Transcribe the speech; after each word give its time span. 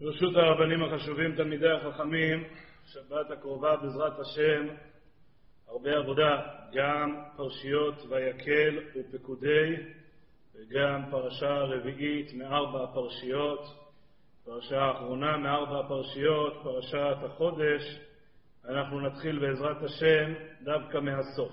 ברשות 0.00 0.36
הרבנים 0.36 0.84
החשובים, 0.84 1.34
תלמידי 1.36 1.70
החכמים, 1.70 2.44
שבת 2.86 3.30
הקרובה 3.30 3.76
בעזרת 3.76 4.18
השם, 4.18 4.66
הרבה 5.68 5.96
עבודה, 5.96 6.40
גם 6.74 7.22
פרשיות 7.36 7.94
ויקל 8.08 8.78
ופקודי, 8.96 9.76
וגם 10.54 11.02
פרשה 11.10 11.58
רביעית 11.58 12.34
מארבע 12.34 12.84
הפרשיות, 12.84 13.60
פרשה 14.44 14.80
האחרונה 14.80 15.36
מארבע 15.36 15.80
הפרשיות, 15.80 16.60
פרשת 16.62 17.16
החודש. 17.22 18.00
אנחנו 18.68 19.00
נתחיל 19.00 19.38
בעזרת 19.38 19.82
השם 19.82 20.32
דווקא 20.62 20.98
מהסוף. 20.98 21.52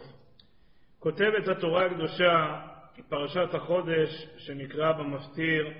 כותבת 0.99 1.47
התורה 1.47 1.85
הקדושה, 1.85 2.61
פרשת 3.09 3.53
החודש, 3.53 4.27
שנקרא 4.37 4.91
במפטיר, 4.91 5.73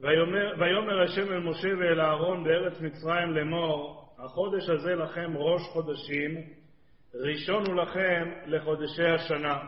ויאמר, 0.00 1.02
השם 1.02 1.32
אל 1.32 1.38
משה 1.38 1.68
ואל 1.78 2.00
אהרון 2.00 2.44
בארץ 2.44 2.80
מצרים 2.80 3.30
לאמור, 3.30 4.08
החודש 4.18 4.68
הזה 4.68 4.94
לכם 4.94 5.36
ראש 5.36 5.62
חודשים, 5.62 6.36
ראשון 7.14 7.66
הוא 7.66 7.76
לכם 7.76 8.30
לחודשי 8.46 9.04
השנה. 9.04 9.58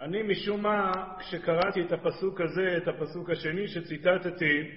אני 0.00 0.22
משום 0.22 0.62
מה, 0.62 0.92
כשקראתי 1.18 1.80
את 1.82 1.92
הפסוק 1.92 2.40
הזה, 2.40 2.76
את 2.76 2.88
הפסוק 2.88 3.30
השני 3.30 3.68
שציטטתי, 3.68 4.70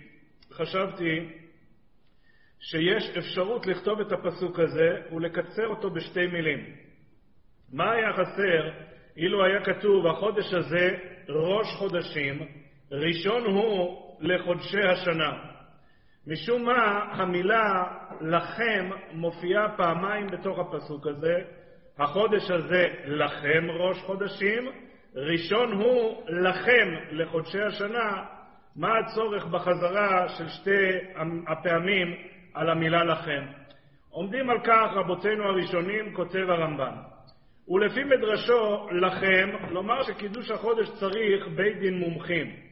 חשבתי 0.51 1.29
שיש 2.59 3.17
אפשרות 3.17 3.67
לכתוב 3.67 3.99
את 3.99 4.11
הפסוק 4.11 4.59
הזה 4.59 5.01
ולקצר 5.15 5.67
אותו 5.67 5.89
בשתי 5.89 6.27
מילים. 6.27 6.75
מה 7.71 7.91
היה 7.91 8.13
חסר 8.13 8.69
אילו 9.17 9.45
היה 9.45 9.63
כתוב 9.63 10.07
החודש 10.07 10.53
הזה 10.53 10.89
ראש 11.29 11.67
חודשים, 11.77 12.39
ראשון 12.91 13.45
הוא 13.45 14.02
לחודשי 14.23 14.81
השנה. 14.81 15.33
משום 16.27 16.65
מה 16.65 17.03
המילה 17.11 17.83
לכם 18.21 18.89
מופיעה 19.11 19.77
פעמיים 19.77 20.27
בתוך 20.27 20.59
הפסוק 20.59 21.07
הזה. 21.07 21.41
החודש 21.99 22.51
הזה 22.51 22.87
לכם 23.05 23.67
ראש 23.71 23.97
חודשים, 24.01 24.69
ראשון 25.15 25.71
הוא 25.71 26.23
לכם 26.29 26.93
לחודשי 27.11 27.61
השנה. 27.61 28.23
מה 28.75 28.99
הצורך 28.99 29.45
בחזרה 29.45 30.29
של 30.29 30.47
שתי 30.47 30.87
הפעמים 31.47 32.15
על 32.53 32.69
המילה 32.69 33.03
לכם? 33.03 33.43
עומדים 34.09 34.49
על 34.49 34.59
כך 34.63 34.91
רבותינו 34.95 35.43
הראשונים, 35.43 36.13
כותב 36.13 36.49
הרמב"ן. 36.49 36.95
ולפי 37.67 38.03
מדרשו 38.03 38.87
לכם, 38.91 39.49
לומר 39.69 40.03
שקידוש 40.03 40.51
החודש 40.51 40.89
צריך 40.89 41.47
בית 41.55 41.79
דין 41.79 41.97
מומחים. 41.97 42.62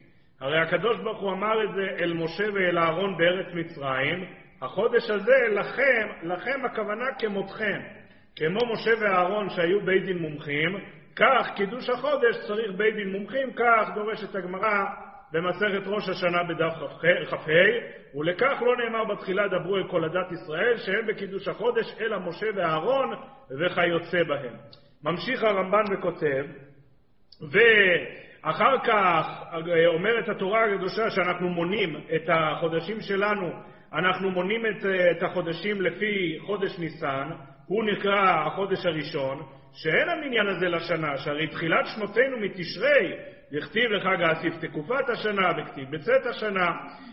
הרי 0.42 0.58
הקדוש 0.58 0.96
ברוך 0.98 1.20
הוא 1.20 1.32
אמר 1.32 1.64
את 1.64 1.74
זה 1.74 1.82
אל 2.00 2.12
משה 2.12 2.44
ואל 2.54 2.78
אהרון 2.78 3.16
בארץ 3.16 3.46
מצרים, 3.54 4.24
החודש 4.62 5.10
הזה 5.10 5.36
לכם, 5.50 6.08
לכם 6.22 6.64
הכוונה 6.64 7.04
כמותכם. 7.18 7.80
כמו 8.36 8.58
משה 8.72 8.90
ואהרון 9.00 9.50
שהיו 9.50 9.80
בית 9.80 10.04
דין 10.04 10.18
מומחים, 10.18 10.78
כך 11.16 11.50
קידוש 11.56 11.90
החודש 11.90 12.36
צריך 12.46 12.72
בית 12.76 12.94
דין 12.94 13.12
מומחים, 13.12 13.52
כך 13.52 13.88
דורשת 13.94 14.34
הגמרא 14.34 14.84
במסכת 15.32 15.86
ראש 15.86 16.08
השנה 16.08 16.42
בדף 16.44 16.74
כ"ה, 17.00 18.18
ולכך 18.18 18.62
לא 18.62 18.76
נאמר 18.76 19.04
בתחילה 19.04 19.48
דברו 19.48 19.76
אל 19.76 19.88
כל 19.88 20.04
עדת 20.04 20.32
ישראל, 20.32 20.76
שהם 20.76 21.06
בקידוש 21.06 21.48
החודש 21.48 21.86
אלא 22.00 22.18
משה 22.18 22.46
ואהרון 22.56 23.14
וכיוצא 23.60 24.22
בהם. 24.22 24.54
ממשיך 25.04 25.42
הרמב"ן 25.42 25.84
וכותב, 25.92 26.44
ו... 27.52 27.58
אחר 28.42 28.78
כך 28.84 29.42
אומרת 29.86 30.28
התורה 30.28 30.64
הקדושה 30.64 31.10
שאנחנו 31.10 31.48
מונים 31.48 31.96
את 32.14 32.28
החודשים 32.28 33.00
שלנו, 33.00 33.52
אנחנו 33.92 34.30
מונים 34.30 34.66
את, 34.66 34.84
את 35.10 35.22
החודשים 35.22 35.82
לפי 35.82 36.38
חודש 36.46 36.78
ניסן, 36.78 37.30
הוא 37.66 37.84
נקרא 37.84 38.46
החודש 38.46 38.86
הראשון, 38.86 39.42
שאין 39.72 40.08
המניין 40.08 40.46
הזה 40.46 40.68
לשנה, 40.68 41.16
שהרי 41.16 41.46
תחילת 41.46 41.86
שנותינו 41.86 42.38
מתשרי, 42.38 43.12
דכתיב 43.52 43.90
לחג 43.90 44.22
האסיף 44.22 44.54
תקופת 44.60 45.08
השנה, 45.08 45.50
וכתיב 45.58 45.90
בצאת 45.90 46.26
השנה. 46.26 46.70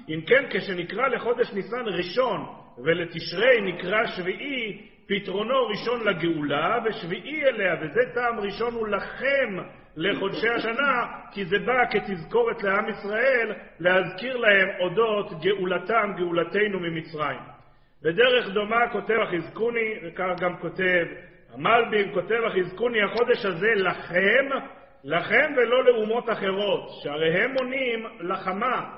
אם 0.10 0.22
כן, 0.28 0.46
כשנקרא 0.50 1.08
לחודש 1.08 1.54
ניסן 1.54 1.86
ראשון 1.86 2.46
ולתשרי 2.84 3.62
נקרא 3.62 4.06
שביעי, 4.06 4.82
פתרונו 5.08 5.68
ראשון 5.68 6.08
לגאולה 6.08 6.78
ושביעי 6.86 7.44
אליה, 7.46 7.74
וזה 7.82 8.00
טעם 8.14 8.40
ראשון 8.40 8.74
הוא 8.74 8.88
לכם 8.88 9.58
לחודשי 10.00 10.50
השנה, 10.50 11.06
כי 11.32 11.46
זה 11.46 11.60
בא 11.60 11.86
כתזכורת 11.92 12.64
לעם 12.64 12.90
ישראל 12.90 13.54
להזכיר 13.80 14.38
להם 14.38 14.68
אודות 14.80 15.42
גאולתם, 15.42 16.12
גאולתנו 16.18 16.80
ממצרים. 16.80 17.40
בדרך 18.04 18.50
דומה 18.50 18.90
כותב 18.92 19.18
החזקוני, 19.24 19.94
וכך 20.04 20.30
גם 20.42 20.58
כותב 20.58 21.06
המלבים, 21.54 22.14
כותב 22.14 22.40
החזקוני, 22.48 23.04
החודש 23.04 23.46
הזה 23.46 23.72
לכם, 23.76 24.46
לכם 25.04 25.54
ולא 25.58 25.84
לאומות 25.84 26.30
אחרות, 26.30 26.90
שהרי 27.04 27.44
הם 27.44 27.52
מונים 27.52 28.06
לחמה, 28.20 28.90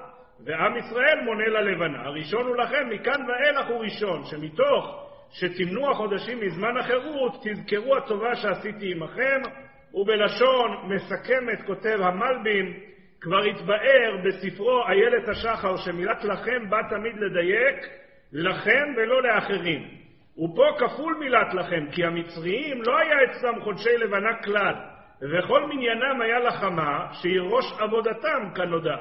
ועם 0.46 0.78
ישראל 0.78 1.20
מונה 1.26 1.48
ללבנה. 1.48 2.04
הראשון 2.06 2.48
הוא 2.48 2.56
לכם, 2.56 2.90
מכאן 2.90 3.22
ואילך 3.28 3.68
הוא 3.68 3.84
ראשון, 3.84 4.24
שמתוך 4.26 5.08
שתמנו 5.32 5.92
החודשים 5.92 6.40
מזמן 6.40 6.78
החירות, 6.78 7.32
תזכרו 7.44 7.98
הטובה 7.98 8.36
שעשיתי 8.36 8.92
עמכם, 8.92 9.42
ובלשון 9.94 10.78
מסכמת 10.84 11.62
כותב 11.66 11.98
המלבים, 12.02 12.74
כבר 13.22 13.44
התבאר 13.44 14.18
בספרו 14.26 14.88
איילת 14.88 15.30
השחר 15.30 15.78
שמילת 15.78 16.24
לכם 16.24 16.70
בא 16.70 16.82
תמיד 16.90 17.16
לדייק 17.18 17.88
לכם 18.34 18.94
ולא 18.98 19.24
לאחרים. 19.24 19.88
ופה 20.38 20.66
כפול 20.80 21.18
מילת 21.20 21.54
לכם, 21.54 21.86
כי 21.92 22.06
המצריים 22.06 22.82
לא 22.82 22.98
היה 22.98 23.16
אצלם 23.24 23.62
חודשי 23.62 23.98
לבנה 23.98 24.44
כלל, 24.44 24.74
וכל 25.22 25.66
מניינם 25.66 26.22
היה 26.22 26.40
לחמה, 26.40 27.08
שהיא 27.14 27.42
ראש 27.42 27.66
עבודתם 27.80 28.50
כנודע. 28.56 28.96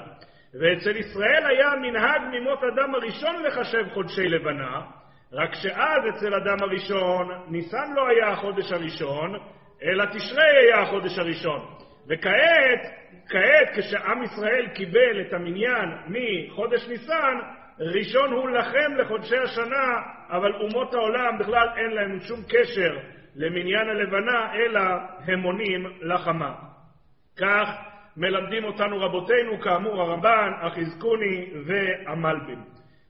ואצל 0.54 0.96
ישראל 0.96 1.46
היה 1.46 1.70
מנהג 1.82 2.22
ממות 2.32 2.58
אדם 2.64 2.94
הראשון 2.94 3.42
לחשב 3.42 3.88
חודשי 3.94 4.28
לבנה, 4.28 4.80
רק 5.32 5.54
שאז 5.54 6.02
אצל 6.08 6.34
אדם 6.34 6.56
הראשון, 6.60 7.28
ניסן 7.48 7.92
לא 7.96 8.08
היה 8.08 8.28
החודש 8.28 8.72
הראשון, 8.72 9.38
אלא 9.82 10.04
תשרי 10.04 10.50
היה 10.62 10.82
החודש 10.82 11.18
הראשון. 11.18 11.60
וכעת, 12.08 12.80
כעת 13.28 13.78
כשעם 13.78 14.22
ישראל 14.22 14.68
קיבל 14.74 15.20
את 15.20 15.32
המניין 15.32 15.88
מחודש 16.08 16.88
ניסן, 16.88 17.38
ראשון 17.80 18.32
הוא 18.32 18.50
לכם 18.50 18.96
לחודשי 18.96 19.36
השנה, 19.36 19.96
אבל 20.30 20.52
אומות 20.54 20.94
העולם 20.94 21.38
בכלל 21.38 21.68
אין 21.76 21.90
להם 21.90 22.20
שום 22.20 22.40
קשר 22.48 22.98
למניין 23.36 23.88
הלבנה, 23.88 24.54
אלא 24.54 24.80
הם 25.26 25.42
עונים 25.42 25.86
לחמה. 26.00 26.54
כך 27.36 27.68
מלמדים 28.16 28.64
אותנו 28.64 29.00
רבותינו, 29.00 29.60
כאמור 29.60 30.02
הרמב"ן, 30.02 30.52
החזקוני 30.60 31.50
והמלבים. 31.66 32.64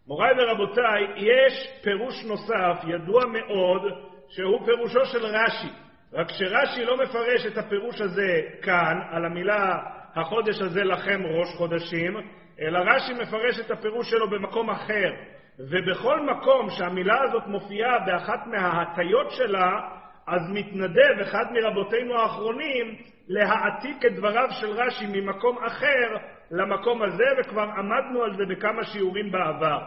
מוריי 0.07 0.33
ורבותיי, 0.39 1.07
יש 1.17 1.69
פירוש 1.83 2.25
נוסף, 2.25 2.85
ידוע 2.89 3.23
מאוד, 3.27 3.83
שהוא 4.29 4.67
פירושו 4.67 5.05
של 5.05 5.27
רש"י. 5.27 5.90
רק 6.13 6.29
שרש"י 6.31 6.85
לא 6.85 6.97
מפרש 6.97 7.47
את 7.47 7.59
הפירוש 7.59 8.01
הזה 8.01 8.41
כאן, 8.63 9.01
על 9.11 9.25
המילה 9.25 9.79
החודש 10.15 10.61
הזה 10.61 10.85
לכם 10.85 11.21
ראש 11.27 11.49
חודשים, 11.57 12.17
אלא 12.61 12.79
רש"י 12.79 13.13
מפרש 13.13 13.61
את 13.61 13.71
הפירוש 13.71 14.11
שלו 14.11 14.31
במקום 14.31 14.71
אחר. 14.71 15.13
ובכל 15.59 16.21
מקום 16.21 16.71
שהמילה 16.71 17.23
הזאת 17.23 17.47
מופיעה 17.47 17.99
באחת 17.99 18.47
מההטיות 18.47 19.31
שלה, 19.31 19.81
אז 20.27 20.51
מתנדב 20.51 21.21
אחד 21.23 21.45
מרבותינו 21.53 22.21
האחרונים 22.21 22.97
להעתיק 23.29 24.07
את 24.07 24.15
דבריו 24.15 24.49
של 24.51 24.71
רש"י 24.71 25.07
ממקום 25.07 25.59
אחר 25.65 26.17
למקום 26.51 27.03
הזה, 27.03 27.25
וכבר 27.39 27.63
עמדנו 27.63 28.23
על 28.23 28.37
זה 28.37 28.43
בכמה 28.49 28.85
שיעורים 28.85 29.31
בעבר. 29.33 29.79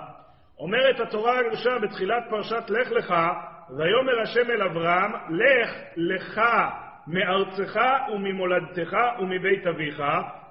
אומרת 0.59 1.00
התורה 1.00 1.40
הקדושה 1.40 1.79
בתחילת 1.79 2.23
פרשת 2.29 2.69
לך 2.69 2.91
לך, 2.91 3.14
ויאמר 3.78 4.22
השם 4.22 4.52
אל 4.52 4.62
אברהם, 4.62 5.12
לך 5.30 5.70
לך 5.98 6.42
מארצך 7.08 7.80
וממולדתך 8.14 8.98
ומבית 9.20 9.68
אביך, 9.68 10.04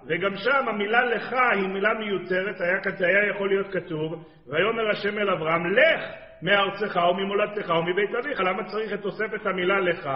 וגם 0.06 0.36
שם 0.36 0.68
המילה 0.68 1.04
לך 1.04 1.32
היא 1.52 1.68
מילה 1.68 1.94
מיותרת, 1.94 2.60
היה, 2.60 3.08
היה 3.08 3.30
יכול 3.30 3.48
להיות 3.48 3.72
כתוב, 3.72 4.24
ויאמר 4.46 4.90
השם 4.90 5.18
אל 5.18 5.30
אברהם, 5.30 5.72
לך 5.72 6.00
מארצך 6.42 6.96
וממולדתך 7.10 7.70
ומבית 7.70 8.14
אביך, 8.14 8.40
למה 8.40 8.64
צריך 8.64 8.92
את 8.92 9.00
תוספת 9.00 9.46
המילה 9.46 9.80
לך? 9.80 10.10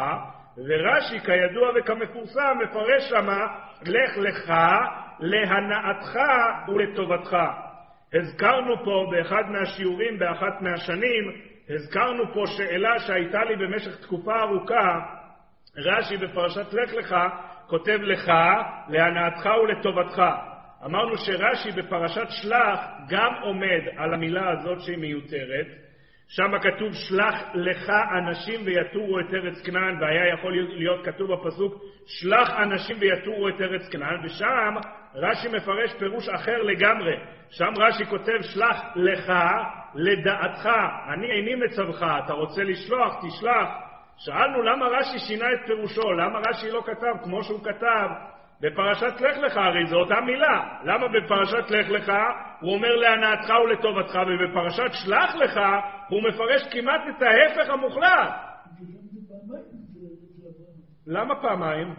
ורש"י, 0.59 1.21
כידוע 1.21 1.71
וכמפורסם, 1.77 2.59
מפרש 2.63 3.09
שמה, 3.11 3.47
לך 3.87 4.19
לך 4.19 4.53
להנאתך 5.21 6.19
ולטובתך. 6.69 7.37
הזכרנו 8.15 8.85
פה 8.85 9.07
באחד 9.11 9.43
מהשיעורים 9.51 10.19
באחת 10.19 10.61
מהשנים, 10.61 11.33
הזכרנו 11.71 12.35
פה 12.35 12.45
שאלה 12.47 12.99
שהייתה 12.99 13.45
לי 13.45 13.57
במשך 13.57 14.01
תקופה 14.01 14.41
ארוכה, 14.41 15.01
רש"י 15.77 16.17
בפרשת 16.17 16.73
לך 16.73 16.93
לך 16.93 17.17
כותב 17.67 17.99
לך 18.03 18.33
להנאתך 18.89 19.49
ולטובתך. 19.63 20.23
אמרנו 20.85 21.19
שרש"י 21.19 21.73
בפרשת 21.73 22.27
שלח 22.29 22.81
גם 23.09 23.35
עומד 23.43 23.83
על 23.97 24.15
המילה 24.15 24.51
הזאת 24.51 24.81
שהיא 24.81 24.99
מיותרת. 24.99 25.86
שם 26.29 26.59
כתוב 26.63 26.93
שלח 26.93 27.35
לך 27.55 27.91
אנשים 28.19 28.61
ויתורו 28.65 29.21
את 29.21 29.35
ארץ 29.35 29.63
כנען, 29.67 30.03
והיה 30.03 30.35
יכול 30.35 30.53
להיות 30.55 31.05
כתוב 31.05 31.33
בפסוק 31.33 31.75
שלח 32.07 32.51
אנשים 32.51 32.97
ויתורו 33.01 33.49
את 33.49 33.61
ארץ 33.61 33.89
כנען, 33.89 34.25
ושם 34.25 34.75
רש"י 35.15 35.49
מפרש 35.49 35.95
פירוש 35.99 36.29
אחר 36.29 36.63
לגמרי. 36.63 37.17
שם 37.51 37.73
רש"י 37.79 38.05
כותב 38.05 38.43
שלח 38.43 38.83
לך 38.97 39.33
לדעתך, 39.95 40.69
אני 41.15 41.27
איני 41.31 41.55
מצווך, 41.55 42.03
אתה 42.25 42.33
רוצה 42.33 42.63
לשלוח, 42.63 43.25
תשלח. 43.27 43.69
שאלנו 44.19 44.63
למה 44.63 44.87
רש"י 44.87 45.19
שינה 45.19 45.47
את 45.53 45.67
פירושו, 45.67 46.13
למה 46.13 46.39
רש"י 46.49 46.71
לא 46.71 46.83
כתב 46.87 47.25
כמו 47.25 47.45
שהוא 47.45 47.65
כתב 47.65 48.09
בפרשת 48.61 49.21
לך 49.21 49.39
לך, 49.39 49.57
הרי 49.57 49.87
זו 49.87 49.97
אותה 49.97 50.21
מילה. 50.21 50.79
למה 50.85 51.09
בפרשת 51.09 51.71
לך 51.71 51.89
לך 51.89 52.13
הוא 52.61 52.75
אומר 52.75 52.97
להנאתך 52.97 53.51
ולטובתך, 53.65 54.19
ובפרשת 54.29 54.93
שלח 54.93 55.35
לך 55.35 55.61
הוא 56.09 56.23
מפרש 56.29 56.63
כמעט 56.71 57.01
את 57.17 57.23
ההפך 57.23 57.71
המוחלט. 57.71 58.35
למה 61.07 61.43
פעמיים? 61.43 61.95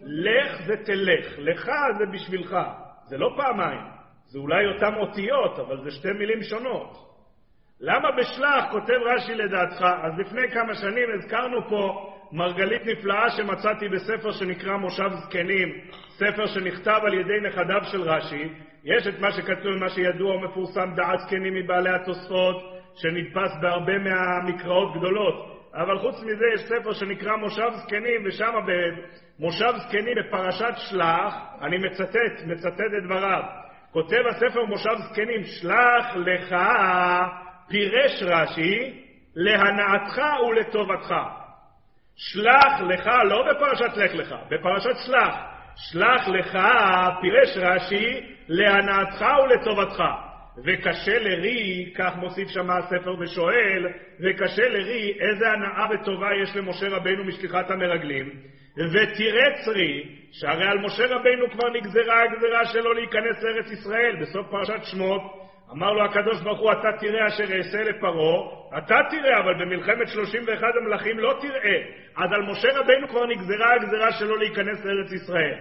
לך 0.00 0.62
זה 0.66 0.76
תלך, 0.84 1.38
לך 1.38 1.70
זה 1.98 2.04
בשבילך, 2.12 2.56
זה 3.04 3.18
לא 3.18 3.34
פעמיים. 3.36 3.80
זה 4.26 4.38
אולי 4.38 4.66
אותן 4.66 4.94
אותיות, 4.94 5.58
אבל 5.58 5.84
זה 5.84 5.90
שתי 5.90 6.12
מילים 6.12 6.42
שונות. 6.42 7.04
למה 7.80 8.08
בשלח 8.10 8.64
כותב 8.70 8.98
רש"י 9.14 9.34
לדעתך? 9.34 9.84
אז 10.02 10.18
לפני 10.18 10.50
כמה 10.52 10.74
שנים 10.74 11.08
הזכרנו 11.18 11.68
פה 11.68 12.13
מרגלית 12.34 12.86
נפלאה 12.86 13.30
שמצאתי 13.30 13.88
בספר 13.88 14.32
שנקרא 14.32 14.76
מושב 14.76 15.08
זקנים, 15.12 15.68
ספר 16.08 16.46
שנכתב 16.46 17.00
על 17.06 17.14
ידי 17.14 17.40
נכדיו 17.48 17.84
של 17.92 18.02
רש"י. 18.02 18.48
יש 18.84 19.06
את 19.06 19.20
מה 19.20 19.32
שכתוב, 19.32 19.76
מה 19.80 19.88
שידוע 19.88 20.36
ומפורסם, 20.36 20.94
דעת 20.94 21.18
זקנים 21.18 21.54
מבעלי 21.54 21.90
התוספות, 21.90 22.56
שנדפס 22.94 23.50
בהרבה 23.62 23.92
מהמקראות 23.98 24.96
גדולות. 24.96 25.34
אבל 25.74 25.98
חוץ 25.98 26.22
מזה 26.22 26.44
יש 26.54 26.60
ספר 26.60 26.92
שנקרא 26.92 27.36
מושב 27.36 27.70
זקנים, 27.72 28.22
ושם 28.26 28.52
במושב 29.38 29.72
זקנים 29.76 30.14
בפרשת 30.18 30.74
שלח, 30.76 31.34
אני 31.62 31.78
מצטט, 31.78 32.44
מצטט 32.46 32.80
את 32.98 33.04
דבריו. 33.04 33.42
כותב 33.92 34.22
הספר 34.30 34.64
מושב 34.64 34.94
זקנים, 35.10 35.44
שלח 35.44 36.16
לך, 36.16 36.56
פירש 37.68 38.22
רש"י, 38.22 39.00
להנאתך 39.34 40.20
ולטובתך. 40.48 41.14
שלח 42.16 42.80
לך, 42.88 43.06
לא 43.24 43.52
בפרשת 43.52 43.96
לך 43.96 44.14
לך, 44.14 44.34
בפרשת 44.50 44.96
שלח. 45.06 45.34
שלח 45.76 46.28
לך, 46.28 46.58
פירש 47.20 47.56
רש"י, 47.56 48.20
להנאתך 48.48 49.24
ולטובתך. 49.44 50.02
וקשה 50.64 51.18
לרי, 51.18 51.92
כך 51.96 52.16
מוסיף 52.16 52.48
שם 52.48 52.70
הספר 52.70 53.14
ושואל, 53.20 53.86
וקשה 54.20 54.68
לרי 54.68 55.16
איזה 55.20 55.48
הנאה 55.48 55.86
וטובה 55.90 56.28
יש 56.42 56.56
למשה 56.56 56.88
רבנו 56.88 57.24
משליחת 57.24 57.70
המרגלים, 57.70 58.30
ותראה 58.76 59.64
צרי, 59.64 60.04
שהרי 60.32 60.66
על 60.66 60.78
משה 60.78 61.06
רבנו 61.06 61.50
כבר 61.50 61.68
נגזרה 61.68 62.22
הגזרה 62.22 62.66
שלו 62.66 62.92
להיכנס 62.92 63.42
לארץ 63.42 63.70
ישראל, 63.70 64.16
בסוף 64.20 64.46
פרשת 64.50 64.84
שמות, 64.84 65.22
אמר 65.74 65.92
לו 65.92 66.04
הקדוש 66.04 66.42
ברוך 66.42 66.60
הוא, 66.60 66.72
אתה 66.72 66.88
תראה 67.00 67.26
אשר 67.26 67.56
אעשה 67.56 67.82
לפרעה, 67.82 68.48
אתה 68.78 68.98
תראה, 69.10 69.38
אבל 69.40 69.54
במלחמת 69.54 70.08
31 70.08 70.68
המלכים 70.80 71.18
לא 71.18 71.38
תראה. 71.40 71.82
אז 72.16 72.32
על 72.32 72.42
משה 72.42 72.68
רבנו 72.74 73.08
כבר 73.08 73.26
נגזרה 73.26 73.74
הגזרה 73.74 74.12
שלו 74.12 74.36
להיכנס 74.36 74.84
לארץ 74.84 75.12
ישראל. 75.12 75.54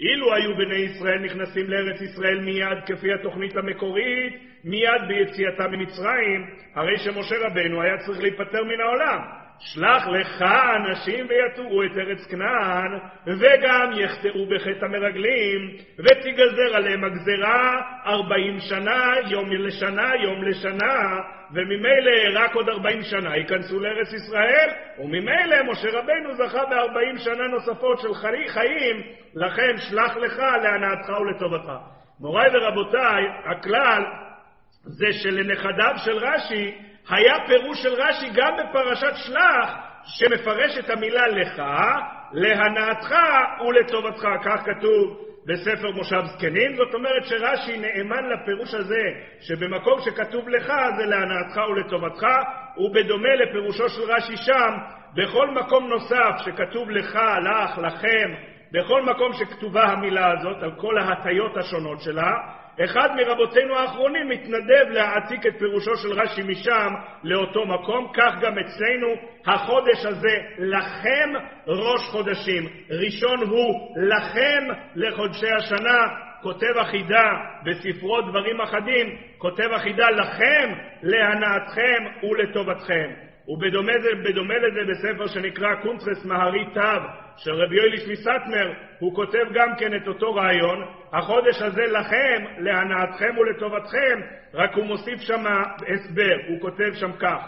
אילו 0.00 0.34
היו 0.34 0.56
בני 0.56 0.74
ישראל 0.74 1.18
נכנסים 1.18 1.70
לארץ 1.70 2.00
ישראל 2.00 2.40
מיד 2.40 2.78
כפי 2.86 3.12
התוכנית 3.12 3.56
המקורית, 3.56 4.34
מיד 4.64 5.02
ביציאתם 5.08 5.70
ממצרים, 5.72 6.46
הרי 6.74 6.98
שמשה 6.98 7.36
רבנו 7.38 7.82
היה 7.82 7.98
צריך 7.98 8.20
להיפטר 8.20 8.64
מן 8.64 8.80
העולם. 8.80 9.47
שלח 9.60 10.06
לך 10.08 10.42
אנשים 10.76 11.26
ויתורו 11.28 11.82
את 11.82 11.90
ארץ 11.96 12.26
כנען, 12.26 12.98
וגם 13.26 13.90
יחטאו 13.94 14.46
בחטא 14.46 14.84
המרגלים, 14.84 15.76
ותיגזר 15.98 16.76
עליהם 16.76 17.04
הגזרה 17.04 17.80
ארבעים 18.06 18.58
שנה, 18.60 19.14
יום 19.30 19.52
לשנה, 19.52 20.12
יום 20.22 20.42
לשנה, 20.42 21.20
וממילא 21.52 22.40
רק 22.40 22.54
עוד 22.54 22.68
ארבעים 22.68 23.02
שנה 23.02 23.36
ייכנסו 23.36 23.80
לארץ 23.80 24.12
ישראל, 24.12 24.70
וממילא 24.98 25.62
משה 25.72 25.88
רבנו 25.92 26.34
זכה 26.34 26.64
בארבעים 26.64 27.18
שנה 27.18 27.46
נוספות 27.46 28.00
של 28.00 28.14
חיים, 28.48 29.02
לכן 29.34 29.76
שלח 29.78 30.16
לך 30.16 30.38
להנאתך 30.38 31.08
ולטובתך. 31.20 31.72
מוריי 32.20 32.48
ורבותיי, 32.52 33.24
הכלל 33.44 34.02
זה 34.84 35.12
שלנכדיו 35.12 35.94
של 36.04 36.18
רש"י 36.18 36.74
היה 37.10 37.34
פירוש 37.46 37.82
של 37.82 37.92
רש"י 37.94 38.30
גם 38.34 38.56
בפרשת 38.56 39.16
שלח, 39.16 39.74
שמפרש 40.04 40.78
את 40.78 40.90
המילה 40.90 41.28
לך, 41.28 41.62
להנאתך 42.32 43.14
ולטובתך, 43.68 44.28
כך 44.44 44.60
כתוב 44.64 45.28
בספר 45.46 45.90
מושב 45.90 46.20
זקנים, 46.24 46.76
זאת 46.76 46.94
אומרת 46.94 47.24
שרש"י 47.24 47.78
נאמן 47.78 48.24
לפירוש 48.30 48.74
הזה, 48.74 49.02
שבמקום 49.40 50.00
שכתוב 50.00 50.48
לך 50.48 50.72
זה 50.96 51.06
להנאתך 51.06 51.60
ולטובתך, 51.70 52.26
ובדומה 52.76 53.34
לפירושו 53.34 53.88
של 53.88 54.02
רש"י 54.12 54.36
שם, 54.36 54.76
בכל 55.14 55.50
מקום 55.50 55.88
נוסף 55.88 56.32
שכתוב 56.44 56.90
לך, 56.90 57.18
לך, 57.42 57.78
לכם, 57.78 58.34
בכל 58.72 59.02
מקום 59.02 59.32
שכתובה 59.32 59.82
המילה 59.82 60.32
הזאת, 60.32 60.62
על 60.62 60.72
כל 60.76 60.98
ההטיות 60.98 61.56
השונות 61.56 62.00
שלה, 62.00 62.32
אחד 62.84 63.08
מרבותינו 63.16 63.78
האחרונים 63.78 64.28
מתנדב 64.28 64.88
להעתיק 64.90 65.46
את 65.46 65.58
פירושו 65.58 65.96
של 65.96 66.12
רש"י 66.12 66.42
משם 66.42 66.94
לאותו 67.24 67.66
מקום, 67.66 68.12
כך 68.14 68.34
גם 68.40 68.58
אצלנו 68.58 69.06
החודש 69.46 70.06
הזה 70.06 70.38
לכם 70.58 71.32
ראש 71.66 72.00
חודשים. 72.10 72.68
ראשון 72.90 73.48
הוא 73.48 73.96
לכם 73.96 74.68
לחודשי 74.94 75.50
השנה, 75.50 76.06
כותב 76.42 76.76
אחידה 76.82 77.32
בספרו 77.64 78.20
דברים 78.20 78.60
אחדים, 78.60 79.16
כותב 79.38 79.68
אחידה 79.76 80.10
לכם, 80.10 80.72
להנאתכם 81.02 82.26
ולטובתכם. 82.30 83.27
ובדומה 83.48 84.58
לזה 84.58 84.80
בספר 84.88 85.26
שנקרא 85.26 85.74
קונטרס 85.74 86.24
מהרי 86.24 86.64
תו 86.74 86.80
של 87.36 87.52
רבי 87.52 87.76
יויליש 87.76 88.08
מסטמר, 88.08 88.72
הוא 88.98 89.14
כותב 89.14 89.44
גם 89.54 89.76
כן 89.78 89.96
את 89.96 90.08
אותו 90.08 90.34
רעיון, 90.34 90.84
החודש 91.12 91.62
הזה 91.62 91.82
לכם, 91.82 92.44
להנאתכם 92.58 93.38
ולטובתכם, 93.38 94.20
רק 94.54 94.74
הוא 94.74 94.86
מוסיף 94.86 95.20
שם 95.20 95.44
הסבר, 95.94 96.36
הוא 96.48 96.60
כותב 96.60 96.94
שם 96.94 97.12
כך: 97.12 97.42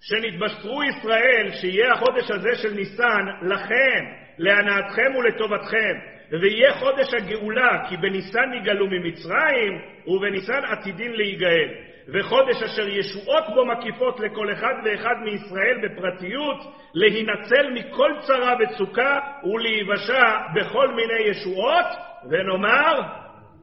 שנתבשרו 0.00 0.82
ישראל 0.82 1.50
שיהיה 1.60 1.92
החודש 1.92 2.30
הזה 2.30 2.54
של 2.62 2.74
ניסן 2.74 3.26
לכם, 3.42 4.04
להנאתכם 4.38 5.16
ולטובתכם, 5.16 5.98
ויהיה 6.40 6.72
חודש 6.72 7.14
הגאולה, 7.14 7.86
כי 7.88 7.96
בניסן 7.96 8.50
נגאלו 8.50 8.86
ממצרים, 8.86 9.80
ובניסן 10.06 10.64
עתידין 10.64 11.12
להיגאל. 11.12 11.89
וחודש 12.12 12.62
אשר 12.62 12.88
ישועות 12.88 13.44
בו 13.54 13.64
מקיפות 13.64 14.20
לכל 14.20 14.52
אחד 14.52 14.74
ואחד 14.84 15.14
מישראל 15.24 15.78
בפרטיות, 15.82 16.56
להינצל 16.94 17.70
מכל 17.74 18.10
צרה 18.20 18.54
וצוקה 18.60 19.18
ולהיוושע 19.44 20.38
בכל 20.54 20.88
מיני 20.88 21.20
ישועות, 21.30 21.86
ונאמר, 22.30 23.00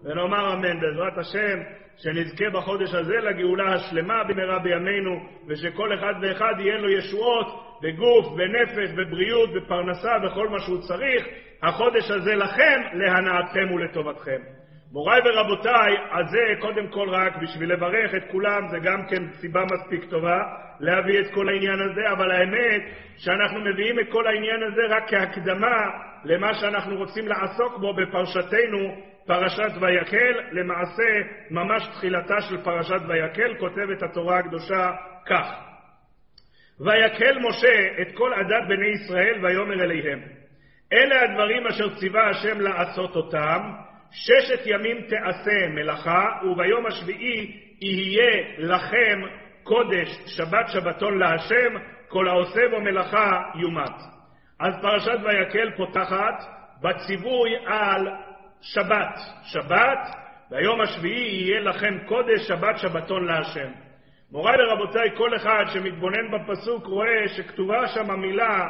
ונאמר 0.03 0.53
אמן. 0.53 0.79
בעזרת 0.79 1.17
השם, 1.17 1.59
שנזכה 1.97 2.49
בחודש 2.49 2.93
הזה 2.93 3.17
לגאולה 3.17 3.73
השלמה 3.73 4.23
במהרה 4.23 4.59
בימינו, 4.59 5.19
ושכל 5.47 5.93
אחד 5.93 6.13
ואחד 6.21 6.53
יהיה 6.59 6.77
לו 6.77 6.89
ישועות 6.89 7.47
בגוף, 7.81 8.27
בנפש, 8.37 8.91
בבריאות, 8.91 9.49
בפרנסה, 9.53 10.19
בכל 10.19 10.47
מה 10.47 10.59
שהוא 10.59 10.81
צריך. 10.81 11.25
החודש 11.63 12.11
הזה 12.11 12.35
לכם, 12.35 12.81
להנאתכם 12.93 13.71
ולטובתכם. 13.73 14.56
מוריי 14.91 15.21
ורבותיי, 15.25 15.97
אז 16.11 16.29
זה 16.29 16.39
קודם 16.59 16.87
כל 16.87 17.09
רק 17.09 17.37
בשביל 17.37 17.73
לברך 17.73 18.15
את 18.15 18.31
כולם, 18.31 18.67
זה 18.67 18.77
גם 18.79 19.05
כן 19.09 19.23
סיבה 19.41 19.63
מספיק 19.65 20.09
טובה 20.09 20.43
להביא 20.79 21.19
את 21.19 21.33
כל 21.33 21.49
העניין 21.49 21.79
הזה, 21.79 22.11
אבל 22.11 22.31
האמת 22.31 22.81
שאנחנו 23.17 23.59
מביאים 23.59 23.99
את 23.99 24.05
כל 24.11 24.27
העניין 24.27 24.63
הזה 24.63 24.81
רק 24.89 25.09
כהקדמה 25.09 25.89
למה 26.23 26.53
שאנחנו 26.53 26.97
רוצים 26.97 27.27
לעסוק 27.27 27.77
בו 27.77 27.93
בפרשתנו, 27.93 29.01
פרשת 29.25 29.71
ויקל, 29.81 30.39
למעשה 30.51 31.03
ממש 31.51 31.87
תחילתה 31.87 32.41
של 32.41 32.63
פרשת 32.63 33.01
ויקל, 33.07 33.55
כותבת 33.59 34.03
התורה 34.03 34.39
הקדושה 34.39 34.91
כך: 35.25 35.47
ויקל 36.79 37.39
משה 37.39 38.01
את 38.01 38.07
כל 38.13 38.33
עדת 38.33 38.67
בני 38.67 38.87
ישראל 38.87 39.45
ויאמר 39.45 39.83
אליהם 39.83 40.19
אלה 40.93 41.21
הדברים 41.23 41.67
אשר 41.67 41.95
ציווה 41.95 42.29
השם 42.29 42.61
לעשות 42.61 43.15
אותם 43.15 43.86
ששת 44.11 44.61
ימים 44.65 45.01
תעשה 45.01 45.67
מלאכה, 45.69 46.25
וביום 46.43 46.85
השביעי 46.85 47.59
יהיה 47.81 48.43
לכם 48.57 49.19
קודש 49.63 50.07
שבת 50.25 50.67
שבתון 50.67 51.17
להשם, 51.17 51.75
כל 52.07 52.27
העושה 52.27 52.61
בו 52.71 52.81
מלאכה 52.81 53.41
יומת. 53.55 53.95
אז 54.59 54.73
פרשת 54.81 55.19
ויקל 55.23 55.71
פותחת 55.77 56.43
בציווי 56.81 57.55
על 57.65 58.07
שבת. 58.61 59.19
שבת, 59.43 59.99
ביום 60.49 60.81
השביעי 60.81 61.43
יהיה 61.43 61.59
לכם 61.59 61.97
קודש 62.05 62.47
שבת 62.47 62.77
שבתון 62.77 63.25
להשם. 63.25 63.69
מוריי 64.31 64.55
ורבותיי, 64.59 65.09
כל 65.17 65.35
אחד 65.35 65.65
שמתבונן 65.73 66.31
בפסוק 66.31 66.85
רואה 66.85 67.27
שכתובה 67.27 67.87
שם 67.87 68.11
המילה, 68.11 68.67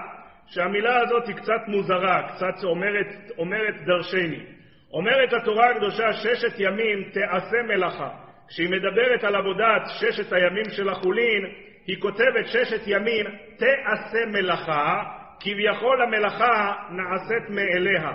שהמילה 0.47 0.99
הזאת 0.99 1.27
היא 1.27 1.35
קצת 1.35 1.61
מוזרה, 1.67 2.23
קצת 2.27 2.63
אומרת, 2.63 3.07
אומרת 3.37 3.75
דרשני. 3.85 4.56
אומרת 4.93 5.33
התורה 5.33 5.69
הקדושה, 5.69 6.13
ששת 6.13 6.59
ימים 6.59 7.03
תעשה 7.13 7.57
מלאכה. 7.67 8.09
כשהיא 8.47 8.69
מדברת 8.69 9.23
על 9.23 9.35
עבודת 9.35 9.81
ששת 9.99 10.33
הימים 10.33 10.69
של 10.69 10.89
החולין, 10.89 11.45
היא 11.87 12.01
כותבת 12.01 12.47
ששת 12.47 12.81
ימים 12.87 13.25
תעשה 13.57 14.25
מלאכה, 14.27 15.03
כביכול 15.39 16.01
המלאכה 16.01 16.73
נעשית 16.91 17.49
מאליה. 17.49 18.11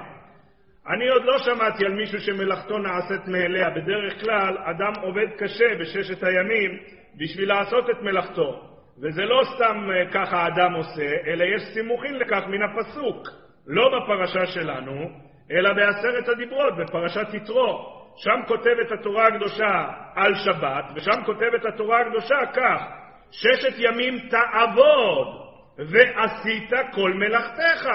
אני 0.94 1.08
עוד 1.08 1.24
לא 1.24 1.38
שמעתי 1.38 1.84
על 1.86 1.92
מישהו 1.92 2.20
שמלאכתו 2.20 2.78
נעשית 2.78 3.28
מאליה. 3.28 3.70
בדרך 3.70 4.20
כלל 4.20 4.56
אדם 4.64 4.92
עובד 5.02 5.26
קשה 5.38 5.74
בששת 5.80 6.24
הימים 6.24 6.78
בשביל 7.18 7.48
לעשות 7.48 7.90
את 7.90 8.02
מלאכתו. 8.02 8.68
וזה 9.02 9.24
לא 9.24 9.42
סתם 9.54 9.88
אה, 9.90 10.10
ככה 10.12 10.46
אדם 10.46 10.72
עושה, 10.72 11.10
אלא 11.26 11.44
יש 11.44 11.62
סימוכין 11.74 12.18
לכך 12.18 12.42
מן 12.48 12.62
הפסוק. 12.62 13.28
לא 13.66 13.90
בפרשה 13.98 14.46
שלנו, 14.46 15.10
אלא 15.50 15.72
בעשרת 15.72 16.28
הדיברות, 16.28 16.76
בפרשת 16.76 17.34
יתרו. 17.34 17.98
שם 18.16 18.40
כותבת 18.46 18.92
התורה 18.92 19.26
הקדושה 19.26 19.86
על 20.14 20.34
שבת, 20.34 20.84
ושם 20.94 21.24
כותבת 21.26 21.64
התורה 21.64 22.00
הקדושה 22.00 22.46
כך: 22.54 22.82
ששת 23.30 23.74
ימים 23.78 24.18
תעבוד, 24.18 25.28
ועשית 25.78 26.70
כל 26.92 27.12
מלאכתך. 27.12 27.88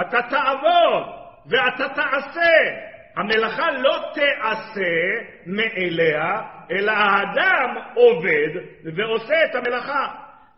אתה 0.00 0.18
תעבוד, 0.22 1.04
ואתה 1.50 1.88
תעשה. 1.88 2.92
המלאכה 3.16 3.70
לא 3.70 3.98
תעשה 4.14 4.90
מאליה, 5.46 6.40
אלא 6.70 6.92
האדם 6.92 7.76
עובד 7.94 8.60
ועושה 8.96 9.44
את 9.44 9.54
המלאכה. 9.54 10.08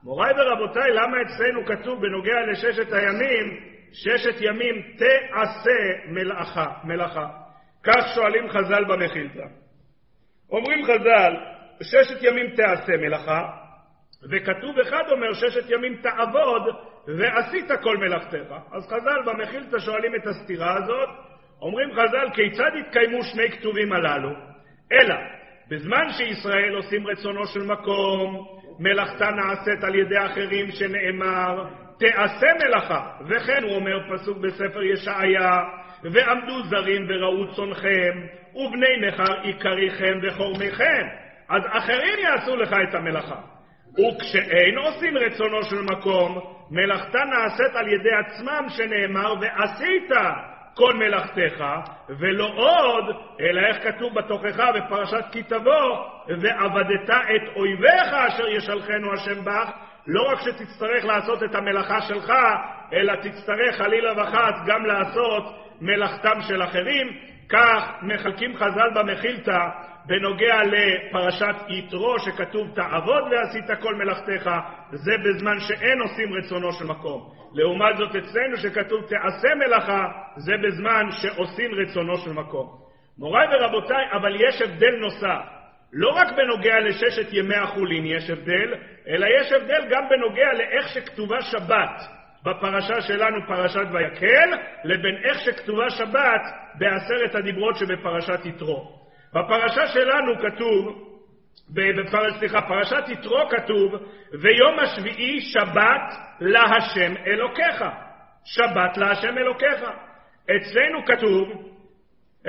מוריי 0.04 0.32
ורבותיי, 0.36 0.90
למה 0.92 1.16
אצלנו 1.22 1.64
כתוב 1.66 2.00
בנוגע 2.00 2.40
לששת 2.46 2.92
הימים, 2.92 3.60
ששת 3.94 4.40
ימים 4.40 4.82
תעשה 4.96 5.70
מלאכה, 6.08 6.66
מלאכה? 6.84 7.28
כך 7.82 8.14
שואלים 8.14 8.48
חז"ל 8.48 8.84
במחילתא. 8.84 9.46
אומרים 10.50 10.84
חז"ל, 10.84 11.34
ששת 11.82 12.22
ימים 12.22 12.50
תעשה 12.50 12.92
מלאכה, 12.96 13.50
וכתוב 14.30 14.78
אחד 14.78 15.02
אומר 15.10 15.32
ששת 15.32 15.70
ימים 15.70 15.96
תעבוד 15.96 16.62
ועשית 17.18 17.70
כל 17.82 17.96
מלאכתך. 17.96 18.54
אז 18.72 18.86
חז"ל 18.86 19.22
במחילתא 19.26 19.78
שואלים 19.78 20.14
את 20.14 20.26
הסתירה 20.26 20.76
הזאת, 20.76 21.08
אומרים 21.60 21.92
חז"ל 21.92 22.28
כיצד 22.34 22.70
התקיימו 22.80 23.22
שני 23.22 23.50
כתובים 23.50 23.92
הללו? 23.92 24.30
אלא 24.92 25.14
בזמן 25.70 26.06
שישראל 26.10 26.74
עושים 26.74 27.06
רצונו 27.06 27.46
של 27.46 27.62
מקום, 27.66 28.46
מלאכתה 28.78 29.30
נעשית 29.30 29.84
על 29.84 29.94
ידי 29.94 30.18
אחרים 30.18 30.70
שנאמר 30.70 31.83
תעשה 31.98 32.46
מלאכה. 32.64 33.10
וכן 33.28 33.62
הוא 33.62 33.74
אומר 33.74 33.98
פסוק 34.12 34.38
בספר 34.38 34.82
ישעיה 34.82 35.62
ועמדו 36.02 36.62
זרים 36.62 37.06
וראו 37.08 37.54
צונכם 37.54 38.12
ובני 38.54 39.08
נכר 39.08 39.40
עיקריכם 39.42 40.18
וחורמיכם. 40.22 41.06
אז 41.48 41.62
אחרים 41.70 42.18
יעשו 42.18 42.56
לך 42.56 42.74
את 42.88 42.94
המלאכה. 42.94 43.40
וכשאין 43.92 44.78
עושים 44.78 45.18
רצונו 45.18 45.64
של 45.64 45.82
מקום, 45.82 46.40
מלאכתה 46.70 47.18
נעשית 47.24 47.76
על 47.76 47.88
ידי 47.88 48.14
עצמם 48.14 48.66
שנאמר 48.68 49.34
ועשית 49.40 50.10
כל 50.74 50.94
מלאכתך, 50.94 51.64
ולא 52.08 52.52
עוד, 52.56 53.04
אלא 53.40 53.60
איך 53.66 53.76
כתוב 53.82 54.14
בתוכחה 54.14 54.72
בפרשת 54.72 55.24
כי 55.32 55.42
תבוא, 55.42 56.08
ועבדת 56.28 57.10
את 57.10 57.56
אויביך 57.56 58.14
אשר 58.28 58.48
ישלחנו 58.48 59.12
השם 59.12 59.44
בך, 59.44 59.70
לא 60.06 60.22
רק 60.32 60.40
שתצטרך 60.40 61.04
לעשות 61.04 61.42
את 61.42 61.54
המלאכה 61.54 62.00
שלך, 62.00 62.32
אלא 62.92 63.14
תצטרך 63.16 63.76
חלילה 63.76 64.12
וחס 64.12 64.66
גם 64.66 64.86
לעשות 64.86 65.44
מלאכתם 65.80 66.40
של 66.48 66.62
אחרים. 66.62 67.06
כך 67.48 67.90
מחלקים 68.02 68.56
חז"ל 68.56 68.90
במחילתא 68.94 69.68
בנוגע 70.06 70.60
לפרשת 70.64 71.54
יתרו, 71.68 72.18
שכתוב 72.18 72.74
תעבוד 72.74 73.22
ועשית 73.30 73.80
כל 73.82 73.94
מלאכתך, 73.94 74.50
זה 74.90 75.12
בזמן 75.24 75.60
שאין 75.60 76.00
עושים 76.00 76.32
רצונו 76.32 76.72
של 76.72 76.84
מקום. 76.84 77.30
לעומת 77.54 77.96
זאת 77.96 78.16
אצלנו 78.16 78.56
שכתוב 78.56 79.00
תעשה 79.00 79.54
מלאכה, 79.54 80.08
זה 80.36 80.52
בזמן 80.66 81.06
שעושים 81.10 81.70
רצונו 81.74 82.16
של 82.16 82.32
מקום. 82.32 82.78
מוריי 83.18 83.46
ורבותיי, 83.52 84.04
אבל 84.12 84.36
יש 84.48 84.62
הבדל 84.62 84.96
נוסף. 85.00 85.63
לא 85.94 86.10
רק 86.10 86.28
בנוגע 86.36 86.80
לששת 86.80 87.32
ימי 87.32 87.56
החולין 87.56 88.06
יש 88.06 88.30
הבדל, 88.30 88.74
אלא 89.08 89.26
יש 89.40 89.52
הבדל 89.52 89.86
גם 89.90 90.08
בנוגע 90.08 90.52
לאיך 90.52 90.88
שכתובה 90.88 91.40
שבת 91.40 92.02
בפרשה 92.44 93.00
שלנו, 93.00 93.46
פרשת 93.46 93.86
ויקל, 93.92 94.50
לבין 94.84 95.16
איך 95.24 95.38
שכתובה 95.38 95.90
שבת 95.90 96.40
בעשרת 96.74 97.34
הדיברות 97.34 97.76
שבפרשת 97.76 98.46
יתרו. 98.46 99.04
בפרשה 99.34 99.86
שלנו 99.86 100.32
כתוב, 100.42 101.10
בפר... 101.70 102.38
סליחה, 102.38 102.60
פרשת 102.62 103.08
יתרו 103.08 103.48
כתוב, 103.50 103.92
ויום 104.42 104.78
השביעי 104.78 105.40
שבת 105.40 106.14
להשם 106.40 107.14
אלוקיך. 107.26 107.84
שבת 108.44 108.96
להשם 108.96 109.38
אלוקיך. 109.38 109.84
אצלנו 110.56 111.04
כתוב, 111.06 111.73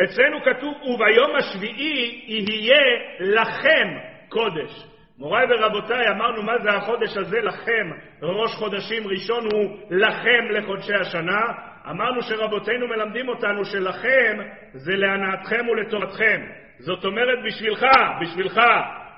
אצלנו 0.03 0.41
כתוב, 0.41 0.73
וביום 0.83 1.35
השביעי 1.35 2.25
יהיה 2.27 2.83
לכם 3.19 3.97
קודש. 4.29 4.85
מוריי 5.17 5.45
ורבותיי, 5.49 6.07
אמרנו 6.09 6.43
מה 6.43 6.53
זה 6.63 6.69
החודש 6.69 7.17
הזה 7.17 7.41
לכם, 7.41 7.91
ראש 8.21 8.55
חודשים 8.55 9.07
ראשון 9.07 9.43
הוא 9.53 9.77
לכם 9.89 10.51
לחודשי 10.51 10.93
השנה. 10.93 11.41
אמרנו 11.89 12.21
שרבותינו 12.21 12.87
מלמדים 12.87 13.29
אותנו 13.29 13.65
שלכם 13.65 14.37
זה 14.73 14.95
להנאתכם 14.95 15.69
ולטובתכם. 15.69 16.41
זאת 16.79 17.05
אומרת 17.05 17.37
בשבילך, 17.45 17.85
בשבילך. 18.21 18.59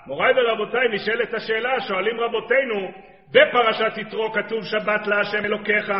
מוריי 0.07 0.33
ורבותיי, 0.35 0.87
נשאלת 0.91 1.33
השאלה, 1.33 1.79
שואלים 1.79 2.19
רבותינו, 2.19 2.91
בפרשת 3.31 3.97
יתרו 3.97 4.31
כתוב 4.31 4.63
שבת 4.63 5.07
להשם 5.07 5.45
אלוקיך, 5.45 5.91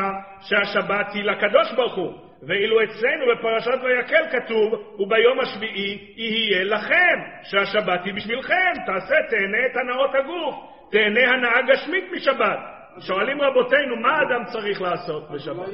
שהשבת 0.41 1.13
היא 1.13 1.23
לקדוש 1.23 1.73
ברוך 1.75 1.95
הוא. 1.95 2.26
ואילו 2.43 2.83
אצלנו 2.83 3.25
בפרשת 3.31 3.83
ויקל 3.83 4.23
כתוב, 4.31 4.73
וביום 4.99 5.39
השביעי 5.39 6.13
יהיה 6.17 6.63
לכם, 6.63 7.19
שהשבת 7.43 7.99
היא 8.05 8.13
בשבילכם, 8.13 8.71
תעשה, 8.85 9.15
תהנה 9.29 9.65
את 9.71 9.77
הנאות 9.81 10.15
הגוף, 10.15 10.55
תהנה 10.91 11.33
הנאה 11.33 11.61
גשמית 11.61 12.03
משבת. 12.11 12.59
שואלים 12.99 13.41
רבותינו, 13.41 13.95
מה 13.95 14.21
אדם 14.21 14.43
צריך 14.45 14.81
לעשות 14.81 15.31
בשבת? 15.31 15.67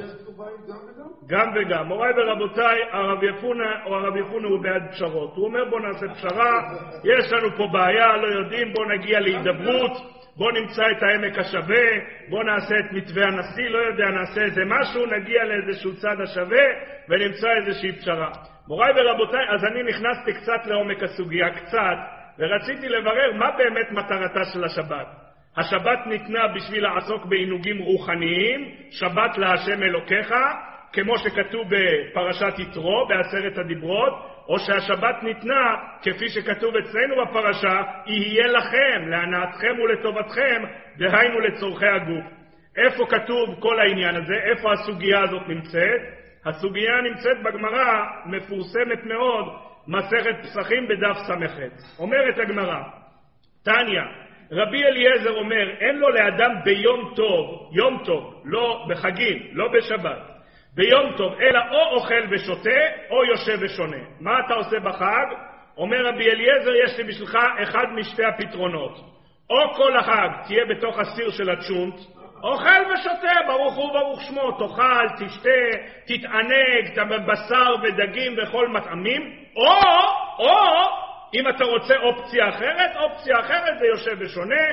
גם 1.26 1.52
וגם. 1.54 1.86
מוריי 1.86 2.12
ורבותיי, 2.16 2.78
הרב 2.92 3.22
יפונה, 3.22 3.84
או 3.86 3.94
הרב 3.94 4.16
יפונה 4.16 4.48
הוא 4.48 4.62
בעד 4.62 4.90
פשרות. 4.90 5.36
הוא 5.36 5.44
אומר 5.44 5.64
בוא 5.64 5.80
נעשה 5.80 6.06
פשרה, 6.14 6.60
יש 7.04 7.32
לנו 7.32 7.56
פה 7.56 7.66
בעיה, 7.72 8.16
לא 8.16 8.26
יודעים, 8.26 8.72
בוא 8.72 8.86
נגיע 8.86 9.20
להידברות, 9.20 9.92
בוא 10.36 10.52
נמצא 10.52 10.82
את 10.90 11.02
העמק 11.02 11.38
השווה, 11.38 11.86
בוא 12.28 12.44
נעשה 12.44 12.74
את 12.78 12.92
מתווה 12.92 13.24
הנשיא, 13.24 13.68
לא 13.68 13.78
יודע, 13.78 14.04
נעשה 14.04 14.40
איזה 14.40 14.62
משהו, 14.66 15.06
נגיע 15.06 15.44
לאיזשהו 15.44 15.96
צד 15.96 16.20
השווה 16.20 16.64
ונמצא 17.08 17.48
איזושהי 17.56 17.92
פשרה. 17.92 18.30
מוריי 18.68 18.92
ורבותיי, 18.96 19.48
אז 19.54 19.64
אני 19.64 19.82
נכנסתי 19.82 20.32
קצת 20.32 20.66
לעומק 20.66 21.02
הסוגיה, 21.02 21.50
קצת, 21.50 21.96
ורציתי 22.38 22.88
לברר 22.88 23.32
מה 23.32 23.50
באמת 23.50 23.90
מטרתה 23.90 24.44
של 24.52 24.64
השבת. 24.64 25.06
השבת 25.56 26.06
ניתנה 26.06 26.48
בשביל 26.48 26.82
לעסוק 26.84 27.24
בעינוגים 27.24 27.78
רוחניים, 27.78 28.74
שבת 28.90 29.38
להשם 29.38 29.82
אלוקיך, 29.82 30.34
כמו 30.94 31.18
שכתוב 31.18 31.66
בפרשת 31.68 32.58
יתרו, 32.58 33.06
בעשרת 33.08 33.58
הדיברות, 33.58 34.12
או 34.48 34.58
שהשבת 34.58 35.22
ניתנה, 35.22 35.76
כפי 36.02 36.28
שכתוב 36.28 36.76
אצלנו 36.76 37.14
בפרשה, 37.22 37.82
יהיה 38.06 38.46
לכם, 38.46 39.08
להנאתכם 39.08 39.80
ולטובתכם, 39.84 40.62
דהיינו 40.96 41.40
לצורכי 41.40 41.86
הגוף. 41.86 42.24
איפה 42.76 43.06
כתוב 43.06 43.60
כל 43.60 43.80
העניין 43.80 44.16
הזה? 44.16 44.34
איפה 44.34 44.72
הסוגיה 44.72 45.22
הזאת 45.22 45.48
נמצאת? 45.48 46.00
הסוגיה 46.46 47.00
נמצאת 47.00 47.42
בגמרא, 47.42 48.04
מפורסמת 48.26 49.04
מאוד, 49.04 49.44
מסכת 49.88 50.36
פסחים 50.42 50.88
בדף 50.88 51.16
ס"ח. 51.16 51.58
אומרת 51.98 52.38
הגמרא, 52.38 52.82
תניא, 53.64 54.02
רבי 54.52 54.84
אליעזר 54.84 55.30
אומר, 55.30 55.70
אין 55.80 55.98
לו 55.98 56.10
לאדם 56.10 56.50
ביום 56.64 57.12
טוב, 57.16 57.70
יום 57.72 58.02
טוב, 58.04 58.42
לא 58.44 58.86
בחגים, 58.90 59.38
לא 59.52 59.68
בשבת, 59.68 60.33
ביום 60.74 61.16
טוב, 61.16 61.34
אלא 61.40 61.60
או 61.70 61.96
אוכל 61.96 62.22
ושותה, 62.30 62.80
או 63.10 63.24
יושב 63.24 63.58
ושונה. 63.60 63.96
מה 64.20 64.40
אתה 64.46 64.54
עושה 64.54 64.80
בחג? 64.80 65.26
אומר 65.76 66.06
רבי 66.06 66.30
אליעזר, 66.30 66.74
יש 66.84 66.98
לי 66.98 67.04
בשבילך 67.04 67.38
אחד 67.62 67.84
משתי 67.94 68.24
הפתרונות. 68.24 68.98
או 69.50 69.74
כל 69.74 69.96
החג 69.96 70.28
תהיה 70.46 70.64
בתוך 70.64 70.98
הסיר 70.98 71.30
של 71.30 71.50
הצ'ונט, 71.50 71.94
אוכל 72.42 72.82
ושותה, 72.94 73.32
ברוך 73.46 73.74
הוא 73.74 73.92
ברוך 73.92 74.22
שמו, 74.22 74.52
תאכל, 74.52 75.08
תשתה, 75.18 75.60
תתענג, 76.06 77.10
בשר 77.26 77.74
ודגים 77.82 78.36
וכל 78.42 78.68
מטעמים, 78.68 79.34
או, 79.56 79.72
או, 80.38 81.04
אם 81.34 81.48
אתה 81.48 81.64
רוצה 81.64 81.96
אופציה 81.96 82.48
אחרת, 82.48 82.96
אופציה 82.96 83.40
אחרת 83.40 83.78
זה 83.78 83.86
יושב 83.86 84.16
ושונה, 84.20 84.64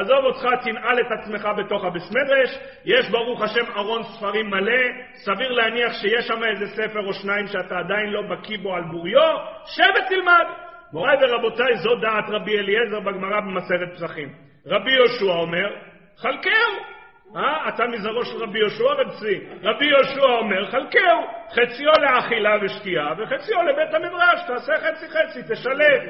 עזוב 0.00 0.24
אותך, 0.24 0.48
תנעל 0.64 1.00
את 1.00 1.06
עצמך 1.10 1.48
בתוך 1.56 1.84
הבסמדרש, 1.84 2.58
יש 2.84 3.10
ברוך 3.10 3.42
השם 3.42 3.64
ארון 3.76 4.02
ספרים 4.02 4.50
מלא, 4.50 4.82
סביר 5.14 5.52
להניח 5.52 5.92
שיש 5.92 6.26
שם 6.26 6.44
איזה 6.44 6.66
ספר 6.66 7.06
או 7.06 7.12
שניים 7.12 7.46
שאתה 7.46 7.78
עדיין 7.78 8.10
לא 8.10 8.22
בקיא 8.22 8.58
בו 8.62 8.74
על 8.74 8.82
בוריו, 8.82 9.36
שב 9.66 9.92
ותלמד. 10.06 10.44
מוריי 10.92 11.16
ורבותיי, 11.20 11.76
זו 11.76 11.94
דעת 11.94 12.24
רבי 12.28 12.58
אליעזר 12.58 13.00
בגמרא 13.00 13.40
במסכת 13.40 13.94
פסחים. 13.94 14.28
רבי 14.66 14.92
יהושע 14.92 15.32
אומר, 15.32 15.76
חלקהו. 16.16 16.98
אה? 17.36 17.68
אתה 17.68 17.86
מזרעו 17.86 18.24
של 18.24 18.42
רבי 18.42 18.58
יהושע 18.58 18.84
רב 18.84 19.10
צבי. 19.10 19.40
רבי 19.62 19.84
יהושע 19.84 20.24
אומר, 20.38 20.70
חלקהו, 20.70 21.26
חציו 21.50 21.92
לאכילה 22.02 22.56
ושתייה 22.62 23.06
וחציו 23.18 23.62
לבית 23.62 23.94
המדרש, 23.94 24.40
תעשה 24.46 24.72
חצי 24.76 25.06
חצי, 25.08 25.54
תשלב. 25.54 26.02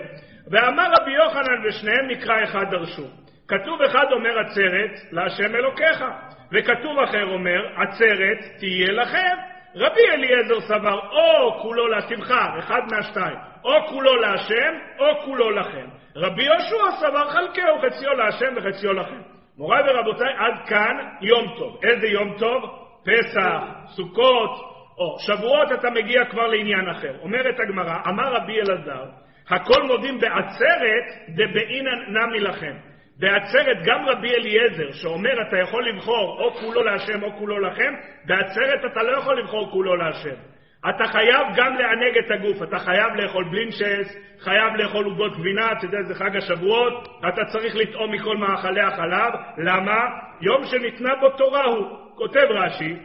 ואמר 0.50 0.87
רבי 1.00 1.12
יוחנן 1.12 1.66
ושניהם 1.68 2.09
מקרא 2.09 2.42
אחד 2.45 2.64
דרשו. 2.71 3.27
כתוב 3.48 3.82
אחד 3.82 4.04
אומר 4.12 4.38
עצרת 4.38 5.12
להשם 5.12 5.54
אלוקיך, 5.54 6.04
וכתוב 6.52 6.98
אחר 6.98 7.24
אומר 7.24 7.66
עצרת 7.76 8.38
תהיה 8.58 8.92
לכם. 8.92 9.36
רבי 9.74 10.00
אליעזר 10.12 10.60
סבר 10.60 11.00
או 11.12 11.62
כולו 11.62 11.88
לשמחה, 11.88 12.58
אחד 12.58 12.80
מהשתיים, 12.90 13.36
או 13.64 13.86
כולו 13.88 14.16
להשם 14.16 14.74
או 14.98 15.24
כולו 15.24 15.50
לכם. 15.50 15.86
רבי 16.16 16.42
יהושע 16.42 16.90
סבר 17.00 17.30
חלקהו, 17.30 17.78
חציו 17.78 18.12
להשם 18.12 18.54
וחציו 18.56 18.92
לכם. 18.92 19.20
מוריי 19.58 19.82
ורבותיי, 19.86 20.32
עד 20.38 20.68
כאן 20.68 20.96
יום 21.20 21.54
טוב. 21.58 21.80
איזה 21.82 22.06
יום 22.06 22.34
טוב? 22.38 22.62
פסח, 23.04 23.62
סוכות, 23.86 24.50
או 24.98 25.16
שבועות 25.18 25.72
אתה 25.72 25.90
מגיע 25.90 26.24
כבר 26.24 26.46
לעניין 26.46 26.88
אחר. 26.88 27.12
אומרת 27.22 27.60
הגמרא, 27.60 27.94
אמר 28.08 28.34
רבי 28.34 28.60
אלעזר, 28.60 29.04
הכל 29.50 29.82
מודים 29.82 30.18
בעצרת 30.18 31.28
דבעינן 31.28 31.98
נמי 32.08 32.40
לכם. 32.40 32.88
בעצרת 33.20 33.76
גם 33.84 34.08
רבי 34.08 34.34
אליעזר, 34.34 34.92
שאומר 34.92 35.48
אתה 35.48 35.58
יכול 35.58 35.88
לבחור 35.88 36.40
או 36.40 36.54
כולו 36.54 36.84
להשם 36.84 37.22
או 37.22 37.32
כולו 37.38 37.58
לכם, 37.58 37.94
בעצרת 38.25 38.92
אתה 38.92 39.02
לא 39.02 39.18
יכול 39.18 39.38
לבחור 39.40 39.70
כולו 39.70 39.96
להשם. 39.96 40.34
אתה 40.88 41.04
חייב 41.06 41.46
גם 41.56 41.75
לענג 41.75 42.18
את 42.18 42.30
הגוף, 42.30 42.62
אתה 42.62 42.78
חייב 42.78 43.14
לאכול 43.14 43.44
בלינצ'ס, 43.50 44.16
חייב 44.40 44.75
לאכול 44.76 45.04
עוגות 45.04 45.37
גבינה, 45.38 45.72
אתה 45.72 45.84
יודע, 45.87 46.02
זה 46.02 46.14
חג 46.14 46.37
השבועות, 46.37 47.08
אתה 47.28 47.44
צריך 47.44 47.76
לטעום 47.76 48.12
מכל 48.12 48.37
מאכלי 48.37 48.80
החלב, 48.80 49.32
למה? 49.58 50.04
יום 50.40 50.64
שניתנה 50.64 51.14
בו 51.20 51.30
תורה 51.30 51.64
הוא. 51.64 51.87
כותב 52.14 52.46
רש"י, 52.50 52.96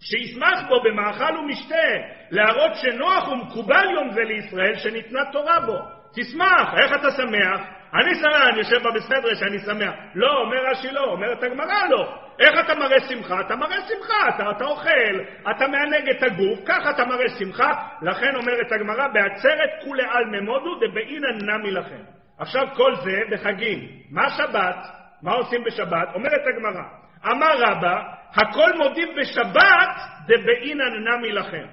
שישמח 0.00 0.68
בו 0.68 0.82
במאכל 0.82 1.38
ומשתה, 1.38 1.86
להראות 2.30 2.72
שנוח 2.74 3.28
ומקובל 3.28 3.90
יום 3.94 4.10
זה 4.10 4.22
לישראל 4.24 4.74
שניתנה 4.74 5.20
תורה 5.32 5.60
בו. 5.60 5.78
תשמח, 6.14 6.74
איך 6.78 6.92
אתה 6.92 7.10
שמח? 7.10 7.60
אני 8.00 8.14
שמח, 8.14 8.48
אני 8.48 8.58
יושב 8.58 8.88
בבסדר 8.88 9.34
שאני 9.34 9.58
שמח. 9.58 9.94
לא, 10.14 10.40
אומר 10.40 10.56
רש"י 10.70 10.90
לא, 10.92 11.04
אומרת 11.04 11.42
הגמרא 11.42 11.86
לא. 11.90 12.14
איך 12.38 12.60
אתה 12.60 12.74
מראה 12.74 13.00
שמחה? 13.00 13.40
אתה 13.40 13.56
מראה 13.56 13.76
שמחה, 13.88 14.28
אתה, 14.28 14.50
אתה 14.50 14.64
אוכל, 14.64 15.20
אתה 15.50 15.66
מענג 15.66 16.08
את 16.08 16.22
הגוף, 16.22 16.58
ככה 16.66 16.90
אתה 16.90 17.04
מראה 17.04 17.28
שמחה. 17.28 17.72
לכן 18.02 18.36
אומרת 18.36 18.72
הגמרא, 18.72 19.08
בעצרת 19.08 19.70
כולי 19.84 20.02
עלמא 20.02 20.40
מודו 20.40 20.74
דבעינן 20.74 21.38
נמי 21.42 21.70
לכם. 21.70 22.02
עכשיו 22.38 22.66
כל 22.74 22.94
זה 22.94 23.20
בחגים. 23.30 23.88
מה 24.10 24.30
שבת? 24.30 24.86
מה 25.22 25.32
עושים 25.32 25.64
בשבת? 25.64 26.08
אומרת 26.14 26.42
הגמרא, 26.46 26.82
אמר 27.30 27.52
רבא, 27.58 28.02
הכל 28.34 28.72
מודים 28.76 29.08
בשבת 29.20 29.88
דבעינן 30.28 31.08
נמי 31.08 31.32
לכם. 31.32 31.66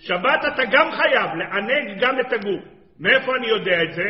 שבת 0.00 0.44
אתה 0.54 0.62
גם 0.70 0.90
חייב 0.90 1.30
לענג 1.34 2.00
גם 2.00 2.20
את 2.20 2.32
הגוף. 2.32 2.64
מאיפה 3.00 3.36
אני 3.36 3.46
יודע 3.46 3.82
את 3.82 3.92
זה? 3.92 4.08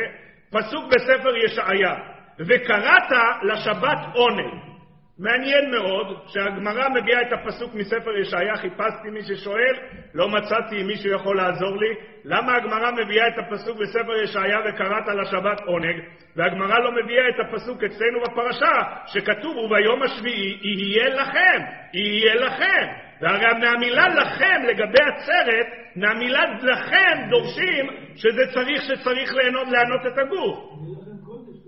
פסוק 0.51 0.85
בספר 0.95 1.37
ישעיה, 1.37 1.95
וקראת 2.39 3.13
לשבת 3.43 3.99
עונג. 4.15 4.71
מעניין 5.19 5.71
מאוד 5.71 6.17
שהגמרא 6.27 6.89
מביאה 6.89 7.23
את 7.23 7.33
הפסוק 7.33 7.75
מספר 7.75 8.17
ישעיה, 8.17 8.57
חיפשתי 8.57 9.11
מי 9.11 9.23
ששואל, 9.23 9.75
לא 10.15 10.29
מצאתי 10.29 10.81
אם 10.81 10.87
מישהו 10.87 11.13
יכול 11.13 11.37
לעזור 11.37 11.77
לי. 11.77 11.95
למה 12.25 12.57
הגמרא 12.57 12.91
מביאה 12.91 13.29
את 13.29 13.39
הפסוק 13.39 13.79
בספר 13.79 14.17
ישעיה 14.23 14.59
וקראת 14.69 15.09
לשבת 15.09 15.61
עונג, 15.61 16.01
והגמרא 16.37 16.79
לא 16.79 16.93
מביאה 16.93 17.29
את 17.29 17.35
הפסוק 17.47 17.85
אצלנו 17.85 18.21
בפרשה, 18.21 18.83
שכתוב 19.07 19.57
וביום 19.57 20.03
השביעי 20.03 20.59
יהיה 20.63 21.09
לכם, 21.09 21.63
יהיה 21.95 22.35
לכם. 22.35 23.10
והרי 23.21 23.59
מהמילה 23.61 24.09
לכם 24.09 24.63
לגבי 24.69 24.99
עצרת, 25.15 25.67
מהמילה 25.97 26.45
לכם 26.63 27.29
דורשים 27.31 27.87
שזה 28.17 28.43
צריך 28.55 28.83
שצריך 28.83 29.35
לענות, 29.35 29.69
לענות 29.69 30.01
את 30.07 30.19
הגוף. 30.19 30.59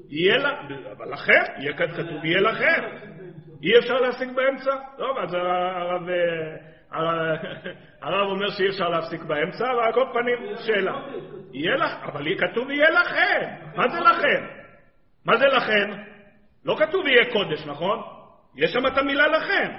יהיה 0.09 0.37
לכם, 0.37 0.75
אבל 0.97 1.13
לכם, 1.13 1.43
יהיה 1.59 1.73
כתוב 1.73 2.25
יהיה 2.25 2.41
לכם. 2.41 2.83
אי 3.63 3.79
אפשר 3.79 3.95
להשיג 3.95 4.29
באמצע? 4.35 4.71
טוב, 4.99 5.19
אז 5.19 5.35
הרב, 5.35 6.09
הרב, 6.93 7.37
הרב 8.03 8.29
אומר 8.31 8.51
שאי 8.51 8.69
אפשר 8.69 8.89
להפסיק 8.89 9.23
באמצע, 9.23 9.65
אבל 9.65 9.83
על 9.87 9.93
כל 9.93 10.07
פנים, 10.13 10.57
שאלה. 10.67 10.95
יהיה 11.53 11.77
לך, 11.77 11.93
אבל 12.05 12.39
כתוב 12.39 12.71
יהיה 12.71 12.91
לכם. 12.91 13.49
מה 13.77 13.89
זה 13.89 14.01
לכם? 14.01 14.47
מה 15.27 15.37
זה 15.37 15.47
לכם? 15.47 15.91
לא 16.65 16.77
כתוב 16.79 17.07
יהיה 17.07 17.33
קודש, 17.33 17.67
נכון? 17.67 18.03
יש 18.57 18.73
שם 18.73 18.87
את 18.87 18.99
המילה 18.99 19.27
לכם. 19.27 19.73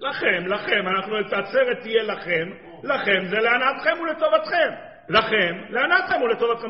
לכם, 0.00 0.46
לכם, 0.46 0.88
אנחנו, 0.88 1.16
העצרת 1.16 1.80
תהיה 1.80 2.02
לכם, 2.02 2.50
לכם 2.82 3.24
זה 3.30 3.36
להנאתכם 3.36 4.00
ולטובתכם. 4.02 4.70
לכם, 5.08 5.56
להנאתכם 5.70 6.22
ולטובתכם. 6.22 6.68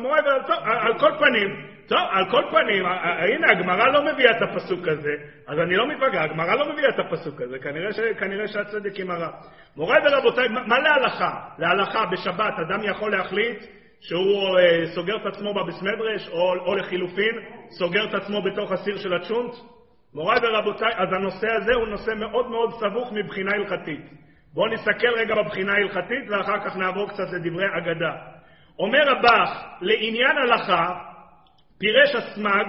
על 0.63 0.99
כל 0.99 1.11
פנים, 1.19 1.67
טוב, 1.87 1.99
על 2.11 2.25
כל 2.31 2.43
פנים, 2.51 2.85
הנה, 2.85 3.51
הגמרא 3.51 3.87
לא 3.87 4.01
מביאה 4.05 4.31
את 4.31 4.41
הפסוק 4.41 4.87
הזה, 4.87 5.13
אז 5.47 5.59
אני 5.59 5.75
לא 5.75 5.87
מתווכח, 5.87 6.21
הגמרא 6.21 6.55
לא 6.55 6.73
מביאה 6.73 6.89
את 6.89 6.99
הפסוק 6.99 7.41
הזה, 7.41 7.59
כנראה, 7.59 7.89
כנראה 8.19 8.47
שהצדק 8.47 8.99
עם 8.99 9.11
הרע. 9.11 9.29
מוריי 9.75 10.01
ורבותיי, 10.05 10.47
מה 10.47 10.79
להלכה? 10.79 11.39
להלכה 11.59 12.05
בשבת 12.05 12.53
אדם 12.67 12.83
יכול 12.83 13.11
להחליט 13.11 13.63
שהוא 14.01 14.59
אה, 14.59 14.85
סוגר 14.95 15.15
את 15.15 15.25
עצמו 15.25 15.53
בבסמדרש, 15.53 16.29
או, 16.29 16.53
או 16.65 16.75
לחילופין, 16.75 17.35
סוגר 17.69 18.09
את 18.09 18.13
עצמו 18.13 18.41
בתוך 18.41 18.71
הסיר 18.71 18.97
של 18.97 19.13
הצ'ונט? 19.13 19.53
מוריי 20.17 20.39
ורבותיי, 20.43 20.91
אז 20.95 21.13
הנושא 21.13 21.47
הזה 21.51 21.73
הוא 21.73 21.87
נושא 21.87 22.11
מאוד 22.11 22.49
מאוד 22.49 22.71
סבוך 22.79 23.11
מבחינה 23.11 23.51
הלכתית. 23.51 24.01
בואו 24.53 24.67
נסתכל 24.67 25.07
רגע 25.17 25.35
בבחינה 25.35 25.73
ההלכתית 25.73 26.29
ואחר 26.29 26.59
כך 26.65 26.75
נעבור 26.75 27.09
קצת 27.09 27.27
לדברי 27.33 27.65
אגדה. 27.77 28.15
אומר 28.79 29.11
הבח, 29.11 29.63
לעניין 29.81 30.37
הלכה, 30.37 30.93
פירש 31.79 32.15
הסמג, 32.15 32.65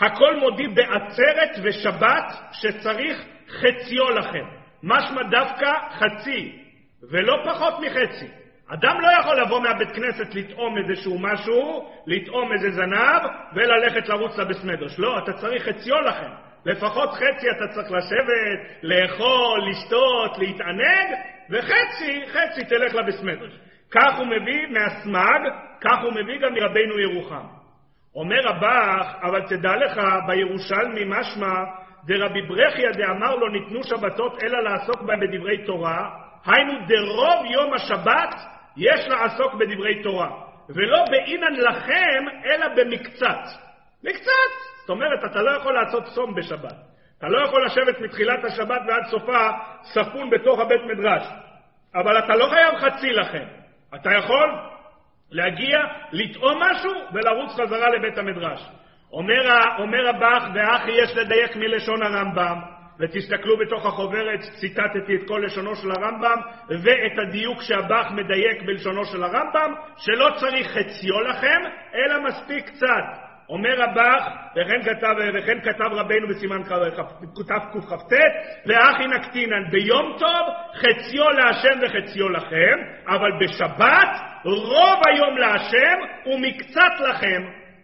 הכל 0.00 0.36
מודי 0.36 0.68
בעצרת 0.68 1.50
ושבת 1.62 2.32
שצריך 2.52 3.24
חציו 3.48 4.10
לכם. 4.10 4.44
משמע 4.82 5.22
דווקא 5.22 5.72
חצי, 5.92 6.62
ולא 7.10 7.36
פחות 7.44 7.74
מחצי. 7.80 8.28
אדם 8.68 9.00
לא 9.00 9.08
יכול 9.20 9.40
לבוא 9.40 9.60
מהבית 9.60 9.90
כנסת 9.90 10.34
לטעום 10.34 10.74
איזשהו 10.78 11.18
משהו, 11.18 11.88
לטעום 12.06 12.52
איזה 12.52 12.70
זנב, 12.70 13.22
וללכת 13.54 14.08
לרוץ 14.08 14.38
לבסמדרש. 14.38 14.98
לא, 14.98 15.18
אתה 15.18 15.32
צריך 15.32 15.62
חציו 15.68 16.00
לכם. 16.00 16.49
לפחות 16.64 17.10
חצי 17.10 17.50
אתה 17.50 17.68
צריך 17.74 17.92
לשבת, 17.92 18.82
לאכול, 18.82 19.70
לשתות, 19.70 20.38
להתענג, 20.38 21.08
וחצי, 21.50 22.22
חצי 22.26 22.64
תלך 22.64 22.94
לבסמדרש. 22.94 23.52
כך 23.90 24.18
הוא 24.18 24.26
מביא 24.26 24.66
מהסמג, 24.70 25.40
כך 25.80 26.02
הוא 26.02 26.12
מביא 26.12 26.40
גם 26.40 26.54
מרבינו 26.54 26.98
ירוחם. 26.98 27.46
אומר 28.14 28.48
הבח, 28.48 29.14
אבל 29.22 29.40
תדע 29.48 29.76
לך, 29.76 30.00
בירושלמי 30.26 31.04
משמע 31.06 31.64
דרבי 32.06 32.42
ברכיה 32.42 32.90
דאמר 32.92 33.36
לו 33.36 33.48
ניתנו 33.48 33.84
שבתות 33.84 34.42
אלא 34.42 34.62
לעסוק 34.62 35.02
בהם 35.02 35.20
בדברי 35.20 35.64
תורה, 35.66 36.10
היינו 36.46 36.72
דרוב 36.86 37.44
יום 37.50 37.74
השבת 37.74 38.34
יש 38.76 39.08
לעסוק 39.08 39.54
בדברי 39.54 40.02
תורה, 40.02 40.30
ולא 40.68 41.04
באינן 41.10 41.54
לכם 41.54 42.24
אלא 42.44 42.66
במקצת. 42.76 43.44
מקצת! 44.04 44.69
זאת 44.80 44.90
אומרת, 44.90 45.24
אתה 45.24 45.42
לא 45.42 45.50
יכול 45.50 45.74
לעשות 45.74 46.04
צום 46.04 46.34
בשבת. 46.34 46.74
אתה 47.18 47.28
לא 47.28 47.44
יכול 47.44 47.66
לשבת 47.66 48.00
מתחילת 48.00 48.44
השבת 48.44 48.80
ועד 48.88 49.04
סופה 49.10 49.50
ספון 49.82 50.30
בתוך 50.30 50.60
הבית 50.60 50.80
מדרש. 50.84 51.22
אבל 51.94 52.18
אתה 52.18 52.36
לא 52.36 52.46
חייב 52.46 52.74
חצי 52.74 53.10
לכם. 53.10 53.44
אתה 53.94 54.10
יכול 54.18 54.58
להגיע, 55.30 55.78
לטעום 56.12 56.62
משהו 56.62 56.92
ולרוץ 57.12 57.52
חזרה 57.52 57.90
לבית 57.90 58.18
המדרש. 58.18 58.60
אומר, 59.12 59.42
אומר 59.78 60.08
הבח, 60.08 60.44
ואחי 60.54 60.90
יש 60.90 61.16
לדייק 61.16 61.56
מלשון 61.56 62.02
הרמב"ם, 62.02 62.60
ותסתכלו 63.00 63.58
בתוך 63.58 63.86
החוברת, 63.86 64.40
ציטטתי 64.60 65.16
את 65.16 65.28
כל 65.28 65.42
לשונו 65.46 65.76
של 65.76 65.90
הרמב"ם, 65.90 66.40
ואת 66.68 67.18
הדיוק 67.28 67.62
שהבח 67.62 68.06
מדייק 68.10 68.62
בלשונו 68.66 69.04
של 69.04 69.22
הרמב"ם, 69.22 69.74
שלא 69.96 70.28
צריך 70.40 70.66
חציו 70.66 71.20
לכם, 71.20 71.60
אלא 71.94 72.22
מספיק 72.22 72.68
קצת. 72.68 73.29
אומר 73.50 73.82
הבח, 73.82 74.28
וכן 74.56 74.82
כתב, 74.82 75.14
וכן 75.34 75.60
כתב 75.60 75.88
רבנו 75.92 76.28
בסימן 76.28 76.62
תקכ"ט, 76.62 78.12
ואחי 78.66 79.06
נקטינן, 79.06 79.70
ביום 79.70 80.16
טוב 80.18 80.54
חציו 80.74 81.30
להשם 81.30 81.78
וחציו 81.82 82.28
לכם, 82.28 82.78
אבל 83.06 83.30
בשבת 83.40 84.08
רוב 84.44 85.00
היום 85.06 85.36
להשם 85.36 85.98
ומקצת 86.26 86.92
לכם, 87.08 87.42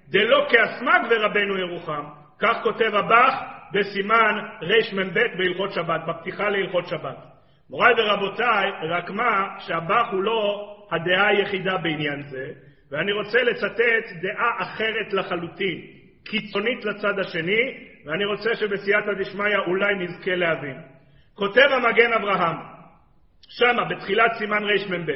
דלא 0.08 0.46
כאסמג 0.50 1.06
ורבנו 1.10 1.58
ירוחם. 1.58 2.04
כך 2.38 2.56
כותב 2.62 2.94
הבח 2.94 3.34
בסימן 3.72 4.34
רמ"ב 4.62 5.18
בהלכות 5.38 5.72
שבת, 5.72 6.00
בפתיחה 6.06 6.48
להלכות 6.48 6.86
שבת. 6.86 7.16
מוריי 7.70 7.94
ורבותיי, 7.98 8.70
רק 8.90 9.10
מה 9.10 9.48
שהבח 9.58 10.06
הוא 10.12 10.22
לא 10.22 10.72
הדעה 10.92 11.26
היחידה 11.28 11.76
בעניין 11.76 12.22
זה, 12.22 12.46
ואני 12.90 13.12
רוצה 13.12 13.42
לצטט 13.42 14.12
דעה 14.22 14.62
אחרת 14.62 15.12
לחלוטין, 15.12 15.80
קיצונית 16.24 16.84
לצד 16.84 17.18
השני, 17.18 17.86
ואני 18.06 18.24
רוצה 18.24 18.54
שבסייעתא 18.54 19.12
דשמיא 19.20 19.56
אולי 19.66 19.94
נזכה 19.94 20.34
להבין. 20.34 20.76
כותב 21.34 21.68
המגן 21.70 22.12
אברהם, 22.12 22.56
שמה, 23.48 23.84
בתחילת 23.84 24.32
סימן 24.38 24.64
רמ"ב, 24.64 25.10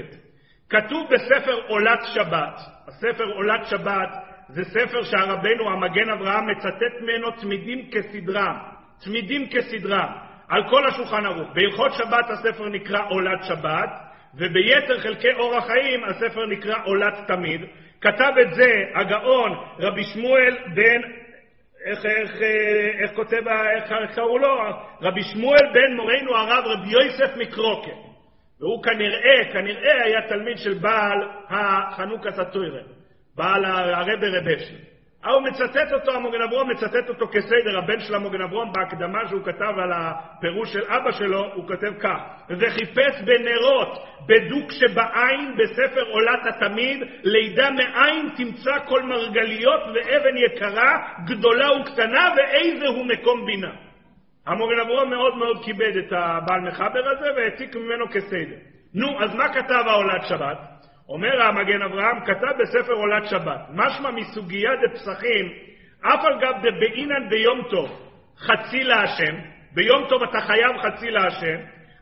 כתוב 0.71 1.11
בספר 1.11 1.55
עולת 1.69 2.01
שבת, 2.15 2.61
הספר 2.89 3.25
עולת 3.25 3.67
שבת 3.67 4.09
זה 4.49 4.65
ספר 4.65 5.03
שהרבנו 5.03 5.71
המגן 5.71 6.11
אברהם 6.11 6.51
מצטט 6.51 7.01
ממנו 7.03 7.31
תמידים 7.31 7.91
כסדרם, 7.91 8.57
תמידים 9.05 9.49
כסדרם, 9.49 10.09
על 10.49 10.71
כל 10.71 10.87
השולחן 10.87 11.27
ערוך. 11.27 11.49
בהלכות 11.55 11.93
שבת 11.93 12.31
הספר 12.31 12.69
נקרא 12.69 13.01
עולת 13.09 13.45
שבת, 13.45 13.91
וביתר 14.35 15.01
חלקי 15.01 15.33
אור 15.33 15.57
החיים 15.57 16.05
הספר 16.05 16.47
נקרא 16.47 16.75
עולת 16.85 17.15
תמיד. 17.27 17.61
כתב 18.01 18.33
את 18.43 18.55
זה 18.55 18.71
הגאון 18.95 19.53
רבי 19.79 20.05
שמואל 20.05 20.57
בן, 20.75 21.01
איך, 21.85 22.07
איך, 22.07 22.43
איך 23.03 23.11
כותב, 23.15 23.49
איך 23.49 24.15
קראו 24.15 24.39
לו? 24.39 24.57
רבי 25.03 25.23
שמואל 25.23 25.67
בן 25.75 25.97
מורנו 25.97 26.37
הרב 26.37 26.65
רבי 26.67 26.89
יוסף 26.91 27.37
מקרוקה. 27.37 27.91
והוא 28.61 28.83
כנראה, 28.83 29.53
כנראה 29.53 30.05
היה 30.05 30.29
תלמיד 30.29 30.59
של 30.59 30.75
בעל 30.75 31.19
החנוכת 31.49 32.39
התוירה, 32.39 32.83
בעל 33.37 33.65
הרבי 33.65 34.29
רבשי. 34.29 34.90
הוא 35.27 35.43
מצטט 35.43 35.93
אותו, 35.93 36.13
המוגן 36.13 36.43
אברום 36.43 36.71
מצטט 36.71 37.09
אותו 37.09 37.29
כסדר, 37.33 37.79
הבן 37.79 38.01
של 38.01 38.15
המוגן 38.15 38.41
אברום, 38.41 38.73
בהקדמה 38.73 39.29
שהוא 39.29 39.45
כתב 39.45 39.75
על 39.83 39.93
הפירוש 39.93 40.73
של 40.73 40.85
אבא 40.89 41.11
שלו, 41.11 41.53
הוא 41.55 41.67
כותב 41.67 41.93
כך: 42.01 42.19
וחיפש 42.51 43.23
בנרות, 43.25 44.05
בדוק 44.27 44.73
שבעין, 44.73 45.57
בספר 45.57 46.03
עולת 46.11 46.47
התמיד, 46.47 47.03
לידה 47.23 47.71
מאין 47.71 48.29
תמצא 48.37 48.79
כל 48.89 49.03
מרגליות 49.03 49.81
ואבן 49.95 50.37
יקרה, 50.37 51.09
גדולה 51.27 51.69
וקטנה, 51.81 52.35
ואיזה 52.37 52.87
הוא 52.87 53.07
מקום 53.07 53.47
בינה. 53.47 53.73
המוגן 54.47 54.81
אברום 54.81 55.11
מאוד 55.11 55.37
מאוד 55.37 55.65
כיבד 55.65 55.97
את 55.97 56.13
הבעל 56.13 56.61
מחבר 56.61 57.09
הזה 57.09 57.27
והעתיק 57.37 57.77
ממנו 57.77 58.09
כסדר. 58.09 58.57
נו, 58.95 59.25
אז 59.25 59.35
מה 59.35 59.49
כתב 59.49 59.85
העולת 59.87 60.27
שבת? 60.29 60.80
אומר 61.11 61.43
המגן 61.43 61.83
אברהם, 61.83 62.21
כתב 62.25 62.53
בספר 62.59 62.93
עולת 62.93 63.27
שבת, 63.27 63.61
משמע 63.75 64.11
מסוגיה 64.11 64.71
דפסחים, 64.77 65.53
אף 66.03 66.25
על 66.25 66.41
גב 66.41 66.55
דבעינן 66.63 67.29
ביום 67.29 67.63
טוב 67.71 68.11
חצי 68.39 68.85
להשם, 68.85 69.35
ביום 69.73 70.09
טוב 70.09 70.23
אתה 70.23 70.41
חייב 70.41 70.79
חצי 70.83 71.11
להשם, 71.11 71.59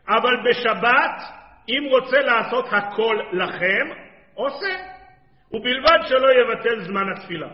אבל 0.07 0.35
בשבת, 0.49 1.21
אם 1.69 1.83
רוצה 1.89 2.19
לעשות 2.21 2.65
הכל 2.71 3.17
לכם, 3.31 3.87
עושה. 4.33 4.75
ובלבד 5.51 5.99
שלא 6.07 6.27
יבטל 6.41 6.79
זמן 6.79 7.11
התפילה. 7.11 7.49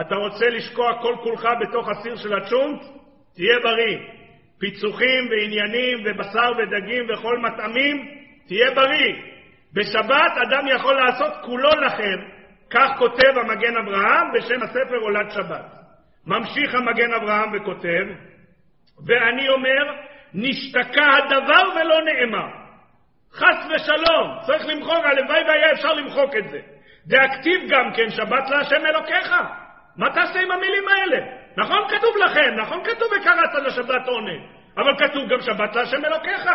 אתה 0.00 0.14
רוצה 0.14 0.48
לשקוע 0.48 1.02
כל 1.02 1.14
כולך 1.22 1.48
בתוך 1.60 1.88
הסיר 1.88 2.16
של 2.16 2.34
הצ'ונט? 2.34 2.82
תהיה 3.34 3.58
בריא. 3.62 3.98
פיצוחים 4.58 5.28
ועניינים 5.30 5.98
ובשר 6.04 6.50
ודגים 6.58 7.10
וכל 7.10 7.38
מטעמים, 7.38 8.08
תהיה 8.46 8.70
בריא. 8.70 9.14
בשבת 9.74 10.32
אדם 10.48 10.66
יכול 10.68 10.94
לעשות 10.94 11.32
כולו 11.42 11.70
לכם, 11.70 12.18
כך 12.70 12.90
כותב 12.98 13.38
המגן 13.38 13.76
אברהם 13.76 14.32
בשם 14.34 14.62
הספר 14.62 14.96
עולת 15.02 15.30
שבת. 15.30 15.80
ממשיך 16.26 16.74
המגן 16.74 17.14
אברהם 17.14 17.50
וכותב, 17.52 18.04
ואני 19.06 19.48
אומר, 19.48 19.94
נשתקע 20.34 21.06
הדבר 21.16 21.62
ולא 21.80 22.00
נאמר. 22.04 22.48
חס 23.32 23.66
ושלום, 23.74 24.38
צריך 24.46 24.66
למחוק, 24.66 25.04
הלוואי 25.04 25.42
והיה 25.48 25.72
אפשר 25.72 25.92
למחוק 25.92 26.36
את 26.36 26.48
זה. 26.50 26.60
דאקטיב 27.06 27.60
גם 27.68 27.92
כן, 27.92 28.10
שבת 28.10 28.50
להשם 28.50 28.86
אלוקיך. 28.86 29.32
מה 29.96 30.10
תעשה 30.10 30.40
עם 30.40 30.50
המילים 30.50 30.84
האלה? 30.88 31.26
נכון 31.56 31.78
כתוב 31.88 32.16
לכם, 32.24 32.54
נכון 32.56 32.84
כתוב 32.84 33.08
וקראת 33.20 33.64
לשבת 33.66 34.08
עונג, 34.08 34.40
אבל 34.76 35.06
כתוב 35.06 35.28
גם 35.28 35.40
שבת 35.40 35.76
להשם 35.76 36.04
אלוקיך. 36.04 36.46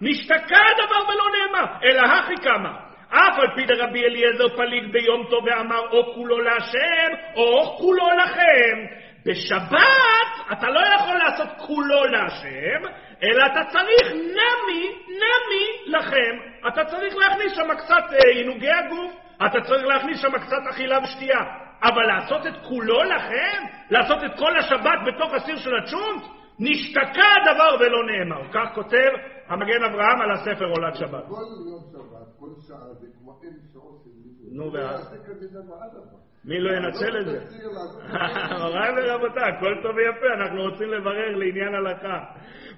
נשתקע 0.00 0.58
הדבר 0.70 1.08
ולא 1.08 1.24
נאמר, 1.38 1.72
אלא 1.84 2.00
הכי 2.00 2.36
כמה. 2.42 2.72
אף 3.10 3.38
על 3.38 3.54
פי 3.54 3.64
דרבי 3.64 4.04
אליעזר 4.04 4.48
פליג 4.56 4.92
ביום 4.92 5.26
טוב 5.30 5.44
ואמר 5.44 5.90
או 5.90 6.14
כולו 6.14 6.38
להשם 6.38 7.12
או 7.36 7.76
כולו 7.78 8.08
לכם. 8.22 9.06
בשבת 9.26 10.52
אתה 10.52 10.70
לא 10.70 10.80
יכול 10.80 11.14
לעשות 11.14 11.48
כולו 11.56 12.04
להשם, 12.04 12.88
אלא 13.22 13.46
אתה 13.46 13.64
צריך 13.68 14.12
נמי, 14.12 14.88
נמי 15.08 15.96
לכם. 15.98 16.36
אתה 16.68 16.84
צריך 16.84 17.16
להכניס 17.16 17.52
שם 17.54 17.74
קצת 17.74 18.04
אה, 18.12 18.30
עינוגי 18.30 18.70
הגוף, 18.70 19.12
אתה 19.46 19.60
צריך 19.60 19.84
להכניס 19.84 20.20
שם 20.20 20.38
קצת 20.38 20.62
אכילה 20.70 20.98
ושתייה. 21.02 21.40
אבל 21.82 22.02
לעשות 22.06 22.46
את 22.46 22.54
כולו 22.68 23.02
לכם? 23.02 23.64
לעשות 23.90 24.24
את 24.24 24.38
כל 24.38 24.56
השבת 24.56 24.98
בתוך 25.06 25.34
הסיר 25.34 25.56
של 25.56 25.76
הצ'ונט? 25.76 26.22
נשתקע 26.58 27.26
הדבר 27.42 27.76
ולא 27.80 28.06
נאמר. 28.06 28.42
כך 28.52 28.74
כותב 28.74 29.10
המגן 29.48 29.84
אברהם 29.84 30.20
על 30.20 30.30
הספר 30.30 30.64
עולת 30.64 30.94
שבת. 30.94 31.24
כל 31.28 31.42
יום 31.70 31.80
שבת, 31.92 32.28
כל 32.38 32.48
שעה 32.68 32.94
זה 33.00 33.06
כמו 33.18 33.40
אין 33.42 33.52
שעות 33.72 34.02
של 34.04 34.10
מישהו. 34.24 34.56
נו, 34.56 34.72
ואז? 34.72 35.12
לא. 35.94 36.00
מי 36.44 36.60
לא 36.60 36.70
ינצל 36.70 37.20
את 37.20 37.26
זה? 37.26 37.38
לעצמך. 37.38 38.60
מוריי 38.62 38.90
ורבותיי, 38.96 39.42
הכל 39.42 39.74
טוב 39.82 39.96
ויפה, 39.96 40.26
אנחנו 40.40 40.62
רוצים 40.62 40.88
לברר 40.90 41.36
לעניין 41.36 41.74
הלכה. 41.74 42.24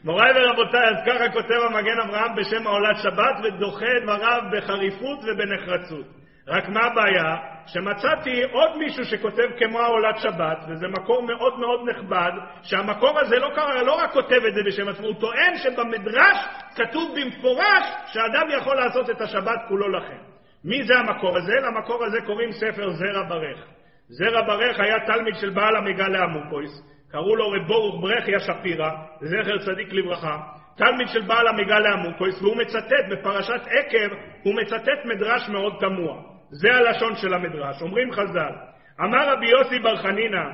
מוריי 0.04 0.30
ורבותיי, 0.36 0.88
אז 0.88 0.96
ככה 1.06 1.32
כותב 1.32 1.60
המגן 1.68 2.00
אברהם 2.06 2.36
בשם 2.36 2.66
העולת 2.66 2.96
שבת 3.02 3.36
ודוחה 3.44 4.00
דבריו 4.02 4.40
בחריפות 4.52 5.18
ובנחרצות. 5.26 6.17
רק 6.48 6.68
מה 6.68 6.80
הבעיה? 6.80 7.36
שמצאתי 7.66 8.42
עוד 8.52 8.78
מישהו 8.78 9.04
שכותב 9.04 9.48
כמו 9.58 9.80
העולת 9.80 10.18
שבת, 10.18 10.58
וזה 10.68 10.88
מקור 10.88 11.22
מאוד 11.22 11.58
מאוד 11.58 11.80
נכבד, 11.88 12.32
שהמקור 12.62 13.18
הזה 13.20 13.36
לא, 13.36 13.48
קרא, 13.54 13.82
לא 13.82 13.92
רק 13.92 14.12
כותב 14.12 14.40
את 14.48 14.54
זה 14.54 14.60
בשם 14.66 14.88
עצמו, 14.88 15.06
הוא 15.06 15.20
טוען 15.20 15.56
שבמדרש 15.56 16.36
כתוב 16.76 17.14
במפורש 17.16 17.84
שאדם 18.06 18.46
יכול 18.58 18.76
לעשות 18.76 19.10
את 19.10 19.20
השבת 19.20 19.60
כולו 19.68 19.88
לכם. 19.88 20.18
מי 20.64 20.82
זה 20.82 20.98
המקור 20.98 21.36
הזה? 21.36 21.54
למקור 21.54 22.04
הזה 22.04 22.18
קוראים 22.26 22.52
ספר 22.52 22.90
זרע 22.90 23.22
ברך. 23.28 23.64
זרע 24.08 24.42
ברך 24.42 24.80
היה 24.80 24.96
תלמיד 25.06 25.34
של 25.34 25.50
בעל 25.50 25.76
המגה 25.76 26.08
לעמוקויס, 26.08 26.70
קראו 27.10 27.36
לו 27.36 27.50
רב 27.50 27.66
ברוך 27.66 28.02
ברכיה 28.02 28.40
שפירא, 28.40 28.90
זכר 29.20 29.58
צדיק 29.58 29.92
לברכה, 29.92 30.38
תלמיד 30.76 31.08
של 31.08 31.22
בעל 31.22 31.48
המגה 31.48 31.78
לעמוקויס, 31.78 32.42
והוא 32.42 32.56
מצטט 32.56 33.06
בפרשת 33.10 33.60
עקב, 33.70 34.14
הוא 34.42 34.54
מצטט 34.54 35.04
מדרש 35.04 35.48
מאוד 35.48 35.72
תמוה. 35.80 36.27
זה 36.50 36.68
הלשון 36.74 37.16
של 37.16 37.34
המדרש. 37.34 37.82
אומרים 37.82 38.12
חז"ל, 38.12 38.52
אמר 39.00 39.32
רבי 39.32 39.46
יוסי 39.46 39.78
בר 39.78 39.96
חנינא, 39.96 40.44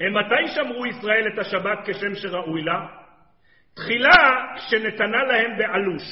מתי 0.00 0.48
שמרו 0.54 0.86
ישראל 0.86 1.28
את 1.34 1.38
השבת 1.38 1.78
כשם 1.84 2.14
שראוי 2.14 2.62
לה? 2.62 2.86
תחילה 3.74 4.54
כשנתנה 4.56 5.24
להם 5.24 5.58
בעלוש. 5.58 6.02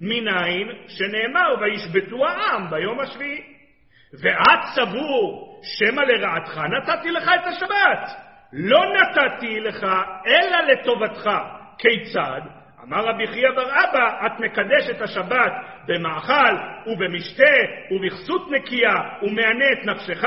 מניין 0.00 0.68
שנאמר 0.88 1.54
וישבתו 1.60 2.26
העם 2.26 2.70
ביום 2.70 3.00
השביעי. 3.00 3.42
ואת 4.22 4.60
סבור 4.74 5.60
שמא 5.62 6.00
לרעתך 6.02 6.58
נתתי 6.58 7.10
לך 7.10 7.30
את 7.34 7.46
השבת. 7.46 8.10
לא 8.52 8.80
נתתי 8.94 9.60
לך 9.60 9.86
אלא 10.26 10.60
לטובתך. 10.60 11.30
כיצד? 11.78 12.40
אמר 12.88 13.04
רבי 13.04 13.26
חייא 13.26 13.50
בר 13.50 13.68
אבא, 13.70 14.26
את 14.26 14.40
מקדשת 14.40 15.02
השבת 15.02 15.52
במאכל 15.86 16.54
ובמשתה 16.86 17.54
ובכסות 17.90 18.50
נקייה 18.50 18.94
ומענה 19.22 19.64
את 19.72 19.86
נפשך, 19.86 20.24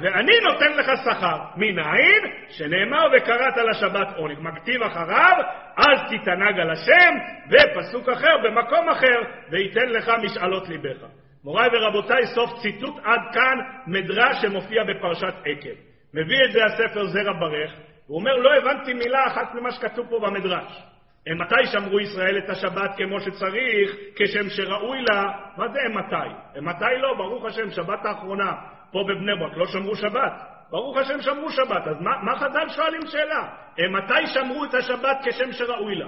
ואני 0.00 0.32
נותן 0.42 0.72
לך 0.72 0.90
שכר. 1.04 1.38
מנין? 1.56 2.32
שנאמר 2.48 3.06
וקראת 3.16 3.56
לשבת 3.56 4.16
עונג. 4.16 4.38
מכתיב 4.40 4.82
אחריו, 4.82 5.36
אז 5.76 6.00
תתענג 6.10 6.60
על 6.60 6.70
השם, 6.70 7.14
ופסוק 7.50 8.08
אחר 8.08 8.36
במקום 8.44 8.88
אחר, 8.88 9.20
וייתן 9.50 9.88
לך 9.88 10.12
משאלות 10.22 10.68
ליבך. 10.68 11.06
מוריי 11.44 11.68
ורבותיי, 11.72 12.26
סוף 12.26 12.50
ציטוט 12.62 12.94
עד 13.04 13.20
כאן 13.32 13.58
מדרש 13.86 14.36
שמופיע 14.42 14.82
בפרשת 14.84 15.34
עקב. 15.44 15.76
מביא 16.14 16.44
את 16.44 16.52
זה 16.52 16.64
הספר 16.64 17.06
זרע 17.06 17.32
ברך, 17.32 17.72
הוא 18.06 18.18
אומר, 18.18 18.36
לא 18.36 18.54
הבנתי 18.54 18.94
מילה 18.94 19.26
אחת 19.26 19.54
ממה 19.54 19.70
שכתוב 19.70 20.06
פה 20.10 20.18
במדרש. 20.18 20.91
מתי 21.26 21.66
שמרו 21.66 22.00
ישראל 22.00 22.38
את 22.38 22.50
השבת 22.50 22.90
כמו 22.96 23.20
שצריך, 23.20 23.90
כשם 24.16 24.50
שראוי 24.50 25.02
לה? 25.02 25.22
מה 25.56 25.68
זה 25.68 25.78
מתי? 25.88 26.60
מתי 26.60 26.98
לא? 27.00 27.14
ברוך 27.14 27.44
השם, 27.44 27.70
שבת 27.70 28.04
האחרונה 28.04 28.52
פה 28.92 29.04
בבני 29.08 29.32
ברק 29.40 29.56
לא 29.56 29.66
שמרו 29.66 29.96
שבת. 29.96 30.32
ברוך 30.70 30.96
השם 30.96 31.20
שמרו 31.20 31.50
שבת. 31.50 31.86
אז 31.86 31.96
מה, 32.00 32.10
מה 32.22 32.36
חז"ל 32.36 32.68
שואלים 32.68 33.06
שאלה? 33.06 33.48
מתי 33.90 34.26
שמרו 34.26 34.64
את 34.64 34.74
השבת 34.74 35.16
כשם 35.24 35.52
שראוי 35.52 35.94
לה? 35.94 36.06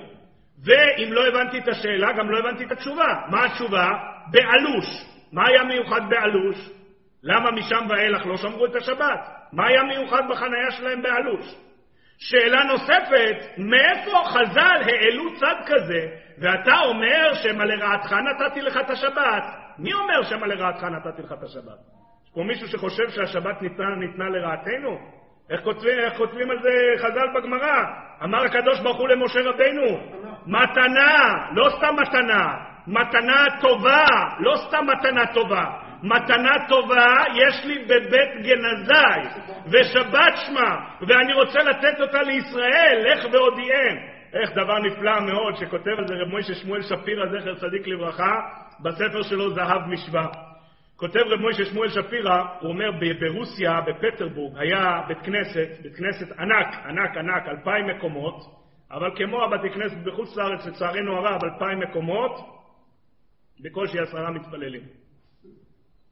ואם 0.65 1.13
לא 1.13 1.27
הבנתי 1.27 1.59
את 1.59 1.69
השאלה, 1.69 2.13
גם 2.13 2.31
לא 2.31 2.39
הבנתי 2.39 2.65
את 2.65 2.73
התשובה. 2.73 3.21
מה 3.31 3.45
התשובה? 3.45 3.89
באלוש. 4.31 4.87
מה 5.33 5.49
היה 5.49 5.65
מיוחד 5.65 6.01
באלוש? 6.09 6.71
למה 7.23 7.51
משם 7.51 7.87
ואילך 7.89 8.27
לא 8.27 8.37
שמרו 8.37 8.67
את 8.67 8.77
השבת? 8.77 9.29
מה 9.53 9.67
היה 9.67 9.83
מיוחד 9.83 10.23
בחניה 10.31 10.71
שלהם 10.71 11.03
באלוש? 11.03 11.55
שאלה 12.25 12.65
נוספת, 12.65 13.59
מאיפה 13.59 14.19
חז"ל 14.25 14.83
העלו 14.87 15.35
צד 15.35 15.55
כזה, 15.67 16.07
ואתה 16.39 16.79
אומר 16.79 17.35
שמא 17.35 17.63
לרעתך 17.63 18.13
נתתי 18.13 18.61
לך 18.61 18.77
את 18.77 18.91
השבת? 18.91 19.45
מי 19.79 19.95
אומר 19.95 20.23
שמא 20.23 20.47
לרעתך 20.47 20.85
נתתי 20.85 21.23
לך 21.23 21.33
את 21.33 21.43
השבת? 21.43 21.79
יש 22.25 22.31
פה 22.35 22.43
מישהו 22.43 22.69
שחושב 22.69 23.09
שהשבת 23.09 23.63
ניתנה, 23.63 23.97
ניתנה 23.97 24.29
לרעתנו? 24.29 24.99
איך 25.51 25.61
כותבים, 25.65 25.99
איך 25.99 26.17
כותבים 26.17 26.51
על 26.51 26.59
זה 26.63 26.71
חז"ל 26.99 27.29
בגמרא? 27.35 27.83
אמר 28.25 28.45
הקדוש 28.45 28.81
ברוך 28.81 28.99
הוא 28.99 29.09
למשה 29.09 29.41
רבינו, 29.41 30.01
מתנה, 30.47 31.35
לא 31.53 31.69
סתם 31.77 31.97
מתנה, 32.03 32.55
מתנה 32.87 33.45
טובה, 33.61 34.05
לא 34.39 34.55
סתם 34.57 34.87
מתנה 34.87 35.27
טובה. 35.27 35.65
מתנה 36.05 36.69
טובה 36.69 37.15
יש 37.35 37.65
לי 37.65 37.85
בבית 37.85 38.43
גנזי, 38.43 39.41
ושבת 39.67 40.35
שמה, 40.47 40.87
ואני 41.09 41.35
רוצה 41.35 41.59
לתת 41.59 42.01
אותה 42.01 42.23
לישראל, 42.23 43.05
לך 43.07 43.25
והודיעם. 43.33 43.97
איך 44.35 44.51
דבר 44.53 44.79
נפלא 44.79 45.21
מאוד 45.21 45.57
שכותב 45.57 45.91
על 45.99 46.07
זה 46.09 46.15
רב 46.15 46.29
מוישה 46.29 46.55
שמואל 46.55 46.83
שפירא, 46.83 47.27
זכר 47.27 47.55
צדיק 47.55 47.87
לברכה, 47.87 48.33
בספר 48.81 49.23
שלו 49.23 49.51
זהב 49.51 49.89
משווה. 49.89 50.27
כותב 50.97 51.21
רב 51.21 51.41
מוישה 51.41 51.65
שמואל 51.65 51.89
שפירא, 51.89 52.43
הוא 52.61 52.71
אומר 52.71 52.91
ברוסיה, 53.21 53.81
בפטרבורג, 53.81 54.59
היה 54.59 55.01
בית 55.09 55.19
כנסת, 55.19 55.69
בית 55.83 55.97
כנסת 55.97 56.39
ענק, 56.39 56.75
ענק, 56.89 57.17
ענק, 57.17 57.49
אלפיים 57.49 57.87
מקומות, 57.87 58.35
אבל 58.91 59.11
כמו 59.17 59.45
הבתי 59.45 59.71
כנסת 59.71 59.97
בחוץ 60.05 60.37
לארץ, 60.37 60.67
לצערנו 60.67 61.17
הרב, 61.17 61.41
אלפיים 61.45 61.81
מקומות, 61.81 62.33
בקושי 63.61 63.99
עשרה 63.99 64.31
מתפללים. 64.31 65.04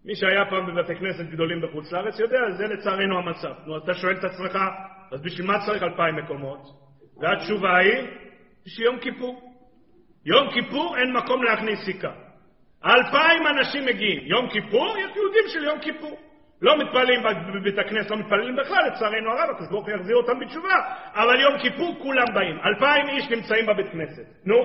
מי 0.05 0.15
שהיה 0.15 0.45
פעם 0.51 0.67
בבתי 0.67 0.95
כנסת 0.97 1.25
גדולים 1.25 1.61
בחוץ 1.61 1.93
לארץ 1.93 2.21
יודע, 2.21 2.51
זה 2.51 2.67
לצערנו 2.67 3.19
המצב. 3.19 3.55
נו, 3.67 3.79
אתה 3.79 3.95
שואל 3.95 4.17
את 4.19 4.25
עצמך, 4.25 4.59
אז 5.13 5.23
בשביל 5.23 5.47
מה 5.47 5.67
צריך 5.67 5.83
אלפיים 5.83 6.17
מקומות? 6.17 6.61
והתשובה 7.21 7.77
היא, 7.77 8.09
בשביל 8.67 8.87
יום 8.87 8.99
כיפור. 8.99 9.53
יום 10.25 10.51
כיפור 10.51 10.97
אין 10.99 11.13
מקום 11.13 11.43
להכניס 11.45 11.85
סיכה. 11.85 12.13
אלפיים 12.85 13.47
אנשים 13.47 13.87
מגיעים. 13.87 14.27
יום 14.27 14.49
כיפור, 14.51 14.99
יש 14.99 15.17
יהודים 15.17 15.45
של 15.49 15.65
יום 15.65 15.79
כיפור. 15.81 16.32
לא 16.63 16.79
מתפללים 16.79 17.23
בבית 17.55 17.79
הכנסת, 17.79 18.11
לא 18.11 18.17
מתפללים 18.17 18.57
בכלל, 18.57 18.87
לצערנו 18.87 19.31
הרב, 19.31 19.51
הקדוש 19.51 19.69
ברוך 19.71 19.87
הוא 19.87 19.95
יחזיר 19.95 20.17
אותם 20.17 20.41
בתשובה, 20.41 20.75
אבל 21.15 21.41
יום 21.41 21.59
כיפור 21.59 21.97
כולם 22.03 22.25
באים. 22.35 22.59
אלפיים 22.65 23.09
איש 23.09 23.31
נמצאים 23.31 23.67
בבית 23.67 23.87
כנסת. 23.93 24.27
נו, 24.47 24.57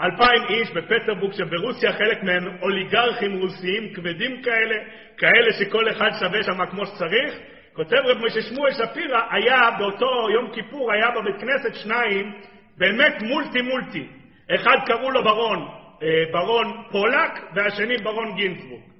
אלפיים 0.00 0.42
איש 0.48 0.70
בפטרבורג 0.70 1.32
שברוסיה, 1.32 1.92
חלק 1.92 2.22
מהם 2.22 2.56
אוליגרכים 2.62 3.40
רוסיים 3.40 3.94
כבדים 3.94 4.42
כאלה, 4.42 4.76
כאלה 5.18 5.52
שכל 5.52 5.88
אחד 5.90 6.10
שווה 6.20 6.42
שם 6.42 6.66
כמו 6.70 6.86
שצריך. 6.86 7.34
כותב 7.72 7.96
רב 8.04 8.18
משה 8.18 8.42
שמואל 8.42 8.72
שפירא, 8.72 9.20
היה 9.30 9.70
באותו 9.78 10.30
יום 10.34 10.50
כיפור, 10.54 10.92
היה 10.92 11.06
בבית 11.10 11.40
כנסת 11.40 11.74
שניים, 11.74 12.32
באמת 12.78 13.22
מולטי 13.22 13.62
מולטי. 13.62 14.06
אחד 14.54 14.76
קראו 14.86 15.10
לו 15.10 15.24
ברון, 15.24 15.68
אה, 16.02 16.08
ברון 16.32 16.82
פולק, 16.90 17.30
והשני 17.54 17.96
ברון 17.98 18.34
גינצבורג. 18.36 18.93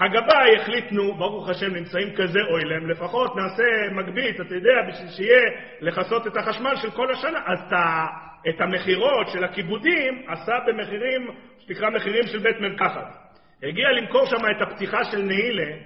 הגבאי 0.00 0.56
החליטנו, 0.56 1.14
ברוך 1.14 1.48
השם 1.48 1.74
נמצאים 1.74 2.16
כזה 2.16 2.38
אוילם, 2.50 2.90
לפחות 2.90 3.36
נעשה 3.36 3.64
מגבית, 3.92 4.40
אתה 4.40 4.54
יודע, 4.54 4.74
בשביל 4.88 5.08
שיהיה 5.08 5.42
לכסות 5.80 6.26
את 6.26 6.36
החשמל 6.36 6.76
של 6.76 6.90
כל 6.90 7.10
השנה. 7.12 7.38
אז 7.46 7.58
את 8.48 8.60
המכירות 8.60 9.28
של 9.32 9.44
הכיבודים 9.44 10.22
עשה 10.28 10.52
במחירים, 10.66 11.30
שנקרא 11.58 11.90
מחירים 11.90 12.26
של 12.26 12.38
בית 12.38 12.60
מרקחת. 12.60 13.16
הגיע 13.62 13.90
למכור 13.90 14.26
שם 14.26 14.36
את 14.36 14.62
הפתיחה 14.62 15.04
של 15.04 15.22
נעילה, 15.22 15.76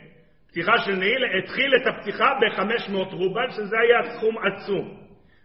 פתיחה 0.49 0.79
של 0.79 0.97
נעילה, 0.97 1.27
התחיל 1.39 1.77
את 1.77 1.87
הפתיחה 1.87 2.35
ב-500 2.41 3.15
רובל, 3.15 3.51
שזה 3.51 3.77
היה 3.79 4.17
סכום 4.17 4.37
עצום. 4.39 4.97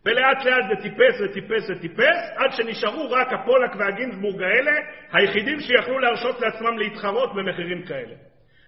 ולאט 0.05 0.45
לאט 0.45 0.63
זה 0.69 0.81
טיפס 0.81 1.21
וטיפס 1.21 1.69
וטיפס, 1.69 2.31
עד 2.35 2.51
שנשארו 2.51 3.11
רק 3.11 3.27
הפולק 3.33 3.75
והגינסבורג 3.79 4.41
האלה, 4.41 4.71
היחידים 5.11 5.59
שיכלו 5.59 5.99
להרשות 5.99 6.41
לעצמם 6.41 6.77
להתחרות 6.77 7.35
במחירים 7.35 7.85
כאלה. 7.85 8.15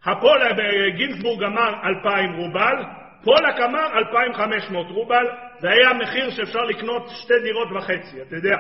הפולק, 0.08 0.56
גינסבורג 0.96 1.44
אמר 1.44 1.70
2,000 1.84 2.36
רובל, 2.36 2.84
פולק 3.24 3.60
אמר 3.60 3.98
2,500 3.98 4.88
רובל, 4.92 5.26
זה 5.60 5.70
היה 5.70 5.94
מחיר 5.94 6.30
שאפשר 6.30 6.64
לקנות 6.64 7.10
שתי 7.10 7.34
דירות 7.44 7.68
וחצי, 7.76 8.22
אתה 8.22 8.36
יודע. 8.36 8.58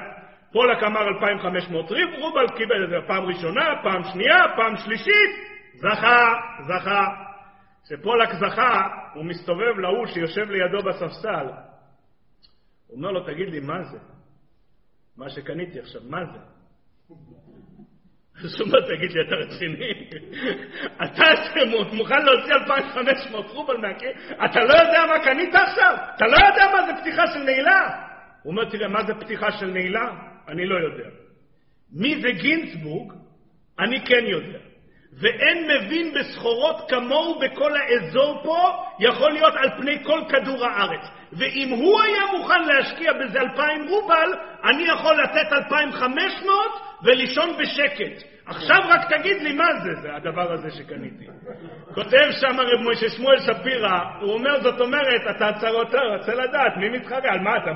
פולק 0.51 0.83
אמר 0.83 1.07
2,500 1.07 1.91
ריב, 1.91 2.09
רובל 2.19 2.47
קיבל 2.57 2.83
את 2.83 2.89
זה 2.89 3.07
פעם 3.07 3.25
ראשונה, 3.25 3.65
פעם 3.83 4.03
שנייה, 4.03 4.43
פעם 4.55 4.75
שלישית, 4.75 5.31
זכה, 5.75 6.33
זכה. 6.67 7.07
כשפולק 7.85 8.29
זכה, 8.33 8.87
הוא 9.13 9.25
מסתובב 9.25 9.79
להוא 9.79 10.05
שיושב 10.05 10.49
לידו 10.49 10.77
בספסל. 10.83 11.47
הוא 12.87 12.97
אומר 12.97 13.11
לו, 13.11 13.23
תגיד 13.23 13.49
לי, 13.49 13.59
מה 13.59 13.83
זה? 13.83 13.97
מה 15.17 15.29
שקניתי 15.29 15.79
עכשיו, 15.79 16.01
מה 16.09 16.25
זה? 16.25 16.56
אז 18.43 18.59
הוא 18.59 18.67
אומר, 18.67 18.79
תגיד 18.81 19.11
לי, 19.11 19.21
אתה 19.27 19.35
רציני? 19.35 20.09
אתה 21.03 21.23
מוכן 21.93 22.25
להוציא 22.25 22.53
2,500 22.53 23.49
רובל 23.49 23.77
מהכיר? 23.77 24.09
אתה 24.45 24.59
לא 24.59 24.73
יודע 24.73 25.05
מה 25.07 25.19
קנית 25.23 25.55
עכשיו? 25.55 25.95
אתה 26.15 26.25
לא 26.25 26.37
יודע 26.47 26.65
מה 26.73 26.85
זה 26.85 27.01
פתיחה 27.01 27.27
של 27.27 27.39
נעילה? 27.39 27.89
הוא 28.43 28.51
אומר, 28.51 28.69
תראה, 28.69 28.87
מה 28.87 29.03
זה 29.03 29.13
פתיחה 29.13 29.51
של 29.51 29.65
נעילה? 29.65 30.05
אני 30.47 30.65
לא 30.65 30.75
יודע. 30.75 31.09
מי 31.91 32.21
זה 32.21 32.31
גינצבורג? 32.31 33.13
אני 33.79 34.05
כן 34.05 34.25
יודע. 34.25 34.59
ואין 35.21 35.67
מבין 35.67 36.13
בסחורות 36.13 36.89
כמוהו 36.89 37.39
בכל 37.39 37.71
האזור 37.77 38.41
פה, 38.43 38.83
יכול 38.99 39.31
להיות 39.31 39.53
על 39.57 39.69
פני 39.81 40.03
כל 40.03 40.21
כדור 40.29 40.65
הארץ. 40.65 41.05
ואם 41.33 41.69
הוא 41.69 42.01
היה 42.01 42.21
מוכן 42.37 42.63
להשקיע 42.63 43.13
בזה 43.13 43.39
2,000 43.39 43.87
רובל, 43.87 44.33
אני 44.63 44.83
יכול 44.83 45.21
לתת 45.23 45.53
2,500 45.53 46.53
ולישון 47.03 47.49
בשקט. 47.57 48.23
עכשיו 48.45 48.77
רק 48.89 49.13
תגיד 49.13 49.41
לי 49.41 49.53
מה 49.53 49.67
זה, 49.83 50.01
זה 50.01 50.15
הדבר 50.15 50.51
הזה 50.51 50.71
שקניתי. 50.71 51.25
כותב 51.93 52.27
שם 52.41 52.59
רב 52.59 52.91
משה 52.91 53.09
שמואל 53.09 53.39
שפירא, 53.39 53.99
הוא 54.21 54.33
אומר, 54.33 54.61
זאת 54.61 54.81
אומרת, 54.81 55.21
אתה 55.35 55.53
צרותה, 55.59 56.01
רוצה 56.17 56.35
לדעת, 56.35 56.77
מי 56.77 56.89
מתחרה, 56.89 57.31
על 57.33 57.39
מה 57.39 57.57
אתה, 57.57 57.71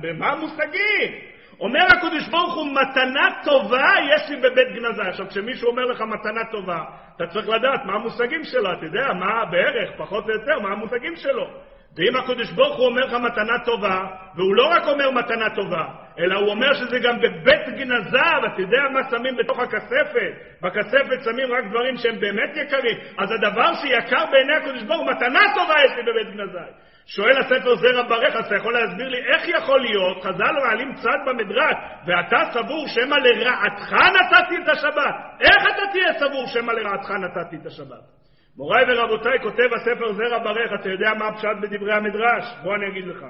במה 0.00 0.32
המושגים? 0.32 1.12
אומר 1.60 1.86
הקדוש 1.86 2.28
ברוך 2.28 2.54
הוא, 2.54 2.66
מתנה 2.66 3.28
טובה 3.44 3.90
יש 4.14 4.30
לי 4.30 4.36
בבית 4.36 4.68
גנזה. 4.74 5.02
עכשיו, 5.02 5.28
כשמישהו 5.28 5.68
אומר 5.68 5.84
לך 5.84 6.00
מתנה 6.00 6.40
טובה, 6.50 6.84
אתה 7.16 7.26
צריך 7.26 7.48
לדעת 7.48 7.84
מה 7.84 7.94
המושגים 7.94 8.44
שלו, 8.44 8.72
אתה 8.72 8.86
יודע, 8.86 9.12
מה 9.12 9.44
בערך, 9.50 9.90
פחות 9.96 10.24
או 10.24 10.30
יותר, 10.30 10.58
מה 10.58 10.72
המושגים 10.72 11.16
שלו. 11.16 11.46
ואם 11.96 12.16
הקדוש 12.16 12.50
ברוך 12.52 12.76
הוא 12.76 12.86
אומר 12.86 13.04
לך 13.04 13.12
מתנה 13.12 13.58
טובה, 13.64 14.04
והוא 14.36 14.54
לא 14.54 14.66
רק 14.66 14.82
אומר 14.86 15.10
מתנה 15.10 15.54
טובה, 15.54 15.84
אלא 16.18 16.34
הוא 16.34 16.50
אומר 16.50 16.74
שזה 16.74 16.98
גם 16.98 17.16
בבית 17.20 17.66
גנזה, 17.78 18.28
ואתה 18.42 18.60
יודע 18.60 18.82
מה 18.92 19.00
שמים 19.10 19.36
בתוך 19.36 19.58
הכספת? 19.58 20.32
בכספת 20.62 21.24
שמים 21.24 21.52
רק 21.52 21.64
דברים 21.70 21.96
שהם 21.96 22.20
באמת 22.20 22.56
יקרים. 22.56 22.96
אז 23.18 23.30
הדבר 23.32 23.74
שיקר 23.74 24.24
בעיני 24.30 24.54
הקדוש 24.54 24.82
ברוך 24.82 25.00
הוא, 25.00 25.10
מתנה 25.10 25.40
טובה 25.54 25.74
יש 25.84 25.92
לי 25.96 26.02
בבית 26.02 26.36
גנזה. 26.36 26.72
שואל 27.06 27.38
הספר 27.38 27.74
זרע 27.74 28.02
ברך, 28.02 28.36
אז 28.36 28.46
אתה 28.46 28.56
יכול 28.56 28.72
להסביר 28.72 29.08
לי 29.08 29.18
איך 29.18 29.48
יכול 29.48 29.80
להיות, 29.80 30.24
חז"ל 30.24 30.52
מעלים 30.64 30.94
צד 30.94 31.18
במדרש, 31.26 31.74
ואתה 32.06 32.36
סבור 32.52 32.86
שמא 32.88 33.16
לרעתך 33.16 33.92
נתתי 33.92 34.56
את 34.64 34.68
השבת? 34.68 35.14
איך 35.40 35.62
אתה 35.62 35.82
תהיה 35.92 36.12
סבור 36.18 36.46
שמא 36.46 36.72
לרעתך 36.72 37.10
נתתי 37.10 37.56
את 37.56 37.66
השבת? 37.66 38.21
מוריי 38.56 38.84
ורבותיי, 38.88 39.38
כותב 39.42 39.68
הספר 39.76 40.12
זרע 40.12 40.38
ברך, 40.38 40.80
אתה 40.80 40.88
יודע 40.88 41.14
מה 41.18 41.28
הפשט 41.28 41.56
בדברי 41.62 41.94
המדרש? 41.94 42.44
בוא 42.62 42.74
אני 42.74 42.88
אגיד 42.88 43.06
לך. 43.06 43.24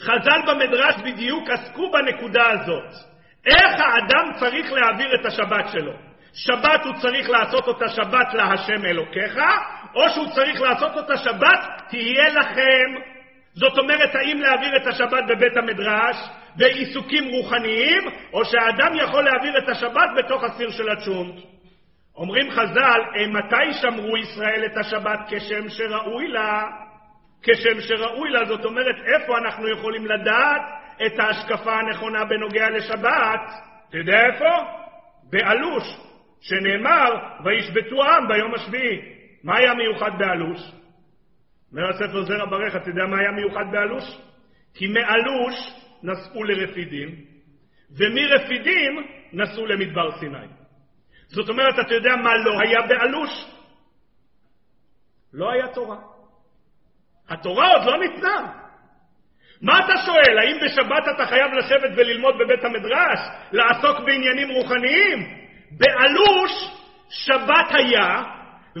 חז"ל 0.00 0.40
במדרש 0.46 0.94
בדיוק 1.04 1.50
עסקו 1.50 1.90
בנקודה 1.90 2.50
הזאת. 2.50 2.90
איך 3.46 3.80
האדם 3.80 4.30
צריך 4.40 4.72
להעביר 4.72 5.14
את 5.14 5.26
השבת 5.26 5.68
שלו? 5.72 5.92
שבת 6.34 6.84
הוא 6.84 6.94
צריך 7.02 7.30
לעשות 7.30 7.68
אותה 7.68 7.88
שבת 7.88 8.34
להשם 8.34 8.84
אלוקיך, 8.84 9.38
או 9.94 10.08
שהוא 10.08 10.26
צריך 10.34 10.60
לעשות 10.60 10.96
אותה 10.96 11.16
שבת 11.16 11.82
תהיה 11.88 12.28
לכם. 12.28 13.12
זאת 13.54 13.78
אומרת, 13.78 14.14
האם 14.14 14.40
להעביר 14.40 14.76
את 14.76 14.86
השבת 14.86 15.24
בבית 15.28 15.56
המדרש 15.56 16.16
בעיסוקים 16.56 17.24
רוחניים, 17.28 18.02
או 18.32 18.44
שהאדם 18.44 18.94
יכול 18.94 19.24
להעביר 19.24 19.58
את 19.58 19.68
השבת 19.68 20.10
בתוך 20.16 20.44
הסיר 20.44 20.70
של 20.70 20.88
הצ'ונט. 20.88 21.51
אומרים 22.16 22.50
חז"ל, 22.50 23.00
מתי 23.28 23.72
שמרו 23.72 24.16
ישראל 24.16 24.64
את 24.66 24.76
השבת 24.76 25.18
כשם 25.28 25.68
שראוי 25.68 26.28
לה? 26.28 26.62
כשם 27.42 27.80
שראוי 27.80 28.30
לה, 28.30 28.44
זאת 28.44 28.64
אומרת, 28.64 28.96
איפה 29.06 29.38
אנחנו 29.38 29.68
יכולים 29.68 30.06
לדעת 30.06 30.62
את 31.06 31.18
ההשקפה 31.18 31.72
הנכונה 31.72 32.24
בנוגע 32.24 32.70
לשבת? 32.70 33.40
אתה 33.88 33.98
יודע 33.98 34.26
איפה? 34.26 34.50
באלוש, 35.30 35.84
שנאמר, 36.40 37.14
וישבתו 37.44 38.04
העם 38.04 38.28
ביום 38.28 38.54
השביעי. 38.54 39.00
מה 39.44 39.56
היה 39.56 39.74
מיוחד 39.74 40.10
באלוש? 40.18 40.72
אומר 41.72 41.88
הספר 41.88 42.22
זרע 42.22 42.46
ברך, 42.46 42.76
אתה 42.76 42.90
יודע 42.90 43.06
מה 43.06 43.18
היה 43.18 43.30
מיוחד 43.30 43.64
באלוש? 43.72 44.18
כי 44.74 44.86
מאלוש 44.86 45.54
נסעו 46.02 46.44
לרפידים, 46.44 47.14
ומרפידים 47.90 49.06
נסעו 49.32 49.66
למדבר 49.66 50.18
סיני. 50.18 50.61
זאת 51.32 51.48
אומרת, 51.48 51.74
אתה 51.86 51.94
יודע 51.94 52.16
מה 52.16 52.34
לא 52.36 52.58
היה 52.60 52.82
באלוש? 52.82 53.46
לא 55.32 55.50
היה 55.52 55.68
תורה. 55.68 55.96
התורה 57.28 57.68
עוד 57.68 57.82
לא 57.86 57.98
ניתנה. 57.98 58.52
מה 59.62 59.78
אתה 59.78 59.92
שואל? 60.06 60.38
האם 60.38 60.56
בשבת 60.64 61.14
אתה 61.14 61.26
חייב 61.26 61.52
לשבת 61.52 61.90
וללמוד 61.96 62.34
בבית 62.38 62.64
המדרש? 62.64 63.18
לעסוק 63.52 64.00
בעניינים 64.06 64.48
רוחניים? 64.50 65.42
באלוש 65.70 66.52
שבת 67.08 67.68
היה, 67.70 68.22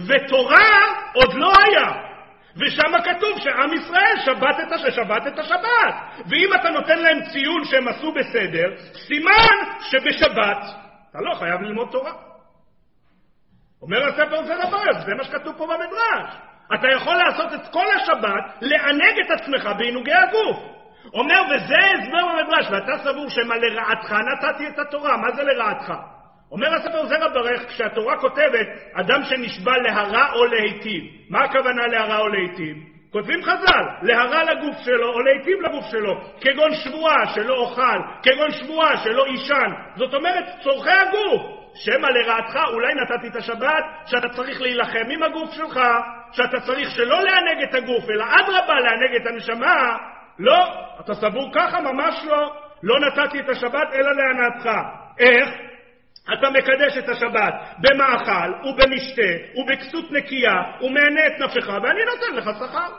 ותורה 0.08 0.70
עוד 1.14 1.34
לא 1.34 1.52
היה. 1.66 2.12
ושם 2.56 2.92
כתוב 3.04 3.38
שעם 3.38 3.72
ישראל 3.72 4.16
שבת 4.24 4.60
את, 4.66 4.72
הש... 4.72 4.94
שבת 4.96 5.26
את 5.26 5.38
השבת. 5.38 5.94
ואם 6.26 6.54
אתה 6.60 6.70
נותן 6.70 6.98
להם 6.98 7.22
ציון 7.32 7.64
שהם 7.64 7.88
עשו 7.88 8.12
בסדר, 8.12 8.76
סימן 9.06 9.80
שבשבת 9.80 10.64
אתה 11.10 11.20
לא 11.20 11.34
חייב 11.34 11.60
ללמוד 11.60 11.88
תורה. 11.90 12.31
אומר 13.82 14.08
הספר 14.08 14.42
זה 14.42 14.54
לבעיות, 14.54 14.96
זה 15.06 15.14
מה 15.14 15.24
שכתוב 15.24 15.54
פה 15.58 15.66
במדרש. 15.66 16.34
אתה 16.74 16.88
יכול 16.96 17.14
לעשות 17.16 17.54
את 17.54 17.72
כל 17.72 17.86
השבת, 17.96 18.44
לענג 18.60 19.20
את 19.26 19.40
עצמך 19.40 19.70
בעינוגי 19.78 20.12
הגוף. 20.12 20.56
אומר, 21.14 21.42
וזה 21.50 21.76
הסבר 21.76 22.26
במדרש, 22.26 22.66
ואתה 22.70 22.98
סבור 23.04 23.28
שמה 23.28 23.56
לרעתך 23.56 24.12
נתתי 24.12 24.68
את 24.68 24.78
התורה, 24.78 25.16
מה 25.16 25.30
זה 25.30 25.42
לרעתך? 25.42 25.92
אומר 26.50 26.74
הספר 26.74 27.06
זרע 27.06 27.28
ברך, 27.28 27.68
כשהתורה 27.68 28.18
כותבת 28.18 28.66
אדם 28.94 29.22
שנשבע 29.22 29.72
להרע 29.78 30.32
או 30.32 30.44
להיטיב, 30.44 31.04
מה 31.30 31.44
הכוונה 31.44 31.86
להרע 31.86 32.18
או 32.18 32.28
להיטיב? 32.28 32.76
כותבים 33.12 33.42
חז"ל, 33.42 33.84
להרע 34.02 34.42
לגוף 34.42 34.76
שלו 34.84 35.12
או 35.12 35.20
להיטיב 35.20 35.60
לגוף 35.60 35.84
שלו, 35.90 36.20
כגון 36.40 36.74
שבועה 36.74 37.26
שלא 37.34 37.54
אוכל, 37.54 37.98
כגון 38.22 38.50
שבועה 38.50 38.96
שלא 38.96 39.26
יישן, 39.26 39.70
זאת 39.96 40.14
אומרת 40.14 40.44
צורכי 40.62 40.90
הגוף, 40.90 41.61
שמא 41.74 42.06
לרעתך 42.06 42.58
אולי 42.72 42.94
נתתי 42.94 43.28
את 43.28 43.36
השבת 43.36 43.84
שאתה 44.06 44.28
צריך 44.28 44.60
להילחם 44.60 45.10
עם 45.10 45.22
הגוף 45.22 45.52
שלך, 45.52 45.80
שאתה 46.32 46.60
צריך 46.60 46.90
שלא 46.90 47.20
לענג 47.22 47.62
את 47.62 47.74
הגוף, 47.74 48.10
אלא 48.10 48.24
אדרבה 48.24 48.74
לענג 48.74 49.16
את 49.16 49.26
הנשמה, 49.26 49.96
לא, 50.38 50.64
אתה 51.00 51.14
סבור 51.14 51.50
ככה? 51.54 51.80
ממש 51.80 52.24
לא. 52.24 52.52
לא 52.82 53.00
נתתי 53.00 53.40
את 53.40 53.48
השבת 53.48 53.88
אלא 53.94 54.10
להנאתך. 54.16 54.68
איך? 55.18 55.48
אתה 56.38 56.50
מקדש 56.50 56.98
את 56.98 57.08
השבת 57.08 57.54
במאכל 57.78 58.68
ובמשתה 58.68 59.22
ובכסות 59.56 60.12
נקייה 60.12 60.62
ומהנה 60.80 61.26
את 61.26 61.32
נפשך 61.40 61.68
ואני 61.68 62.00
נותן 62.04 62.36
לך 62.36 62.44
שכר. 62.58 62.92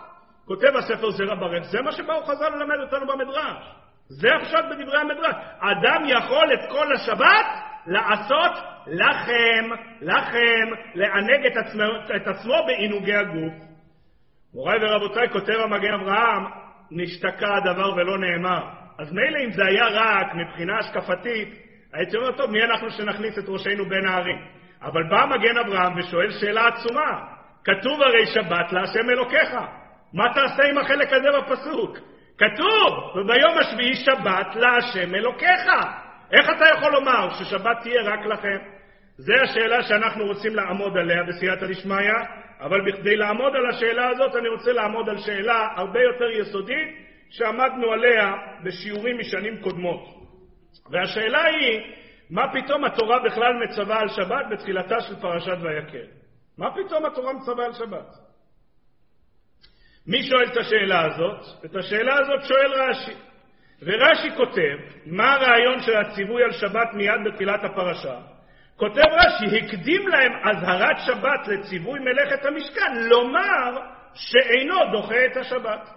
כותב 0.45 0.75
הספר 0.75 1.11
זרע 1.11 1.35
ברך, 1.35 1.63
זה 1.63 1.81
מה 1.81 1.91
שבאו 1.91 2.23
חז"ל 2.23 2.49
ללמד 2.49 2.75
אותנו 2.79 3.07
במדרש. 3.07 3.63
זה 4.07 4.27
עכשיו 4.41 4.63
בדברי 4.69 4.99
המדרש. 4.99 5.35
אדם 5.59 6.03
יכול 6.07 6.53
את 6.53 6.71
כל 6.71 6.93
השבת 6.93 7.45
לעשות 7.87 8.51
לכם, 8.87 9.69
לכם, 10.01 10.69
לענג 10.95 11.45
את 11.45 11.57
עצמו, 11.57 11.83
את 12.15 12.27
עצמו 12.27 12.53
בעינוגי 12.67 13.13
הגוף. 13.13 13.53
מוריי 14.53 14.79
ורבותיי, 14.81 15.29
כותב 15.29 15.59
המגן 15.63 15.93
אברהם, 15.93 16.43
נשתקע 16.91 17.55
הדבר 17.55 17.93
ולא 17.95 18.17
נאמר. 18.19 18.63
אז 18.99 19.11
מילא 19.11 19.39
אם 19.45 19.51
זה 19.51 19.65
היה 19.65 19.85
רק 19.85 20.27
מבחינה 20.35 20.77
השקפתית, 20.79 21.49
הייתי 21.93 22.17
אומר, 22.17 22.31
טוב, 22.31 22.51
מי 22.51 22.63
אנחנו 22.63 22.91
שנכניס 22.91 23.39
את 23.39 23.43
ראשנו 23.47 23.89
בין 23.89 24.05
הערים? 24.07 24.37
אבל 24.81 25.03
בא 25.03 25.25
מגן 25.25 25.57
אברהם 25.57 25.97
ושואל 25.97 26.31
שאלה 26.31 26.67
עצומה. 26.67 27.21
כתוב 27.63 28.01
הרי 28.01 28.25
שבת 28.25 28.71
להשם 28.71 29.09
אלוקיך. 29.09 29.53
מה 30.13 30.23
תעשה 30.33 30.63
עם 30.69 30.77
החלק 30.77 31.13
הזה 31.13 31.27
בפסוק? 31.37 31.97
כתוב, 32.37 33.15
וביום 33.15 33.57
השביעי 33.57 33.95
שבת 33.95 34.55
להשם 34.55 35.15
אלוקיך. 35.15 35.69
איך 36.33 36.45
אתה 36.57 36.65
יכול 36.77 36.91
לומר 36.91 37.29
ששבת 37.33 37.77
תהיה 37.81 38.01
רק 38.01 38.25
לכם? 38.25 38.57
זו 39.17 39.33
השאלה 39.33 39.83
שאנחנו 39.83 40.25
רוצים 40.25 40.55
לעמוד 40.55 40.97
עליה 40.97 41.23
בסייעתא 41.23 41.65
דשמיא, 41.67 42.13
אבל 42.59 42.91
בכדי 42.91 43.15
לעמוד 43.15 43.55
על 43.55 43.69
השאלה 43.69 44.09
הזאת 44.09 44.35
אני 44.35 44.49
רוצה 44.49 44.71
לעמוד 44.71 45.09
על 45.09 45.17
שאלה 45.17 45.67
הרבה 45.75 46.01
יותר 46.01 46.29
יסודית 46.29 46.89
שעמדנו 47.29 47.91
עליה 47.91 48.33
בשיעורים 48.63 49.19
משנים 49.19 49.61
קודמות. 49.61 50.05
והשאלה 50.91 51.43
היא, 51.43 51.81
מה 52.29 52.53
פתאום 52.53 52.85
התורה 52.85 53.19
בכלל 53.25 53.53
מצווה 53.53 53.99
על 53.99 54.09
שבת 54.09 54.45
בתחילתה 54.51 55.01
של 55.01 55.15
פרשת 55.21 55.57
ויקל? 55.61 56.07
מה 56.57 56.67
פתאום 56.71 57.05
התורה 57.05 57.33
מצווה 57.33 57.65
על 57.65 57.73
שבת? 57.73 58.07
מי 60.07 60.23
שואל 60.23 60.45
את 60.51 60.57
השאלה 60.57 61.05
הזאת? 61.05 61.65
את 61.65 61.75
השאלה 61.75 62.13
הזאת 62.13 62.43
שואל 62.47 62.73
רש"י. 62.73 63.32
ורש"י 63.85 64.31
כותב, 64.35 64.77
מה 65.05 65.33
הרעיון 65.33 65.81
של 65.81 65.97
הציווי 65.97 66.43
על 66.43 66.51
שבת 66.51 66.93
מיד 66.93 67.21
בתחילת 67.25 67.63
הפרשה? 67.63 68.15
כותב 68.77 69.07
רש"י, 69.11 69.57
הקדים 69.57 70.07
להם 70.07 70.31
אזהרת 70.43 70.97
שבת 71.05 71.47
לציווי 71.47 71.99
מלאכת 71.99 72.45
המשכן, 72.45 72.95
לומר 73.09 73.81
שאינו 74.13 74.75
דוחה 74.91 75.25
את 75.31 75.37
השבת. 75.37 75.89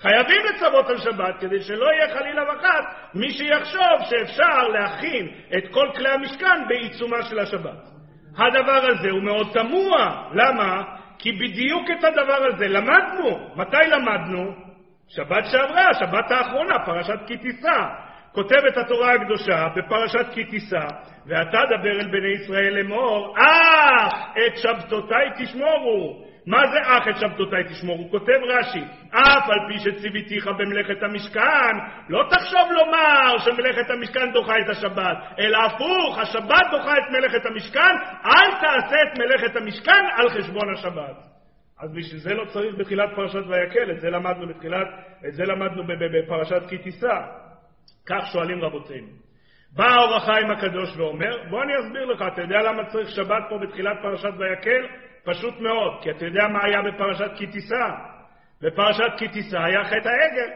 חייבים 0.00 0.40
לצוות 0.44 0.88
על 0.88 0.98
שבת 0.98 1.34
כדי 1.40 1.60
שלא 1.60 1.86
יהיה 1.86 2.14
חלילה 2.14 2.42
וחס 2.42 2.84
מי 3.14 3.30
שיחשוב 3.30 3.98
שאפשר 4.10 4.68
להכין 4.68 5.28
את 5.58 5.68
כל 5.70 5.88
כלי 5.94 6.08
המשכן 6.08 6.68
בעיצומה 6.68 7.22
של 7.22 7.38
השבת. 7.38 7.88
הדבר 8.36 8.86
הזה 8.88 9.10
הוא 9.10 9.22
מאוד 9.22 9.46
תמוה. 9.52 10.28
למה? 10.34 10.82
כי 11.18 11.32
בדיוק 11.32 11.90
את 11.90 12.04
הדבר 12.04 12.46
הזה 12.52 12.68
למדנו. 12.68 13.50
מתי 13.56 13.86
למדנו? 13.90 14.71
שבת 15.16 15.44
שעברה, 15.50 15.94
שבת 15.94 16.30
האחרונה, 16.30 16.74
פרשת 16.86 17.18
כי 17.26 17.36
תישא. 17.36 17.80
כותבת 18.32 18.76
התורה 18.76 19.14
הקדושה 19.14 19.66
בפרשת 19.76 20.26
כי 20.34 20.44
תישא, 20.44 20.86
ואתה 21.26 21.58
דבר 21.66 22.00
אל 22.00 22.08
בני 22.08 22.32
ישראל 22.42 22.74
לאמור, 22.74 23.36
אך 23.38 24.14
את 24.46 24.56
שבתותיי 24.56 25.30
תשמורו. 25.38 26.24
מה 26.46 26.58
זה 26.72 26.78
אך 26.82 27.08
את 27.08 27.16
שבתותיי 27.16 27.64
תשמורו? 27.64 28.10
כותב 28.10 28.38
רש"י, 28.48 28.84
אף 29.10 29.50
על 29.50 29.58
פי 29.68 29.78
שציוויתיך 29.78 30.46
במלאכת 30.46 31.02
המשכן, 31.02 31.72
לא 32.08 32.24
תחשוב 32.30 32.68
לומר 32.70 33.38
שמלאכת 33.38 33.90
המשכן 33.90 34.32
דוחה 34.32 34.54
את 34.58 34.68
השבת, 34.68 35.16
אלא 35.38 35.58
הפוך, 35.58 36.18
השבת 36.18 36.66
דוחה 36.70 36.92
את 36.92 37.10
מלאכת 37.10 37.46
המשכן, 37.46 37.94
אל 38.26 38.50
תעשה 38.60 38.96
את 39.02 39.18
מלאכת 39.18 39.56
המשכן 39.56 40.04
על 40.16 40.28
חשבון 40.28 40.74
השבת. 40.74 41.31
אז 41.82 41.92
בשביל 41.92 42.20
זה 42.20 42.34
לא 42.34 42.44
צריך 42.44 42.74
בתחילת 42.78 43.10
פרשת 43.16 43.46
ויקל, 43.48 43.90
את 43.90 44.00
זה 44.00 44.10
למדנו 44.10 44.48
בתחילת, 44.48 44.88
את 45.28 45.34
זה 45.34 45.44
למדנו 45.44 45.82
בפרשת 45.86 46.62
כי 46.68 46.78
תישא. 46.78 47.20
כך 48.06 48.26
שואלים 48.32 48.60
רבותינו. 48.60 49.06
בא 49.76 49.84
האור 49.84 50.16
החיים 50.16 50.50
הקדוש 50.50 50.96
ואומר, 50.96 51.48
בוא 51.50 51.62
אני 51.62 51.72
אסביר 51.80 52.04
לך, 52.04 52.24
אתה 52.32 52.42
יודע 52.42 52.62
למה 52.62 52.84
צריך 52.84 53.08
שבת 53.10 53.44
פה 53.48 53.58
בתחילת 53.58 53.96
פרשת 54.02 54.32
ויקל? 54.38 54.86
פשוט 55.24 55.60
מאוד, 55.60 56.02
כי 56.02 56.10
אתה 56.10 56.24
יודע 56.24 56.48
מה 56.48 56.64
היה 56.64 56.82
בפרשת 56.82 57.30
כי 57.36 57.46
תישא. 57.46 57.86
בפרשת 58.62 59.12
כי 59.18 59.28
תישא 59.28 59.58
היה 59.58 59.84
חטא 59.84 60.08
העגל. 60.08 60.50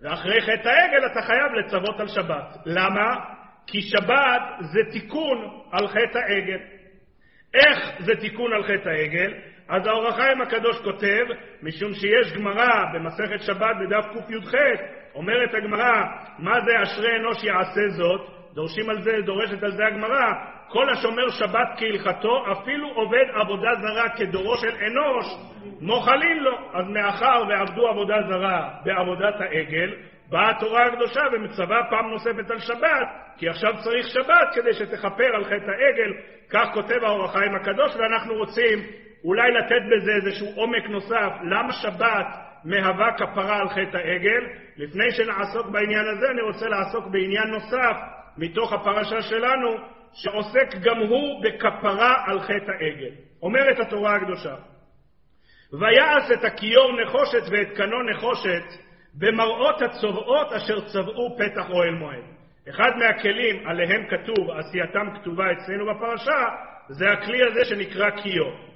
ואחרי 0.00 0.40
חטא 0.40 0.68
העגל 0.68 1.06
אתה 1.06 1.22
חייב 1.22 1.52
לצוות 1.52 2.00
על 2.00 2.08
שבת. 2.08 2.56
למה? 2.66 3.16
כי 3.66 3.80
שבת 3.80 4.42
זה 4.60 4.80
תיקון 4.92 5.62
על 5.72 5.88
חטא 5.88 6.18
העגל. 6.18 6.58
איך 7.54 7.78
זה 7.98 8.12
תיקון 8.20 8.52
על 8.52 8.62
חטא 8.62 8.88
העגל? 8.88 9.34
אז 9.68 9.86
האור 9.86 10.08
החיים 10.08 10.40
הקדוש 10.40 10.80
כותב, 10.80 11.24
משום 11.62 11.92
שיש 11.94 12.32
גמרא 12.32 12.84
במסכת 12.94 13.40
שבת 13.40 13.76
בדף 13.80 14.26
קי"ח, 14.26 14.54
אומרת 15.14 15.54
הגמרא, 15.54 16.02
מה 16.38 16.60
זה 16.60 16.82
אשרי 16.82 17.16
אנוש 17.16 17.44
יעשה 17.44 17.88
זאת? 17.88 18.20
דורשים 18.54 18.90
על 18.90 19.02
זה, 19.02 19.12
דורשת 19.24 19.62
על 19.62 19.70
זה 19.70 19.86
הגמרא, 19.86 20.32
כל 20.68 20.90
השומר 20.90 21.30
שבת 21.30 21.68
כהלכתו, 21.76 22.44
אפילו 22.52 22.88
עובד 22.88 23.24
עבודה 23.34 23.70
זרה 23.80 24.08
כדורו 24.08 24.56
של 24.56 24.70
אנוש, 24.86 25.26
מוחלין 25.80 26.38
לו. 26.38 26.58
אז 26.74 26.88
מאחר 26.88 27.42
ועבדו 27.48 27.88
עבודה 27.88 28.16
זרה 28.28 28.70
בעבודת 28.84 29.40
העגל, 29.40 29.94
באה 30.30 30.50
התורה 30.50 30.86
הקדושה 30.86 31.20
ומצווה 31.32 31.76
פעם 31.90 32.10
נוספת 32.10 32.50
על 32.50 32.58
שבת, 32.58 33.08
כי 33.38 33.48
עכשיו 33.48 33.72
צריך 33.84 34.06
שבת 34.06 34.48
כדי 34.54 34.72
שתכפר 34.72 35.34
על 35.34 35.44
חטא 35.44 35.70
העגל, 35.70 36.12
כך 36.50 36.68
כותב 36.74 37.04
האור 37.04 37.24
החיים 37.24 37.54
הקדוש, 37.54 37.96
ואנחנו 37.96 38.34
רוצים 38.34 38.78
אולי 39.24 39.52
לתת 39.52 39.82
בזה 39.90 40.12
איזשהו 40.12 40.46
עומק 40.54 40.88
נוסף, 40.88 41.32
למה 41.42 41.72
שבת 41.72 42.26
מהווה 42.64 43.12
כפרה 43.12 43.58
על 43.58 43.68
חטא 43.68 43.96
העגל? 43.96 44.46
לפני 44.76 45.10
שנעסוק 45.10 45.66
בעניין 45.66 46.08
הזה, 46.08 46.30
אני 46.30 46.40
רוצה 46.40 46.68
לעסוק 46.68 47.06
בעניין 47.06 47.48
נוסף 47.48 47.96
מתוך 48.36 48.72
הפרשה 48.72 49.22
שלנו, 49.22 49.76
שעוסק 50.12 50.74
גם 50.80 50.98
הוא 50.98 51.42
בכפרה 51.44 52.24
על 52.26 52.40
חטא 52.40 52.72
העגל. 52.80 53.10
אומרת 53.42 53.80
התורה 53.80 54.16
הקדושה, 54.16 54.54
ויעש 55.72 56.30
את 56.30 56.44
הכיור 56.44 57.02
נחושת 57.02 57.42
ואת 57.50 57.76
קנו 57.76 58.02
נחושת 58.02 58.64
במראות 59.14 59.82
הצובעות 59.82 60.52
אשר 60.52 60.80
צבעו 60.80 61.36
פתח 61.38 61.70
אוהל 61.70 61.94
מועד. 61.94 62.22
אחד 62.68 62.90
מהכלים 62.98 63.68
עליהם 63.68 64.06
כתוב, 64.10 64.50
עשייתם 64.50 65.06
כתובה 65.14 65.52
אצלנו 65.52 65.86
בפרשה, 65.94 66.48
זה 66.88 67.10
הכלי 67.10 67.42
הזה 67.42 67.64
שנקרא 67.64 68.10
כיור. 68.10 68.71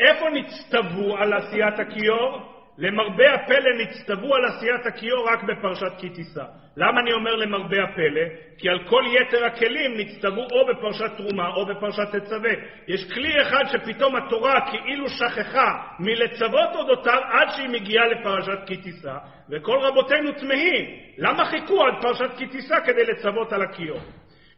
איפה 0.00 0.30
נצטוו 0.30 1.16
על 1.16 1.32
עשיית 1.32 1.78
הכיור? 1.78 2.50
למרבה 2.78 3.34
הפלא 3.34 3.70
נצטוו 3.78 4.34
על 4.34 4.44
עשיית 4.44 4.86
הכיור 4.86 5.28
רק 5.28 5.42
בפרשת 5.42 5.92
כי 5.98 6.08
תישא. 6.08 6.44
למה 6.76 7.00
אני 7.00 7.12
אומר 7.12 7.36
למרבה 7.36 7.84
הפלא? 7.84 8.22
כי 8.58 8.68
על 8.68 8.78
כל 8.88 9.04
יתר 9.20 9.44
הכלים 9.44 9.96
נצטוו 9.96 10.42
או 10.52 10.66
בפרשת 10.66 11.16
תרומה 11.16 11.48
או 11.48 11.66
בפרשת 11.66 12.16
תצווה. 12.16 12.50
יש 12.88 13.12
כלי 13.12 13.42
אחד 13.42 13.64
שפתאום 13.72 14.16
התורה 14.16 14.60
כאילו 14.70 15.08
שכחה 15.08 15.82
מלצוות 15.98 16.68
אודותיו 16.74 17.20
עד 17.32 17.48
שהיא 17.50 17.68
מגיעה 17.68 18.06
לפרשת 18.06 18.58
כי 18.66 18.76
תישא, 18.76 19.16
וכל 19.50 19.78
רבותינו 19.82 20.32
תמהים, 20.32 20.84
למה 21.18 21.44
חיכו 21.44 21.86
עד 21.86 21.94
פרשת 22.02 22.30
כי 22.38 22.46
תישא 22.46 22.76
כדי 22.84 23.04
לצוות 23.04 23.52
על 23.52 23.62
הכיור? 23.62 24.00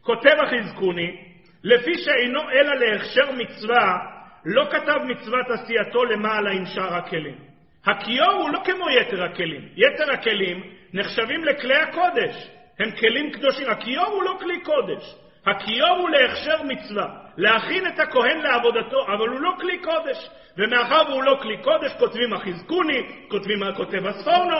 כותב 0.01 0.35
החזקוני, 0.43 1.17
לפי 1.63 1.93
שאינו 1.97 2.41
אלא 2.49 2.75
להכשר 2.75 3.31
מצווה, 3.31 3.97
לא 4.45 4.65
כתב 4.71 4.99
מצוות 5.03 5.45
עשייתו 5.49 6.03
למעלה 6.03 6.51
עם 6.51 6.65
שאר 6.65 6.93
הכלים. 6.93 7.35
הכיור 7.85 8.31
הוא 8.31 8.49
לא 8.49 8.59
כמו 8.65 8.89
יתר 8.89 9.23
הכלים. 9.23 9.61
יתר 9.75 10.11
הכלים 10.13 10.63
נחשבים 10.93 11.43
לכלי 11.43 11.75
הקודש. 11.75 12.49
הם 12.79 12.91
כלים 12.91 13.31
קדושים. 13.31 13.69
הכיור 13.69 14.05
הוא 14.05 14.23
לא 14.23 14.37
כלי 14.39 14.61
קודש. 14.61 15.15
הכיור 15.45 15.97
הוא 15.97 16.09
להכשר 16.09 16.63
מצווה, 16.63 17.07
להכין 17.37 17.87
את 17.87 17.99
הכהן 17.99 18.41
לעבודתו, 18.41 19.05
אבל 19.05 19.29
הוא 19.29 19.39
לא 19.39 19.51
כלי 19.61 19.77
קודש. 19.77 20.29
ומאחר 20.57 21.01
והוא 21.09 21.23
לא 21.23 21.37
כלי 21.41 21.57
קודש, 21.57 21.91
כותבים 21.99 22.33
החזקוני, 22.33 23.27
כותבים, 23.29 23.59
כותב 23.75 24.05
הספורנו, 24.07 24.57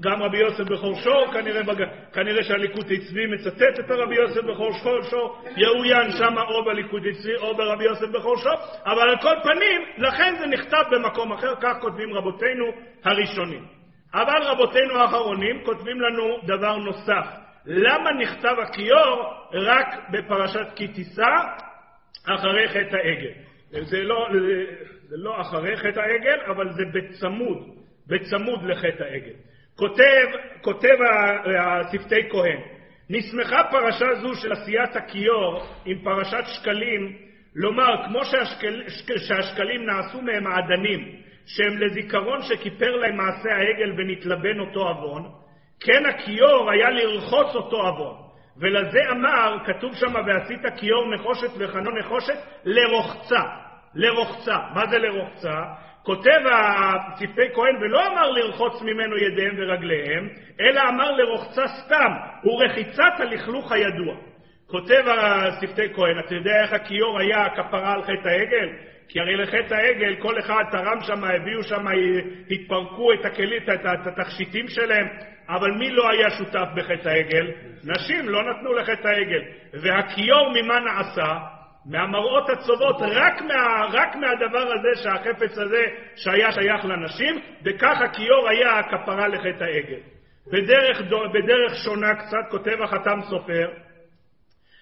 גם 0.00 0.22
רבי 0.22 0.38
יוסף 0.38 0.64
בכור 0.64 0.94
שור, 0.94 1.32
כנראה. 1.32 1.62
כנראה 2.12 2.42
שהליכוד 2.42 2.92
הצבי 2.92 3.26
מצטט 3.26 3.80
את 3.80 3.90
הרבי 3.90 4.14
יוסף 4.14 4.42
בכור 4.42 4.72
שור, 5.10 5.42
יאוין 5.56 6.10
שם 6.10 6.38
או 6.38 6.64
בליכוד 6.64 7.02
הצבי 7.06 7.36
או 7.36 7.56
ברבי 7.56 7.84
יוסף 7.84 8.08
בכור 8.08 8.36
שור, 8.36 8.54
אבל 8.84 9.10
על 9.10 9.16
כל 9.22 9.34
פנים, 9.42 9.82
לכן 9.98 10.34
זה 10.38 10.46
נכתב 10.46 10.82
במקום 10.90 11.32
אחר, 11.32 11.54
כך 11.60 11.76
כותבים 11.80 12.14
רבותינו 12.14 12.64
הראשונים. 13.04 13.64
אבל 14.14 14.42
רבותינו 14.42 14.98
האחרונים 14.98 15.64
כותבים 15.64 16.00
לנו 16.00 16.38
דבר 16.44 16.76
נוסף. 16.76 17.26
למה 17.66 18.12
נכתב 18.12 18.54
הכיור 18.62 19.34
רק 19.52 19.86
בפרשת 20.10 20.66
כי 20.76 20.88
תישא 20.88 21.30
אחרי 22.26 22.68
חטא 22.68 22.96
העגל? 22.96 23.32
זה 23.84 24.02
לא, 24.02 24.28
זה 25.08 25.16
לא 25.16 25.40
אחרי 25.40 25.76
חטא 25.76 26.00
העגל, 26.00 26.40
אבל 26.50 26.72
זה 26.72 26.82
בצמוד, 26.92 27.58
בצמוד 28.06 28.64
לחטא 28.64 29.02
העגל. 29.02 29.49
כותב, 29.80 30.26
כותב 30.60 30.96
השפתי 31.58 32.28
כהן, 32.30 32.60
נסמכה 33.10 33.64
פרשה 33.70 34.14
זו 34.14 34.34
של 34.34 34.52
עשיית 34.52 34.96
הכיור 34.96 35.66
עם 35.84 35.98
פרשת 36.04 36.44
שקלים, 36.46 37.16
לומר, 37.54 38.04
כמו 38.06 38.24
שהשקל, 38.24 38.82
שהשקלים 39.16 39.86
נעשו 39.86 40.22
מהם 40.22 40.44
מעדנים, 40.44 41.16
שהם 41.46 41.78
לזיכרון 41.78 42.42
שכיפר 42.42 42.96
להם 42.96 43.16
מעשה 43.16 43.48
העגל 43.52 43.92
ונתלבן 43.96 44.60
אותו 44.60 44.88
עוון, 44.88 45.22
כן 45.80 46.06
הכיור 46.06 46.70
היה 46.70 46.90
לרחוץ 46.90 47.54
אותו 47.54 47.76
עוון. 47.76 48.14
ולזה 48.56 48.98
אמר, 49.10 49.56
כתוב 49.66 49.94
שם, 49.94 50.14
ועשית 50.26 50.60
כיור 50.76 51.14
נחושת 51.14 51.50
וחנו 51.58 51.90
נחושת, 52.00 52.38
לרוחצה. 52.64 53.42
לרוחצה. 53.94 54.58
מה 54.74 54.86
זה 54.90 54.98
לרוחצה? 54.98 55.62
כותב 56.10 56.40
הצוותי 56.52 57.54
כהן, 57.54 57.76
ולא 57.80 58.06
אמר 58.06 58.30
לרחוץ 58.30 58.82
ממנו 58.82 59.16
ידיהם 59.16 59.54
ורגליהם, 59.58 60.28
אלא 60.60 60.80
אמר 60.88 61.10
לרוחצה 61.10 61.68
סתם, 61.68 62.12
ורחיצת 62.44 63.12
הלכלוך 63.18 63.72
הידוע. 63.72 64.14
כותב 64.66 65.02
השפתי 65.08 65.94
כהן, 65.94 66.18
אתה 66.18 66.34
יודע 66.34 66.62
איך 66.62 66.72
הכיור 66.72 67.18
היה 67.18 67.44
הכפרה 67.44 67.92
על 67.92 68.02
חטא 68.02 68.28
העגל? 68.28 68.68
כי 69.08 69.20
הרי 69.20 69.36
לחטא 69.36 69.74
העגל 69.74 70.16
כל 70.18 70.38
אחד 70.38 70.64
תרם 70.70 71.00
שם, 71.00 71.24
הביאו 71.24 71.62
שם, 71.62 71.84
התפרקו 72.50 73.12
את 73.12 73.24
הכלים, 73.24 73.62
את 73.62 74.06
התכשיטים 74.06 74.68
שלהם, 74.68 75.06
אבל 75.48 75.70
מי 75.70 75.90
לא 75.90 76.10
היה 76.10 76.30
שותף 76.30 76.66
בחטא 76.76 77.08
העגל? 77.08 77.50
נשים 77.84 78.28
לא 78.28 78.42
נתנו 78.50 78.72
לחטא 78.72 79.08
העגל. 79.08 79.42
והכיור 79.72 80.52
ממה 80.54 80.80
נעשה? 80.80 81.59
מהמראות 81.86 82.50
הצובות, 82.50 82.96
רק, 83.00 83.42
מה, 83.42 83.86
רק 83.92 84.16
מהדבר 84.16 84.72
הזה 84.72 85.02
שהחפץ 85.02 85.58
הזה 85.58 85.84
שהיה 86.16 86.52
שייך 86.52 86.84
לנשים, 86.84 87.40
וכך 87.64 88.00
הכיור 88.00 88.48
היה 88.48 88.78
הכפרה 88.78 89.28
לחטא 89.28 89.64
העגל. 89.64 90.00
בדרך, 90.46 91.00
בדרך 91.34 91.74
שונה 91.84 92.14
קצת 92.14 92.50
כותב 92.50 92.82
החתם 92.82 93.20
סופר, 93.22 93.68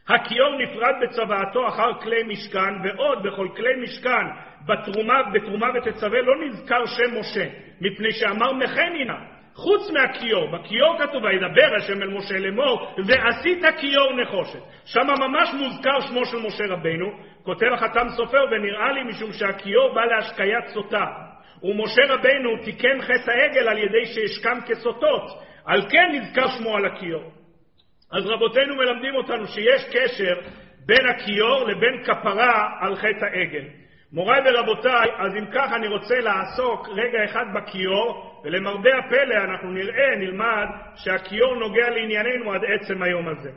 הכיור 0.08 0.58
נפרד 0.58 0.94
בצוואתו 1.02 1.68
אחר 1.68 2.00
כלי 2.00 2.22
משכן, 2.22 2.74
ועוד 2.84 3.22
בכל 3.22 3.48
כלי 3.56 3.82
משכן 3.82 4.26
בתרומה, 4.66 5.22
בתרומה 5.22 5.66
ותצווה 5.74 6.22
לא 6.22 6.44
נזכר 6.44 6.86
שם 6.86 7.20
משה, 7.20 7.46
מפני 7.80 8.12
שאמר 8.12 8.52
מחנינה, 8.52 9.18
חוץ 9.58 9.90
מהכיור, 9.90 10.46
בכיור 10.50 10.98
כתוב, 10.98 11.24
וידבר 11.24 11.74
השם 11.76 12.02
אל 12.02 12.08
משה 12.08 12.38
לאמור, 12.38 12.94
ועשית 13.06 13.64
כיור 13.80 14.12
נחושת. 14.22 14.60
שם 14.84 15.06
ממש 15.20 15.54
מוזכר 15.54 16.00
שמו 16.00 16.24
של 16.24 16.36
משה 16.46 16.64
רבנו, 16.68 17.06
כותב 17.42 17.66
החתם 17.74 18.08
סופר, 18.16 18.44
ונראה 18.50 18.92
לי 18.92 19.02
משום 19.02 19.32
שהכיור 19.32 19.94
בא 19.94 20.04
להשקיית 20.04 20.66
סוטה. 20.66 21.04
ומשה 21.62 22.02
רבנו 22.08 22.64
תיקן 22.64 23.00
חטא 23.00 23.30
העגל 23.30 23.68
על 23.68 23.78
ידי 23.78 24.06
שהשכם 24.06 24.60
כסוטות, 24.66 25.22
על 25.64 25.82
כן 25.90 26.12
נזכר 26.12 26.48
שמו 26.48 26.76
על 26.76 26.84
הכיור. 26.84 27.24
אז 28.12 28.26
רבותינו 28.26 28.76
מלמדים 28.76 29.14
אותנו 29.14 29.46
שיש 29.46 29.84
קשר 29.84 30.34
בין 30.86 31.06
הכיור 31.08 31.64
לבין 31.68 32.04
כפרה 32.04 32.70
על 32.80 32.96
חטא 32.96 33.24
העגל. 33.24 33.64
מוריי 34.12 34.40
ורבותיי, 34.46 35.08
אז 35.18 35.36
אם 35.38 35.46
כך 35.52 35.72
אני 35.72 35.88
רוצה 35.88 36.20
לעסוק 36.20 36.88
רגע 36.88 37.24
אחד 37.24 37.44
בכיור, 37.54 38.27
ולמרבה 38.44 38.90
הפלא 38.98 39.34
אנחנו 39.34 39.70
נראה, 39.70 40.16
נלמד, 40.18 40.66
שהכיור 40.96 41.54
נוגע 41.54 41.90
לענייננו 41.90 42.52
עד 42.52 42.60
עצם 42.64 43.02
היום 43.02 43.28
הזה. 43.28 43.50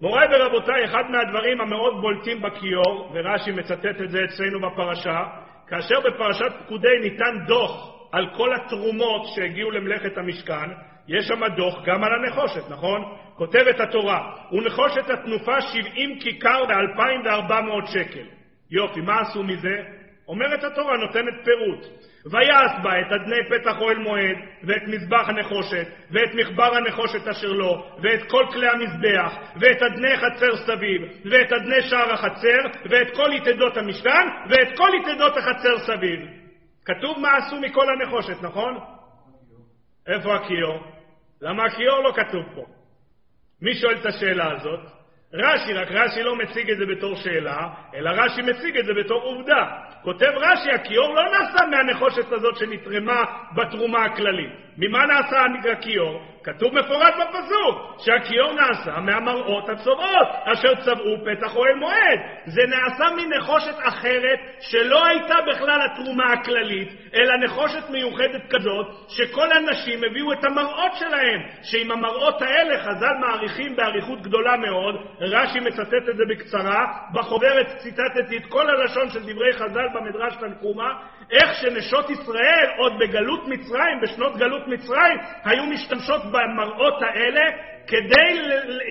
מוריי 0.00 0.28
ורבותיי, 0.32 0.84
אחד 0.84 1.10
מהדברים 1.10 1.60
המאוד 1.60 2.00
בולטים 2.00 2.42
בכיור, 2.42 3.12
ורש"י 3.14 3.52
מצטט 3.52 4.00
את 4.04 4.10
זה 4.10 4.24
אצלנו 4.24 4.60
בפרשה, 4.60 5.24
כאשר 5.68 6.00
בפרשת 6.00 6.52
פקודי 6.64 6.98
ניתן 7.02 7.46
דוח 7.46 8.00
על 8.12 8.26
כל 8.36 8.54
התרומות 8.54 9.22
שהגיעו 9.34 9.70
למלאכת 9.70 10.18
המשכן, 10.18 10.70
יש 11.08 11.28
שם 11.28 11.46
דוח 11.56 11.84
גם 11.86 12.04
על 12.04 12.12
הנחושת, 12.14 12.70
נכון? 12.70 13.16
כותבת 13.34 13.80
התורה, 13.80 14.34
ונחושת 14.52 15.10
התנופה 15.10 15.60
70 15.60 16.18
כיכר 16.20 16.64
ב-2,400 16.64 17.92
שקל. 17.92 18.24
יופי, 18.70 19.00
מה 19.00 19.20
עשו 19.20 19.42
מזה? 19.42 19.82
אומרת 20.28 20.64
התורה, 20.64 20.96
נותנת 20.96 21.34
פירוט. 21.44 21.86
ויעש 22.26 22.72
בה 22.82 23.00
את 23.00 23.12
אדני 23.12 23.36
פתח 23.48 23.80
אוהל 23.80 23.98
מועד, 23.98 24.36
ואת 24.64 24.82
מזבח 24.86 25.28
הנחושת, 25.28 25.86
ואת 26.10 26.34
מחבר 26.34 26.76
הנחושת 26.76 27.28
אשר 27.28 27.52
לו, 27.52 27.86
ואת 28.02 28.30
כל 28.30 28.46
כלי 28.52 28.68
המזבח, 28.68 29.36
ואת 29.60 29.82
אדני 29.82 30.16
חצר 30.16 30.56
סביב, 30.56 31.02
ואת 31.30 31.52
אדני 31.52 31.82
שער 31.82 32.12
החצר, 32.12 32.80
ואת 32.90 33.16
כל 33.16 33.30
יתדות 33.32 33.76
המשכן, 33.76 34.26
ואת 34.50 34.68
כל 34.76 34.88
יתדות 35.00 35.36
החצר 35.36 35.78
סביב. 35.78 36.20
כתוב 36.84 37.18
מה 37.18 37.36
עשו 37.36 37.60
מכל 37.60 37.86
הנחושת, 37.90 38.42
נכון? 38.42 38.78
איפה 40.06 40.34
הכיור? 40.34 40.84
למה 41.42 41.64
הכיור 41.64 42.00
לא 42.02 42.12
כתוב 42.12 42.44
פה? 42.54 42.64
מי 43.62 43.74
שואל 43.74 43.96
את 44.00 44.06
השאלה 44.06 44.52
הזאת? 44.52 44.99
רש"י, 45.34 45.72
רק 45.72 45.88
רש"י 45.90 46.22
לא 46.22 46.36
מציג 46.36 46.70
את 46.70 46.78
זה 46.78 46.86
בתור 46.86 47.14
שאלה, 47.14 47.68
אלא 47.94 48.10
רש"י 48.10 48.42
מציג 48.42 48.76
את 48.76 48.84
זה 48.84 48.92
בתור 48.94 49.22
עובדה. 49.22 49.66
כותב 50.02 50.30
רש"י, 50.36 50.70
הכיור 50.70 51.14
לא 51.14 51.22
נעשה 51.22 51.66
מהנחושת 51.66 52.32
הזאת 52.32 52.56
שנתרמה 52.56 53.24
בתרומה 53.54 54.04
הכללית. 54.04 54.52
ממה 54.78 55.06
נעשה 55.06 55.36
הכיור? 55.72 56.22
כתוב 56.44 56.74
מפורט 56.74 57.14
בפסוק 57.20 57.96
שהכיור 57.98 58.52
נעשה 58.52 59.00
מהמראות 59.00 59.68
הצובעות 59.68 60.28
אשר 60.44 60.74
צבעו 60.74 61.16
פתח 61.24 61.56
אוהל 61.56 61.74
מועד. 61.74 62.20
זה 62.46 62.62
נעשה 62.66 63.04
מנחושת 63.16 63.74
אחרת 63.82 64.38
שלא 64.60 65.06
הייתה 65.06 65.34
בכלל 65.46 65.80
התרומה 65.82 66.32
הכללית, 66.32 66.88
אלא 67.14 67.36
נחושת 67.36 67.90
מיוחדת 67.90 68.42
כזאת 68.50 68.86
שכל 69.08 69.52
הנשים 69.52 70.04
הביאו 70.04 70.32
את 70.32 70.44
המראות 70.44 70.92
שלהם, 70.94 71.40
שעם 71.62 71.90
המראות 71.90 72.42
האלה 72.42 72.78
חז"ל 72.82 73.14
מעריכים 73.20 73.76
באריכות 73.76 74.22
גדולה 74.22 74.56
מאוד, 74.56 74.94
רש"י 75.20 75.60
מצטט 75.60 76.08
את 76.10 76.16
זה 76.16 76.22
בקצרה, 76.30 76.86
בחוברת 77.12 77.76
ציטטתי 77.78 78.36
את 78.36 78.46
כל 78.48 78.70
הלשון 78.70 79.08
של 79.08 79.20
דברי 79.22 79.52
חז"ל 79.52 79.88
במדרש 79.94 80.36
תנקומה, 80.36 80.92
איך 81.30 81.54
שנשות 81.54 82.10
ישראל 82.10 82.68
עוד 82.78 82.92
בגלות 83.00 83.48
מצרים, 83.48 84.00
בשנות 84.02 84.36
גלות 84.36 84.68
מצרים, 84.68 85.18
היו 85.44 85.66
משתמשות 85.66 86.22
במראות 86.24 87.02
האלה 87.02 87.42
כדי, 87.86 88.40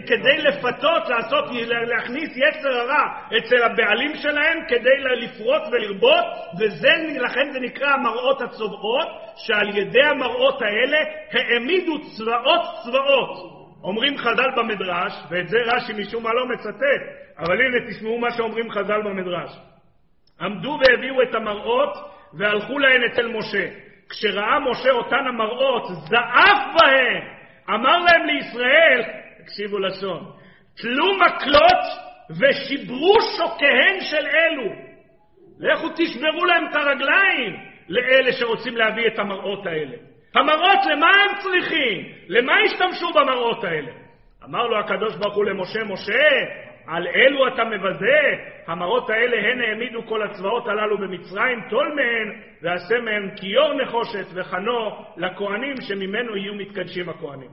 כדי 0.08 0.38
לפתות, 0.38 1.10
לעשות, 1.10 1.46
להכניס 1.68 2.30
יצר 2.38 2.70
הרע 2.70 3.04
אצל 3.38 3.64
הבעלים 3.64 4.16
שלהם, 4.16 4.58
כדי 4.68 4.98
לפרוט 5.22 5.62
ולרבות, 5.72 6.26
ולכן 6.60 7.52
זה 7.52 7.60
נקרא 7.60 7.90
המראות 7.90 8.42
הצובעות, 8.42 9.08
שעל 9.36 9.78
ידי 9.78 10.04
המראות 10.04 10.62
האלה 10.62 10.98
העמידו 11.32 12.00
צבאות 12.18 12.62
צבאות. 12.84 13.60
אומרים 13.84 14.18
חז"ל 14.18 14.52
במדרש, 14.58 15.14
ואת 15.30 15.48
זה 15.48 15.58
רש"י 15.66 15.94
משום 15.94 16.24
מה 16.24 16.34
לא 16.34 16.48
מצטט, 16.48 17.02
אבל 17.40 17.62
הנה 17.62 17.90
תשמעו 17.90 18.20
מה 18.20 18.32
שאומרים 18.32 18.72
חז"ל 18.72 19.02
במדרש. 19.02 19.52
עמדו 20.42 20.80
והביאו 20.82 21.22
את 21.22 21.36
המראות 21.36 21.98
והלכו 22.34 22.80
להן 22.80 23.04
אצל 23.04 23.28
משה. 23.28 23.68
כשראה 24.10 24.60
משה 24.60 24.92
אותן 24.92 25.28
המראות, 25.28 25.88
זעף 25.88 26.76
בהן, 26.76 27.22
אמר 27.70 27.98
להם 27.98 28.26
לישראל, 28.26 29.04
תקשיבו 29.44 29.80
לשון, 29.80 30.32
תלו 30.82 31.18
מקלות 31.18 31.84
ושיברו 32.40 33.14
שוקיהן 33.38 34.00
של 34.02 34.28
אלו. 34.28 34.72
לכו 35.60 35.88
תשברו 35.96 36.46
להם 36.46 36.68
את 36.70 36.76
הרגליים 36.76 37.58
לאלה 37.90 38.32
שרוצים 38.32 38.78
להביא 38.78 39.08
את 39.08 39.20
המראות 39.20 39.66
האלה. 39.66 39.98
המראות, 40.36 40.80
למה 40.92 41.08
הם 41.08 41.38
צריכים? 41.40 42.14
למה 42.28 42.54
השתמשו 42.66 43.08
במראות 43.14 43.64
האלה? 43.64 43.92
אמר 44.46 44.68
לו 44.68 44.80
הקדוש 44.80 45.16
ברוך 45.16 45.36
הוא 45.36 45.46
למשה, 45.46 45.84
משה, 45.84 46.30
על 46.90 47.08
אלו 47.08 47.48
אתה 47.48 47.64
מבזה? 47.64 48.20
המראות 48.68 49.10
האלה 49.10 49.38
הן 49.38 49.62
העמידו 49.62 50.06
כל 50.08 50.22
הצבאות 50.22 50.68
הללו 50.68 50.98
במצרים, 50.98 51.62
טול 51.70 51.94
מהן 51.96 52.42
ועשה 52.62 53.00
מהן 53.00 53.36
כיור 53.36 53.74
נחושת 53.74 54.26
וחנו 54.34 55.06
לכהנים 55.18 55.76
שממנו 55.82 56.38
יהיו 56.38 56.54
מתקדשים 56.54 57.10
הכהנים. 57.10 57.50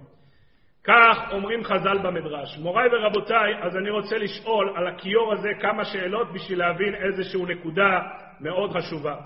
כך 0.85 1.19
אומרים 1.33 1.65
חז"ל 1.65 1.99
במדרש. 1.99 2.59
מוריי 2.59 2.89
ורבותיי, 2.93 3.55
אז 3.63 3.77
אני 3.77 3.91
רוצה 3.91 4.19
לשאול 4.19 4.73
על 4.77 4.87
הכיור 4.87 5.33
הזה 5.33 5.49
כמה 5.61 5.85
שאלות 5.85 6.33
בשביל 6.33 6.59
להבין 6.59 6.95
איזושהי 6.95 7.43
נקודה 7.43 8.01
מאוד 8.41 8.73
חשובה. 8.73 9.17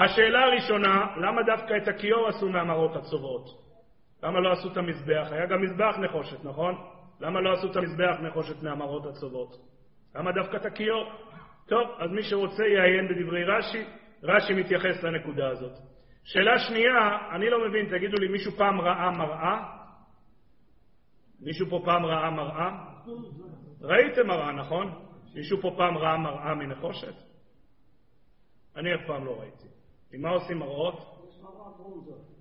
השאלה 0.00 0.44
הראשונה, 0.44 1.06
למה 1.16 1.42
דווקא 1.42 1.76
את 1.76 1.88
הכיור 1.88 2.28
עשו 2.28 2.48
מהמראות 2.48 2.96
הצובעות? 2.96 3.46
למה 4.22 4.40
לא 4.40 4.52
עשו 4.52 4.72
את 4.72 4.76
המזבח? 4.76 5.28
היה 5.30 5.46
גם 5.46 5.62
מזבח 5.62 5.96
נחושת, 5.98 6.44
נכון? 6.44 6.93
למה 7.20 7.40
לא 7.40 7.52
עשו 7.52 7.70
את 7.70 7.76
המזבח 7.76 8.20
נחושת 8.22 8.62
מהמראות 8.62 9.06
הצובעות? 9.06 9.56
למה 10.14 10.32
דווקא 10.32 10.56
את 10.56 10.66
הכיור? 10.66 11.12
טוב, 11.66 11.88
אז 11.98 12.10
מי 12.10 12.22
שרוצה 12.22 12.62
יעיין 12.66 13.08
בדברי 13.08 13.44
רש"י, 13.44 13.84
רש"י 14.22 14.54
מתייחס 14.54 15.02
לנקודה 15.02 15.48
הזאת. 15.48 15.72
שאלה 16.24 16.58
שנייה, 16.58 17.18
אני 17.36 17.50
לא 17.50 17.68
מבין, 17.68 17.98
תגידו 17.98 18.16
לי, 18.16 18.28
מישהו 18.28 18.52
פעם 18.52 18.80
ראה 18.80 19.10
מראה? 19.10 19.62
מישהו 21.40 21.66
פה 21.70 21.80
פעם 21.84 22.06
ראה 22.06 22.30
מראה? 22.30 22.70
ראיתם 23.80 24.26
מראה, 24.26 24.52
נכון? 24.52 25.04
מישהו 25.34 25.60
פה 25.60 25.74
פעם 25.76 25.98
ראה 25.98 26.16
מראה 26.16 26.54
מנחושת? 26.54 27.14
אני 28.76 28.94
אף 28.94 29.00
פעם 29.06 29.24
לא 29.24 29.40
ראיתי. 29.40 29.68
ממה 30.12 30.30
עושים 30.30 30.58
מראות? 30.58 30.94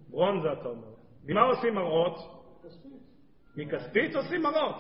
ברונזה, 0.10 0.54
אתה 0.54 0.70
אומר. 0.70 0.88
ממה 1.24 1.42
עושים 1.42 1.76
מראות? 1.76 2.16
מכספית 3.58 4.16
עושים 4.16 4.42
מראות. 4.42 4.76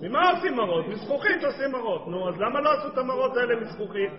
ממה 0.00 0.30
עושים 0.30 0.56
מראות? 0.56 0.86
מזכוכית 0.88 1.44
עושים 1.44 1.72
מראות. 1.72 2.08
נו, 2.08 2.28
אז 2.28 2.34
למה 2.40 2.60
לא 2.60 2.70
עשו 2.72 2.88
את 2.92 2.98
המראות 2.98 3.36
האלה 3.36 3.60
מזכוכית? 3.60 4.12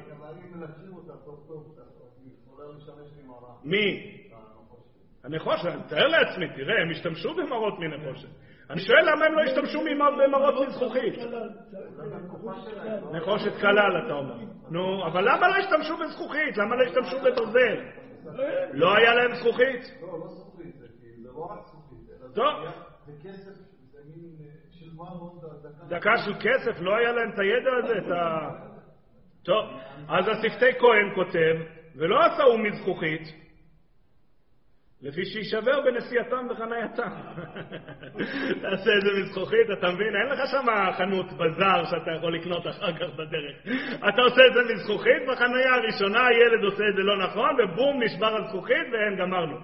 מי? 3.63 4.13
הנחושת, 5.23 5.65
אני 5.65 5.75
מתאר 5.75 6.07
לעצמי, 6.07 6.49
תראה, 6.55 6.81
הם 6.81 6.91
השתמשו 6.91 7.33
במראות 7.35 7.79
מנחושת. 7.79 8.27
אני 8.69 8.81
שואל 8.81 9.11
למה 9.11 9.25
הם 9.25 9.33
לא 9.33 9.41
השתמשו 9.41 9.79
במראות 10.17 10.67
מזכוכית. 10.67 11.13
נחושת 13.11 13.59
כלל, 13.61 14.05
אתה 14.05 14.13
אומר. 14.13 14.35
נו, 14.69 15.07
אבל 15.07 15.21
למה 15.21 15.47
לא 15.47 15.55
השתמשו 15.55 15.97
בזכוכית? 15.97 16.57
למה 16.57 16.75
לא 16.75 16.83
השתמשו 16.83 17.17
בברזל? 17.19 17.77
לא 18.73 18.95
היה 18.95 19.15
להם 19.15 19.35
זכוכית? 19.35 19.81
לא, 20.01 20.19
לא 20.19 20.27
זכוכית, 20.27 20.75
זה 20.75 20.87
לא 21.23 21.45
רק 21.51 21.59
זכוכית. 21.65 22.33
טוב. 22.33 22.86
מאוד 24.95 25.43
דקה 25.89 26.17
של 26.17 26.33
כסף, 26.39 26.81
לא 26.81 26.95
היה 26.95 27.11
להם 27.11 27.29
את 27.33 27.39
הידע 27.39 27.71
הזה, 27.83 27.97
את 27.97 28.11
ה... 28.11 28.49
טוב, 29.43 29.65
אז 30.09 30.25
השפתי 30.27 30.79
כהן 30.79 31.15
כותב, 31.15 31.55
ולא 31.95 32.25
עשהו 32.25 32.57
מזכוכית, 32.57 33.21
לפי 35.01 35.25
שיישבר 35.25 35.81
בנסיעתם 35.81 36.47
וחנייתם. 36.49 37.09
תעשה 38.61 38.91
את 38.97 39.01
זה 39.01 39.21
מזכוכית, 39.21 39.67
אתה 39.79 39.91
מבין? 39.91 40.15
אין 40.15 40.27
לך 40.31 40.39
שם 40.51 40.65
חנות 40.97 41.25
בזאר 41.25 41.85
שאתה 41.85 42.11
יכול 42.17 42.35
לקנות 42.35 42.67
אחר 42.67 42.93
כך 42.93 43.13
בדרך. 43.13 43.55
אתה 44.09 44.21
עושה 44.21 44.41
את 44.47 44.53
זה 44.53 44.73
מזכוכית, 44.73 45.21
בחניה 45.27 45.73
הראשונה 45.73 46.27
הילד 46.27 46.63
עושה 46.63 46.83
את 46.89 46.95
זה 46.95 47.01
לא 47.01 47.17
נכון, 47.25 47.49
ובום, 47.59 48.03
נשבר 48.03 48.35
הזכוכית 48.35 48.87
ואין, 48.91 49.15
גמרנו. 49.19 49.57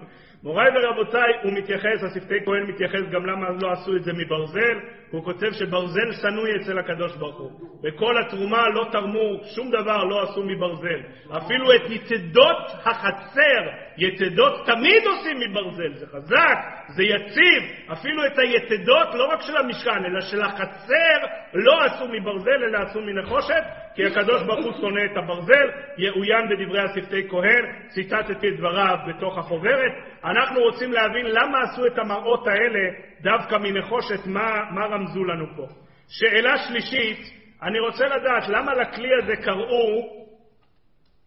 מוריי 0.44 0.68
ורבותיי, 0.74 1.32
הוא 1.42 1.52
מתייחס, 1.52 2.02
השפתי 2.02 2.34
כהן 2.44 2.62
מתייחס 2.62 3.10
גם 3.10 3.26
למה 3.26 3.46
לא 3.62 3.72
עשו 3.72 3.96
את 3.96 4.04
זה 4.04 4.12
מברזל, 4.12 4.78
הוא 5.10 5.24
כותב 5.24 5.52
שברזל 5.52 6.12
שנוי 6.22 6.50
אצל 6.56 6.78
הקדוש 6.78 7.16
ברוך 7.16 7.38
הוא. 7.38 7.50
וכל 7.82 8.14
התרומה 8.18 8.68
לא 8.68 8.86
תרמו, 8.92 9.40
שום 9.54 9.70
דבר 9.70 10.04
לא 10.04 10.22
עשו 10.22 10.42
מברזל. 10.42 11.00
אפילו 11.36 11.72
את 11.74 11.90
יתדות 11.90 12.66
החצר, 12.84 13.70
יתדות 13.98 14.66
תמיד 14.66 15.06
עושים 15.06 15.36
מברזל, 15.40 15.94
זה 15.94 16.06
חזק, 16.06 16.58
זה 16.88 17.02
יציב. 17.02 17.62
אפילו 17.92 18.26
את 18.26 18.38
היתדות, 18.38 19.14
לא 19.14 19.26
רק 19.32 19.42
של 19.42 19.56
המשכן, 19.56 20.04
אלא 20.04 20.20
של 20.20 20.42
החצר, 20.42 21.26
לא 21.54 21.84
עשו 21.84 22.08
מברזל, 22.08 22.64
אלא 22.64 22.78
עשו 22.78 23.00
מנחושת, 23.00 23.62
כי 23.94 24.04
הקדוש 24.04 24.42
ברוך 24.42 24.64
הוא 24.64 24.72
שונא 24.80 25.00
את 25.12 25.16
הברזל, 25.16 25.70
יאוין 25.98 26.48
בדברי 26.48 26.80
השפתי 26.80 27.28
כהן, 27.28 27.64
ציטטתי 27.88 28.48
את 28.48 28.56
דבריו 28.56 28.96
בתוך 29.08 29.38
החוברת. 29.38 29.92
אנחנו 30.24 30.60
רוצים 30.60 30.92
להבין 30.92 31.26
למה 31.26 31.62
עשו 31.62 31.86
את 31.86 31.98
המראות 31.98 32.46
האלה 32.46 32.90
דווקא 33.20 33.56
מנחושת, 33.56 34.26
מה, 34.26 34.70
מה 34.70 34.86
רמזו 34.86 35.24
לנו 35.24 35.46
פה. 35.56 35.66
שאלה 36.08 36.56
שלישית, 36.58 37.18
אני 37.62 37.80
רוצה 37.80 38.06
לדעת 38.06 38.48
למה 38.48 38.74
לכלי 38.74 39.08
הזה 39.22 39.36
קראו 39.36 40.24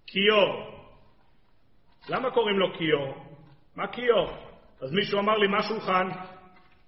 כיור. 0.08 0.77
למה 2.10 2.32
קוראים 2.32 2.60
לו 2.60 2.74
כיור? 2.78 3.18
מה 3.76 3.88
כיור? 3.88 4.34
אז 4.82 4.94
מישהו 4.94 5.20
אמר 5.20 5.38
לי, 5.38 5.48
מה 5.48 5.64
שולחן? 5.64 6.10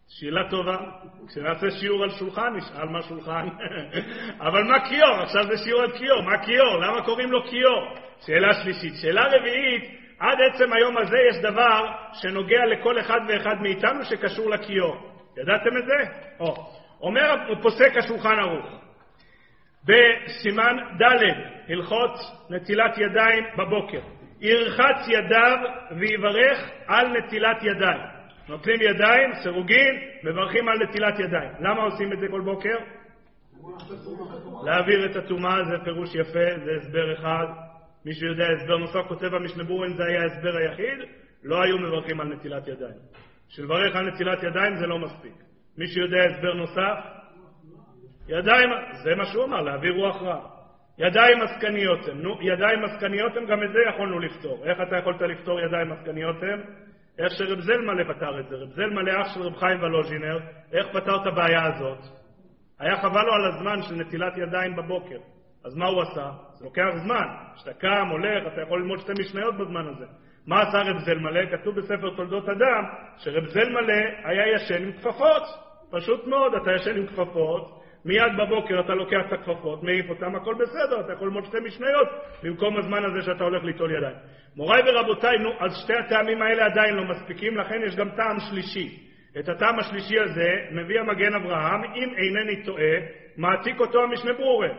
שאלה 0.08 0.50
טובה. 0.50 0.78
כשנעשה 1.28 1.72
שיעור 1.72 2.04
על 2.04 2.10
שולחן, 2.10 2.56
נשאל 2.56 2.90
מה 2.90 3.02
שולחן. 3.02 3.48
אבל 4.48 4.64
מה 4.64 4.90
כיור? 4.90 5.16
עכשיו 5.22 5.44
זה 5.44 5.58
שיעור 5.64 5.82
על 5.82 5.98
כיור. 5.98 6.22
מה 6.22 6.46
כיור? 6.46 6.78
למה 6.78 7.06
קוראים 7.06 7.32
לו 7.32 7.44
כיור? 7.44 7.96
שאלה 8.26 8.54
שלישית. 8.54 8.94
שאלה 9.02 9.24
רביעית, 9.28 9.84
עד 10.20 10.38
עצם 10.42 10.74
היום 10.74 10.98
הזה 10.98 11.18
יש 11.30 11.38
דבר 11.42 11.92
שנוגע 12.14 12.66
לכל 12.66 13.00
אחד 13.00 13.20
ואחד 13.28 13.62
מאיתנו 13.62 14.06
שקשור 14.06 14.50
לכיור. 14.50 14.98
ידעתם 15.38 15.78
את 15.78 15.86
זה? 15.86 15.98
או. 16.40 16.56
אומר, 17.02 17.36
פוסק 17.62 17.98
השולחן 17.98 18.40
ערוך. 18.40 18.66
בסימן 19.86 20.78
ד', 21.02 21.24
הלכות 21.72 22.20
נטילת 22.50 22.98
ידיים 22.98 23.44
בבוקר. 23.58 24.02
ירחץ 24.42 25.08
ידיו 25.08 25.58
ויברך 26.00 26.70
על 26.88 27.08
נטילת 27.18 27.64
ידיים. 27.64 28.02
נוטלים 28.50 28.82
ידיים, 28.82 29.34
סירוגין, 29.44 29.96
מברכים 30.24 30.70
על 30.70 30.78
נטילת 30.84 31.20
ידיים. 31.20 31.52
למה 31.60 31.84
עושים 31.84 32.14
את 32.14 32.20
זה 32.20 32.28
כל 32.32 32.42
בוקר? 32.42 32.78
להעביר 34.66 35.06
את 35.06 35.16
הטומאה 35.16 35.64
זה 35.64 35.84
פירוש 35.84 36.16
יפה, 36.16 36.64
זה 36.66 36.72
הסבר 36.82 37.14
אחד. 37.14 37.46
מי 38.06 38.14
שיודע 38.14 38.46
הסבר 38.52 38.78
נוסף, 38.78 39.08
כותב 39.08 39.34
המשנה 39.34 39.64
ברורן, 39.64 39.94
זה 39.94 40.04
היה 40.06 40.22
ההסבר 40.22 40.58
היחיד, 40.58 41.10
לא 41.44 41.62
היו 41.62 41.78
מברכים 41.78 42.20
על 42.20 42.28
נטילת 42.28 42.68
ידיים. 42.68 43.00
שלברך 43.50 43.96
על 43.96 44.10
נטילת 44.10 44.44
ידיים 44.44 44.76
זה 44.76 44.88
לא 44.88 45.00
מספיק. 45.00 45.34
מי 45.78 45.88
שיודע 45.88 46.24
הסבר 46.24 46.54
נוסף, 46.54 46.98
ידיים, 48.28 48.70
זה 49.04 49.16
מה 49.16 49.26
שהוא 49.26 49.44
אמר, 49.44 49.62
להעביר 49.62 49.94
רוח 49.94 50.22
רע. 50.22 50.59
ידיים 51.00 51.42
עסקניות 51.42 52.08
הם. 52.08 52.22
נו, 52.22 52.38
ידיים 52.42 52.84
עסקניות 52.84 53.38
הם, 53.38 53.46
גם 53.46 53.64
את 53.64 53.70
זה 53.74 53.80
יכולנו 53.90 54.20
לפתור. 54.20 54.66
איך 54.66 54.78
אתה 54.88 54.98
יכולת 54.98 55.22
לפתור 55.22 55.60
ידיים 55.60 55.92
עסקניות 55.92 56.36
הם? 56.44 56.62
איך 57.20 57.34
שרב 57.34 57.60
זלמלה 57.60 58.14
פתר 58.14 58.40
את 58.40 58.50
זה. 58.50 58.56
רב 58.56 58.70
זלמלה, 58.70 59.22
אח 59.22 59.34
של 59.34 59.42
רב 59.42 59.56
חיים 59.56 59.84
ולוז'ינר, 59.84 60.40
איך 60.74 60.88
פתר 60.88 61.16
את 61.22 61.28
הבעיה 61.28 61.66
הזאת? 61.66 61.98
היה 62.80 62.98
חבל 62.98 63.26
לו 63.26 63.34
על 63.34 63.46
הזמן 63.48 63.82
של 63.82 63.96
נטילת 63.96 64.38
ידיים 64.38 64.76
בבוקר. 64.76 65.18
אז 65.66 65.76
מה 65.76 65.86
הוא 65.88 66.02
עשה? 66.02 66.32
זה 66.54 66.66
לוקח 66.66 66.90
זמן. 67.04 67.28
כשאתה 67.56 67.74
קם, 67.74 68.08
הולך, 68.12 68.54
אתה 68.54 68.62
יכול 68.62 68.80
ללמוד 68.80 69.00
שתי 69.00 69.12
משניות 69.20 69.58
בזמן 69.58 69.88
הזה. 69.88 70.06
מה 70.48 70.62
עשה 70.62 70.78
רב 70.78 70.98
זלמלה? 70.98 71.58
כתוב 71.58 71.76
בספר 71.76 72.16
תולדות 72.16 72.50
אדם 72.50 72.84
שרב 73.18 73.46
זלמלה 73.48 74.02
היה 74.24 74.56
ישן 74.56 74.84
עם 74.84 74.92
כפפות. 74.92 75.44
פשוט 75.92 76.28
מאוד, 76.28 76.54
אתה 76.54 76.72
ישן 76.72 76.98
עם 76.98 77.08
כפפות, 77.08 77.79
מיד 78.06 78.38
בבוקר 78.38 78.80
אתה 78.80 78.94
לוקח 78.94 79.22
את 79.28 79.34
הכפפות, 79.34 79.84
מעיף 79.84 80.10
אותם, 80.10 80.36
הכל 80.36 80.54
בסדר, 80.54 81.00
אתה 81.00 81.14
יכול 81.14 81.28
ללמוד 81.28 81.46
שתי 81.46 81.58
משניות 81.66 82.08
במקום 82.44 82.78
הזמן 82.78 83.04
הזה 83.06 83.22
שאתה 83.22 83.44
הולך 83.44 83.64
ליטול 83.64 83.92
ידיים. 83.92 84.16
מוריי 84.56 84.82
ורבותיי, 84.86 85.38
נו, 85.38 85.50
אז 85.60 85.72
שתי 85.84 85.94
הטעמים 85.94 86.42
האלה 86.42 86.66
עדיין 86.66 86.96
לא 86.96 87.04
מספיקים, 87.04 87.58
לכן 87.58 87.82
יש 87.86 87.96
גם 87.96 88.10
טעם 88.10 88.40
שלישי. 88.40 89.00
את 89.40 89.50
הטעם 89.50 89.80
השלישי 89.80 90.20
הזה 90.20 90.54
מביא 90.72 91.00
המגן 91.00 91.34
אברהם, 91.34 91.84
אם 91.84 92.14
אינני 92.18 92.64
טועה, 92.64 92.96
מעתיק 93.38 93.80
אותו 93.80 94.04
המשנה 94.04 94.34
ברורה. 94.34 94.70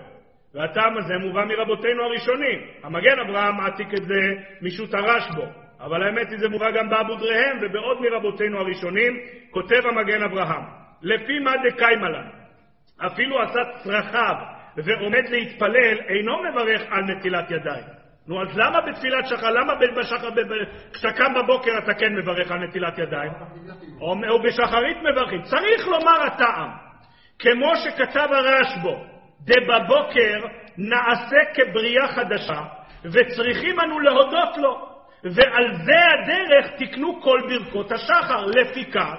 והטעם 0.55 0.99
הזה 0.99 1.15
מובא 1.19 1.45
מרבותינו 1.45 2.03
הראשונים. 2.03 2.61
המגן 2.83 3.19
אברהם 3.19 3.57
מעתיק 3.57 3.95
את 3.95 4.03
זה 4.03 4.21
משו"ת 4.63 4.95
הרשב"ו. 4.95 5.43
אבל 5.81 6.03
האמת 6.03 6.31
היא 6.31 6.39
זה 6.39 6.49
מובא 6.49 6.71
גם 6.71 6.91
באבודריהם 6.91 7.59
ובעוד 7.63 8.01
מרבותינו 8.01 8.59
הראשונים, 8.59 9.21
כותב 9.51 9.87
המגן 9.87 10.23
אברהם, 10.23 10.63
לפי 11.03 11.39
מה 11.39 11.53
דקיימה 11.65 12.09
לנו, 12.09 12.40
אפילו 13.07 13.43
עשה 13.43 13.61
צרכיו 13.85 14.35
ועומד 14.77 15.29
להתפלל, 15.31 15.99
אינו 16.09 16.43
מברך 16.43 16.83
על 16.91 17.05
נטילת 17.05 17.51
ידיים. 17.51 17.85
נו, 18.29 18.43
אז 18.43 18.59
למה 18.59 18.81
בתפילת 18.81 19.27
שחר, 19.27 19.51
למה 19.51 19.73
בשחר, 19.97 20.29
כשאתה 20.93 21.13
קם 21.13 21.35
בבוקר 21.35 21.79
אתה 21.79 21.95
כן 21.95 22.17
מברך 22.17 22.51
על 22.51 22.59
נטילת 22.59 22.99
ידיים? 22.99 23.33
או, 24.01 24.15
או 24.29 24.43
בשחרית 24.43 24.97
מברכים. 25.03 25.43
צריך 25.43 25.89
לומר 25.89 26.23
הטעם, 26.27 26.71
כמו 27.39 27.73
שכתב 27.77 28.29
הרשב"ו, 28.31 29.05
דבבוקר 29.41 30.47
נעשה 30.79 31.37
כבריאה 31.55 32.09
חדשה, 32.09 32.61
וצריכים 33.05 33.81
אנו 33.81 34.01
להודות 34.01 34.57
לו. 34.57 34.91
ועל 35.25 35.75
זה 35.85 35.99
הדרך 36.13 36.71
תקנו 36.79 37.23
כל 37.23 37.41
ברכות 37.49 37.93
השחר. 37.93 38.47
לפיכך, 38.47 39.15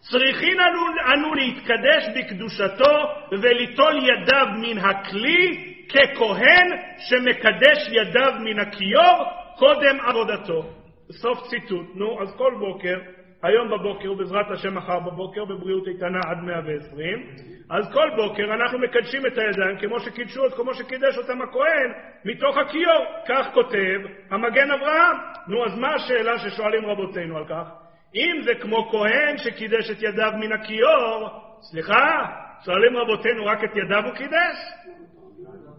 צריכים 0.00 0.60
אנו, 0.60 0.80
אנו 1.14 1.34
להתקדש 1.34 2.04
בקדושתו 2.16 2.94
וליטול 3.32 3.94
ידיו 3.96 4.46
מן 4.62 4.78
הכלי 4.78 5.72
ככהן 5.88 6.68
שמקדש 6.98 7.88
ידיו 7.90 8.32
מן 8.40 8.58
הכיור 8.58 9.24
קודם 9.58 10.00
עבודתו. 10.00 10.62
סוף 11.10 11.48
ציטוט. 11.48 11.86
נו, 11.94 12.22
אז 12.22 12.34
כל 12.36 12.54
בוקר, 12.58 12.98
היום 13.42 13.68
בבוקר 13.70 14.12
ובעזרת 14.12 14.50
השם 14.50 14.74
מחר 14.74 14.98
בבוקר 15.00 15.44
בבריאות 15.44 15.88
איתנה 15.88 16.18
עד 16.26 16.38
120, 16.42 17.26
אז 17.70 17.92
כל 17.92 18.10
בוקר 18.16 18.54
אנחנו 18.54 18.78
מקדשים 18.78 19.26
את 19.26 19.38
הידיים 19.38 19.78
כמו 19.78 20.00
שקידשו, 20.00 20.42
כמו 20.56 20.74
שקידש 20.74 21.18
אותם 21.18 21.42
הכהן 21.42 21.92
מתוך 22.24 22.56
הכיור. 22.56 23.04
כך 23.28 23.46
כותב 23.54 23.98
המגן 24.30 24.70
אברהם. 24.70 25.16
נו, 25.48 25.64
אז 25.64 25.78
מה 25.78 25.94
השאלה 25.94 26.38
ששואלים 26.38 26.86
רבותינו 26.86 27.36
על 27.36 27.44
כך? 27.48 27.85
אם 28.14 28.40
זה 28.44 28.54
כמו 28.60 28.90
כהן 28.90 29.38
שקידש 29.38 29.90
את 29.90 30.02
ידיו 30.02 30.32
מן 30.40 30.52
הכיור, 30.52 31.30
סליחה, 31.60 32.26
שואלים 32.64 32.96
רבותינו 32.96 33.46
רק 33.46 33.64
את 33.64 33.76
ידיו 33.76 34.04
הוא 34.04 34.14
קידש? 34.14 34.56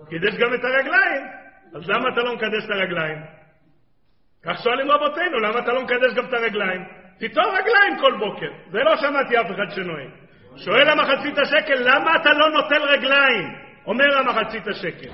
קידש 0.09 0.35
גם 0.35 0.53
את 0.53 0.59
הרגליים, 0.63 1.23
אז 1.75 1.89
למה 1.89 2.09
אתה 2.13 2.21
לא 2.21 2.35
מקדש 2.35 2.65
את 2.65 2.69
הרגליים? 2.69 3.17
כך 4.43 4.63
שואלים 4.63 4.91
רבותינו, 4.91 5.39
למה 5.39 5.59
אתה 5.59 5.73
לא 5.73 5.83
מקדש 5.83 6.13
גם 6.15 6.25
את 6.25 6.33
הרגליים? 6.33 6.81
תיטול 7.19 7.45
רגליים 7.45 7.99
כל 8.01 8.17
בוקר. 8.19 8.51
זה 8.71 8.79
לא 8.83 8.97
שמעתי 8.97 9.39
אף 9.41 9.45
אחד 9.45 9.75
שנוהג. 9.75 10.09
שואל 10.55 10.89
המחצית 10.89 11.37
השקל, 11.37 11.75
למה 11.75 12.15
אתה 12.15 12.29
לא 12.33 12.49
נוטל 12.49 12.83
רגליים? 12.83 13.55
אומר 13.85 14.17
המחצית 14.17 14.67
השקל. 14.67 15.09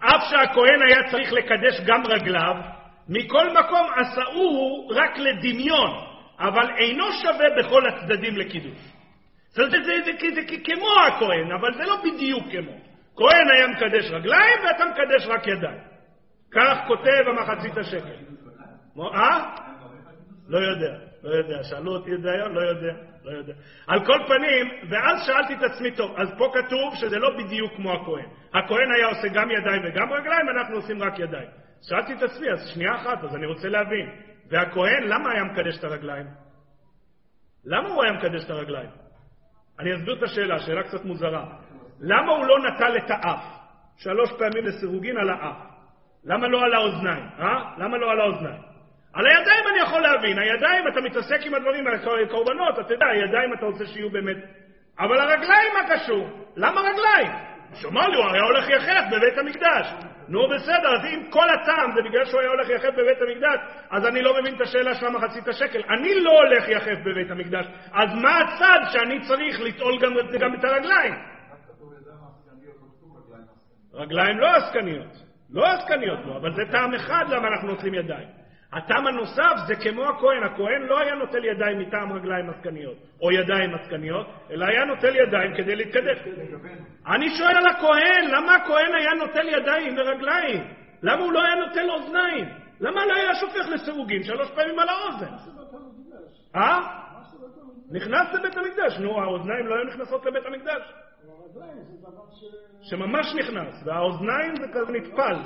אף 0.00 0.22
שהכהן 0.30 0.82
היה 0.88 1.10
צריך 1.10 1.32
לקדש 1.32 1.80
גם 1.86 2.06
רגליו, 2.06 2.54
מכל 3.08 3.46
מקום 3.50 3.86
עשאוהו 3.96 4.88
רק 4.88 5.18
לדמיון, 5.18 5.90
אבל 6.38 6.70
אינו 6.78 7.04
שווה 7.12 7.46
בכל 7.58 7.88
הצדדים 7.88 8.36
לקידוש. 8.36 8.78
זה, 9.50 9.62
זה, 9.70 9.76
זה, 9.82 9.92
זה, 10.04 10.12
זה, 10.20 10.30
זה 10.34 10.56
כמו 10.64 10.88
הכהן, 11.08 11.52
אבל 11.52 11.74
זה 11.74 11.82
לא 11.82 11.96
בדיוק 12.04 12.44
כמו. 12.50 12.72
כהן 13.16 13.50
היה 13.50 13.66
מקדש 13.66 14.10
רגליים 14.10 14.58
ואתה 14.64 14.84
מקדש 14.84 15.26
רק 15.26 15.46
ידיים. 15.46 15.80
כך 16.50 16.78
כותב 16.86 17.28
המחצית 17.28 17.76
השקל. 17.76 18.16
אה? 19.14 19.56
לא 20.48 20.58
יודע, 20.58 20.94
לא 21.22 21.30
יודע. 21.30 21.62
שאלו 21.62 21.92
אותי 21.92 22.14
את 22.14 22.22
זה 22.22 22.28
היום? 22.32 22.54
לא 22.54 22.60
יודע, 22.60 22.92
לא 23.24 23.30
יודע. 23.30 23.52
על 23.86 24.06
כל 24.06 24.18
פנים, 24.26 24.90
ואז 24.90 25.26
שאלתי 25.26 25.54
את 25.54 25.62
עצמי, 25.62 25.90
טוב, 25.90 26.14
אז 26.16 26.28
פה 26.38 26.52
כתוב 26.54 26.94
שזה 26.94 27.18
לא 27.18 27.30
בדיוק 27.38 27.72
כמו 27.76 27.92
הכהן. 27.92 28.26
הכהן 28.54 28.92
היה 28.96 29.06
עושה 29.06 29.28
גם 29.28 29.50
ידיים 29.50 29.82
וגם 29.84 30.12
רגליים, 30.12 30.48
אנחנו 30.48 30.76
עושים 30.76 31.02
רק 31.02 31.18
ידיים. 31.18 31.48
שאלתי 31.88 32.12
את 32.12 32.22
עצמי, 32.22 32.50
אז 32.50 32.68
שנייה 32.74 32.94
אחת, 32.96 33.24
אז 33.24 33.34
אני 33.34 33.46
רוצה 33.46 33.68
להבין. 33.68 34.10
והכהן, 34.50 35.02
למה 35.02 35.32
היה 35.32 35.44
מקדש 35.44 35.78
את 35.78 35.84
הרגליים? 35.84 36.26
למה 37.64 37.88
הוא 37.88 38.04
היה 38.04 38.12
מקדש 38.12 38.44
את 38.44 38.50
הרגליים? 38.50 38.90
אני 39.80 39.96
אסביר 39.96 40.18
את 40.18 40.22
השאלה, 40.22 40.58
שאלה 40.58 40.82
קצת 40.82 41.04
מוזרה. 41.04 41.44
למה 42.00 42.32
הוא 42.32 42.46
לא 42.46 42.58
נטל 42.58 42.96
את 42.96 43.10
האף? 43.10 43.44
שלוש 43.96 44.30
פעמים 44.38 44.66
לסירוגין 44.66 45.16
על 45.16 45.30
האף. 45.30 45.56
למה 46.24 46.48
לא 46.48 46.64
על 46.64 46.74
האוזניים? 46.74 47.24
אה? 47.38 47.74
למה 47.78 47.98
לא 47.98 48.10
על 48.10 48.20
האוזניים? 48.20 48.62
על 49.12 49.26
הידיים 49.26 49.64
אני 49.72 49.80
יכול 49.80 50.00
להבין, 50.00 50.38
הידיים, 50.38 50.88
אתה 50.88 51.00
מתעסק 51.00 51.46
עם 51.46 51.54
הדברים 51.54 51.86
האלה, 51.86 52.28
קורבנות, 52.30 52.78
אתה 52.78 52.94
יודע, 52.94 53.06
הידיים 53.06 53.54
אתה 53.54 53.66
רוצה 53.66 53.86
שיהיו 53.86 54.10
באמת... 54.10 54.36
אבל 54.98 55.18
הרגליים 55.20 55.72
מה 55.74 55.96
קשור? 55.96 56.28
למה 56.56 56.80
רגליים? 56.80 57.32
שאמר 57.74 58.08
לי, 58.08 58.16
הוא 58.16 58.32
היה 58.32 58.42
הולך 58.42 58.68
יחף 58.68 59.04
בבית 59.12 59.38
המקדש. 59.38 59.86
נו 60.30 60.48
בסדר, 60.48 60.94
אז 60.94 61.04
אם 61.04 61.30
כל 61.30 61.48
הטעם 61.50 61.92
זה 61.94 62.00
בגלל 62.08 62.24
שהוא 62.24 62.40
היה 62.40 62.50
הולך 62.50 62.68
יחף 62.68 62.90
בבית 62.94 63.18
המקדש, 63.22 63.58
אז 63.90 64.06
אני 64.06 64.22
לא 64.22 64.40
מבין 64.40 64.54
את 64.54 64.60
השאלה 64.60 64.94
של 64.94 65.06
המחצית 65.06 65.48
השקל. 65.48 65.82
אני 65.88 66.14
לא 66.20 66.30
הולך 66.30 66.68
יחף 66.68 66.98
בבית 67.04 67.30
המקדש, 67.30 67.66
אז 67.92 68.14
מה 68.14 68.38
הצד 68.38 68.80
שאני 68.92 69.20
צריך 69.20 69.60
לטעול 69.60 69.98
גם, 70.00 70.12
גם 70.40 70.54
את 70.54 70.64
הרגליים? 70.64 71.14
רגליים 73.94 74.38
לא 74.38 74.46
עסקניות, 74.56 75.12
לא 75.50 75.66
עסקניות 75.66 76.18
לא, 76.26 76.36
אבל 76.36 76.52
זה 76.54 76.62
טעם 76.72 76.94
אחד 76.94 77.24
למה 77.28 77.48
אנחנו 77.48 77.68
נוטלים 77.68 77.94
ידיים. 77.94 78.39
הטעם 78.72 79.06
הנוסף 79.06 79.54
זה 79.66 79.74
כמו 79.76 80.08
הכהן, 80.08 80.42
הכהן 80.42 80.82
לא 80.82 81.00
היה 81.00 81.14
נוטל 81.14 81.44
ידיים 81.44 81.78
מטעם 81.78 82.12
רגליים 82.12 82.50
עסקניות, 82.50 82.96
או 83.22 83.32
ידיים 83.32 83.74
עסקניות, 83.74 84.26
אלא 84.50 84.66
היה 84.66 84.84
נוטל 84.84 85.16
ידיים 85.16 85.54
כדי 85.56 85.76
להתקדש. 85.76 86.18
אני 87.06 87.30
שואל 87.30 87.56
על 87.56 87.66
הכהן, 87.66 88.30
למה 88.30 88.54
הכהן 88.54 88.94
היה 88.94 89.10
נוטל 89.14 89.48
ידיים 89.48 89.98
ורגליים? 89.98 90.64
למה 91.02 91.22
הוא 91.22 91.32
לא 91.32 91.42
היה 91.42 91.54
נוטל 91.54 91.90
אוזניים? 91.90 92.48
למה 92.80 93.06
לא 93.06 93.14
היה 93.14 93.34
שופך 93.34 93.68
לסירוגין 93.68 94.22
שלוש 94.22 94.50
פעמים 94.50 94.78
על 94.78 94.88
האוזן? 94.88 95.34
אה? 96.56 96.78
נכנס 97.90 98.34
לבית 98.34 98.56
המקדש, 98.56 98.98
נו, 98.98 99.22
האוזניים 99.22 99.66
לא 99.66 99.74
היו 99.74 99.84
נכנסות 99.84 100.26
לבית 100.26 100.46
המקדש. 100.46 100.82
שממש 102.82 103.26
נכנס, 103.38 103.82
והאוזניים 103.86 104.56
זה 104.56 104.66
כזה 104.72 104.92
נטפל. 104.92 105.36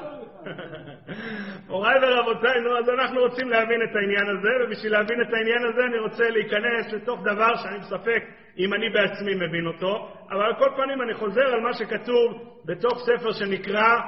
מוריי 1.68 1.98
ורבותיי, 2.02 2.60
נו, 2.60 2.78
אז 2.78 2.88
אנחנו 2.88 3.20
רוצים 3.20 3.48
להבין 3.48 3.82
את 3.82 3.96
העניין 3.96 4.26
הזה, 4.38 4.48
ובשביל 4.64 4.92
להבין 4.92 5.20
את 5.22 5.34
העניין 5.34 5.64
הזה 5.68 5.84
אני 5.84 5.98
רוצה 5.98 6.30
להיכנס 6.30 6.92
לתוך 6.92 7.20
דבר 7.22 7.56
שאני 7.56 7.78
בספק 7.78 8.22
אם 8.58 8.74
אני 8.74 8.90
בעצמי 8.90 9.34
מבין 9.34 9.66
אותו, 9.66 10.12
אבל 10.30 10.42
על 10.42 10.54
כל 10.54 10.68
פנים 10.76 11.02
אני 11.02 11.14
חוזר 11.14 11.46
על 11.46 11.60
מה 11.60 11.72
שכתוב 11.72 12.58
בתוך 12.64 12.98
ספר 13.06 13.32
שנקרא, 13.32 14.00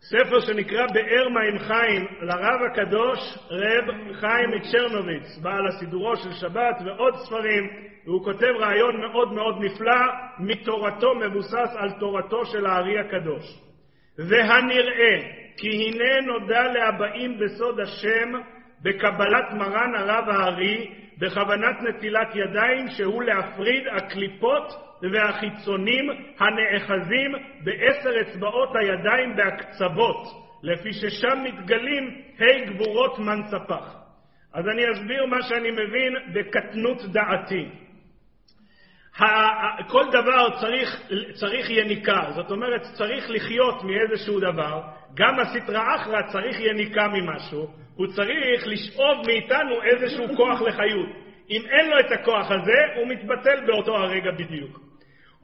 ספר 0.00 0.40
שנקרא 0.40 0.86
באר 0.94 1.28
מים 1.28 1.58
חיים, 1.58 2.06
לרב 2.20 2.60
הקדוש 2.70 3.18
רב 3.50 4.14
חיים 4.14 4.50
מצ'רנוביץ, 4.50 5.38
בעל 5.42 5.66
הסידורו 5.66 6.16
של 6.16 6.32
שבת 6.32 6.76
ועוד 6.84 7.14
ספרים, 7.16 7.91
והוא 8.06 8.24
כותב 8.24 8.52
רעיון 8.60 9.00
מאוד 9.00 9.32
מאוד 9.32 9.54
נפלא, 9.60 10.00
מתורתו 10.38 11.14
מבוסס 11.14 11.76
על 11.76 11.90
תורתו 11.90 12.46
של 12.46 12.66
הארי 12.66 12.98
הקדוש. 12.98 13.44
והנראה 14.18 15.20
כי 15.56 15.68
הנה 15.68 16.20
נודע 16.20 16.62
להבאים 16.62 17.38
בסוד 17.38 17.80
השם 17.80 18.32
בקבלת 18.82 19.52
מרן 19.52 19.94
הרב 19.94 20.28
הארי 20.28 20.92
בכוונת 21.18 21.76
נטילת 21.82 22.28
ידיים 22.34 22.88
שהוא 22.88 23.22
להפריד 23.22 23.82
הקליפות 23.96 24.72
והחיצונים 25.12 26.10
הנאחזים 26.38 27.32
בעשר 27.64 28.20
אצבעות 28.20 28.68
הידיים 28.76 29.36
בהקצוות, 29.36 30.26
לפי 30.62 30.92
ששם 30.92 31.44
מתגלים 31.44 32.22
ה' 32.38 32.70
גבורות 32.70 33.18
מנצפח. 33.18 33.96
אז 34.54 34.68
אני 34.68 34.82
אסביר 34.92 35.26
מה 35.26 35.42
שאני 35.42 35.70
מבין 35.70 36.14
בקטנות 36.34 37.02
דעתי. 37.12 37.68
כל 39.88 40.04
דבר 40.12 40.60
צריך, 40.60 41.02
צריך 41.32 41.70
יניקה, 41.70 42.22
זאת 42.34 42.50
אומרת 42.50 42.82
צריך 42.82 43.30
לחיות 43.30 43.84
מאיזשהו 43.84 44.40
דבר, 44.40 44.80
גם 45.14 45.40
הסטרא 45.40 45.94
אחרא 45.96 46.22
צריך 46.22 46.60
יניקה 46.60 47.08
ממשהו, 47.08 47.66
הוא 47.96 48.06
צריך 48.06 48.66
לשאוב 48.66 49.26
מאיתנו 49.26 49.82
איזשהו 49.82 50.36
כוח 50.36 50.62
לחיות. 50.62 51.08
אם 51.50 51.62
אין 51.70 51.90
לו 51.90 52.00
את 52.00 52.12
הכוח 52.12 52.50
הזה, 52.50 52.78
הוא 52.96 53.08
מתבטל 53.08 53.66
באותו 53.66 53.96
הרגע 53.96 54.30
בדיוק. 54.30 54.80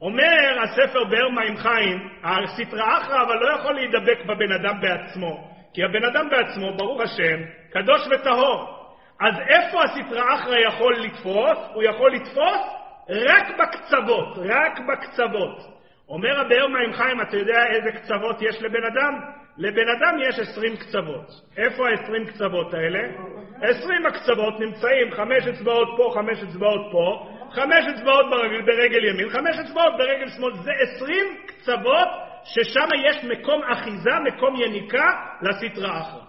אומר 0.01 0.59
הספר 0.63 1.03
באר 1.03 1.29
מים 1.29 1.57
חיים, 1.57 2.09
הסטרא 2.23 2.97
אחרא 2.97 3.23
אבל 3.23 3.35
לא 3.35 3.53
יכול 3.53 3.75
להידבק 3.75 4.25
בבן 4.25 4.51
אדם 4.51 4.81
בעצמו, 4.81 5.49
כי 5.73 5.83
הבן 5.83 6.03
אדם 6.03 6.29
בעצמו, 6.29 6.77
ברוך 6.77 7.01
השם, 7.01 7.39
קדוש 7.71 8.01
וטהור. 8.11 8.79
אז 9.21 9.33
איפה 9.49 9.83
הסטרא 9.83 10.35
אחרא 10.35 10.57
יכול 10.57 10.95
לתפוס? 10.95 11.57
הוא 11.73 11.83
יכול 11.83 12.11
לתפוס 12.11 12.78
רק 13.09 13.47
בקצוות, 13.59 14.37
רק 14.37 14.79
בקצוות. 14.79 15.79
אומר 16.09 16.39
הבאר 16.39 16.67
מים 16.67 16.93
חיים, 16.93 17.21
אתה 17.21 17.37
יודע 17.37 17.65
איזה 17.67 17.91
קצוות 17.91 18.41
יש 18.41 18.61
לבן 18.61 18.83
אדם? 18.83 19.19
לבן 19.57 19.89
אדם 19.89 20.17
יש 20.29 20.39
עשרים 20.39 20.77
קצוות. 20.77 21.25
איפה 21.57 21.89
העשרים 21.89 22.25
קצוות 22.25 22.73
האלה? 22.73 22.99
עשרים 23.61 24.05
הקצוות 24.05 24.59
נמצאים 24.59 25.11
חמש 25.11 25.47
אצבעות 25.47 25.87
פה, 25.97 26.11
חמש 26.13 26.43
אצבעות 26.43 26.91
פה, 26.91 27.29
חמש 27.51 27.85
אצבעות 27.95 28.25
ברגל, 28.29 28.61
ברגל 28.61 29.05
ימין, 29.05 29.29
חמש 29.29 29.55
אצבעות 29.65 29.93
ברגל 29.97 30.27
שמאל. 30.27 30.53
זה 30.53 30.71
עשרים 30.71 31.25
קצוות 31.47 32.07
ששם 32.43 32.87
יש 33.09 33.23
מקום 33.23 33.61
אחיזה, 33.63 34.11
מקום 34.25 34.55
יניקה 34.55 35.07
לסטרא 35.41 36.01
אחרא. 36.01 36.21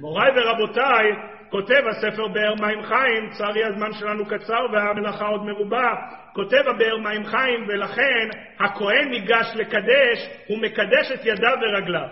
מוריי 0.00 0.30
ורבותיי, 0.36 1.12
כותב 1.50 1.82
הספר 1.90 2.28
באר 2.28 2.54
מים 2.54 2.82
חיים, 2.82 3.30
צערי 3.30 3.64
הזמן 3.64 3.92
שלנו 3.92 4.26
קצר 4.26 4.66
והמלאכה 4.72 5.26
עוד 5.26 5.44
מרובה, 5.44 5.94
כותב 6.32 6.62
הבאר 6.66 6.98
מים 6.98 7.26
חיים, 7.26 7.64
ולכן 7.68 8.28
הכהן 8.60 9.08
ניגש 9.10 9.52
לקדש, 9.54 10.28
הוא 10.46 10.58
מקדש 10.58 11.12
את 11.14 11.20
ידיו 11.24 11.56
ורגליו. 11.62 12.08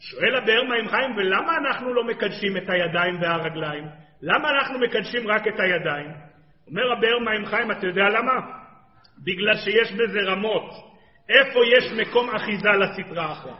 שואל 0.00 0.36
הבאר 0.36 0.62
מים 0.64 0.88
חיים, 0.88 1.16
ולמה 1.16 1.56
אנחנו 1.56 1.94
לא 1.94 2.04
מקדשים 2.04 2.56
את 2.56 2.70
הידיים 2.70 3.20
והרגליים? 3.20 3.84
למה 4.22 4.50
אנחנו 4.50 4.78
מקדשים 4.78 5.28
רק 5.28 5.48
את 5.48 5.60
הידיים? 5.60 6.10
אומר 6.70 6.92
הבאר 6.92 7.18
מים 7.18 7.46
חיים, 7.46 7.70
אתה 7.70 7.86
יודע 7.86 8.08
למה? 8.08 8.32
בגלל 9.24 9.56
שיש 9.56 9.92
בזה 9.92 10.18
רמות. 10.26 10.70
איפה 11.28 11.60
יש 11.76 11.92
מקום 11.92 12.30
אחיזה 12.30 12.68
לסטרה 12.68 13.32
אחרא? 13.32 13.54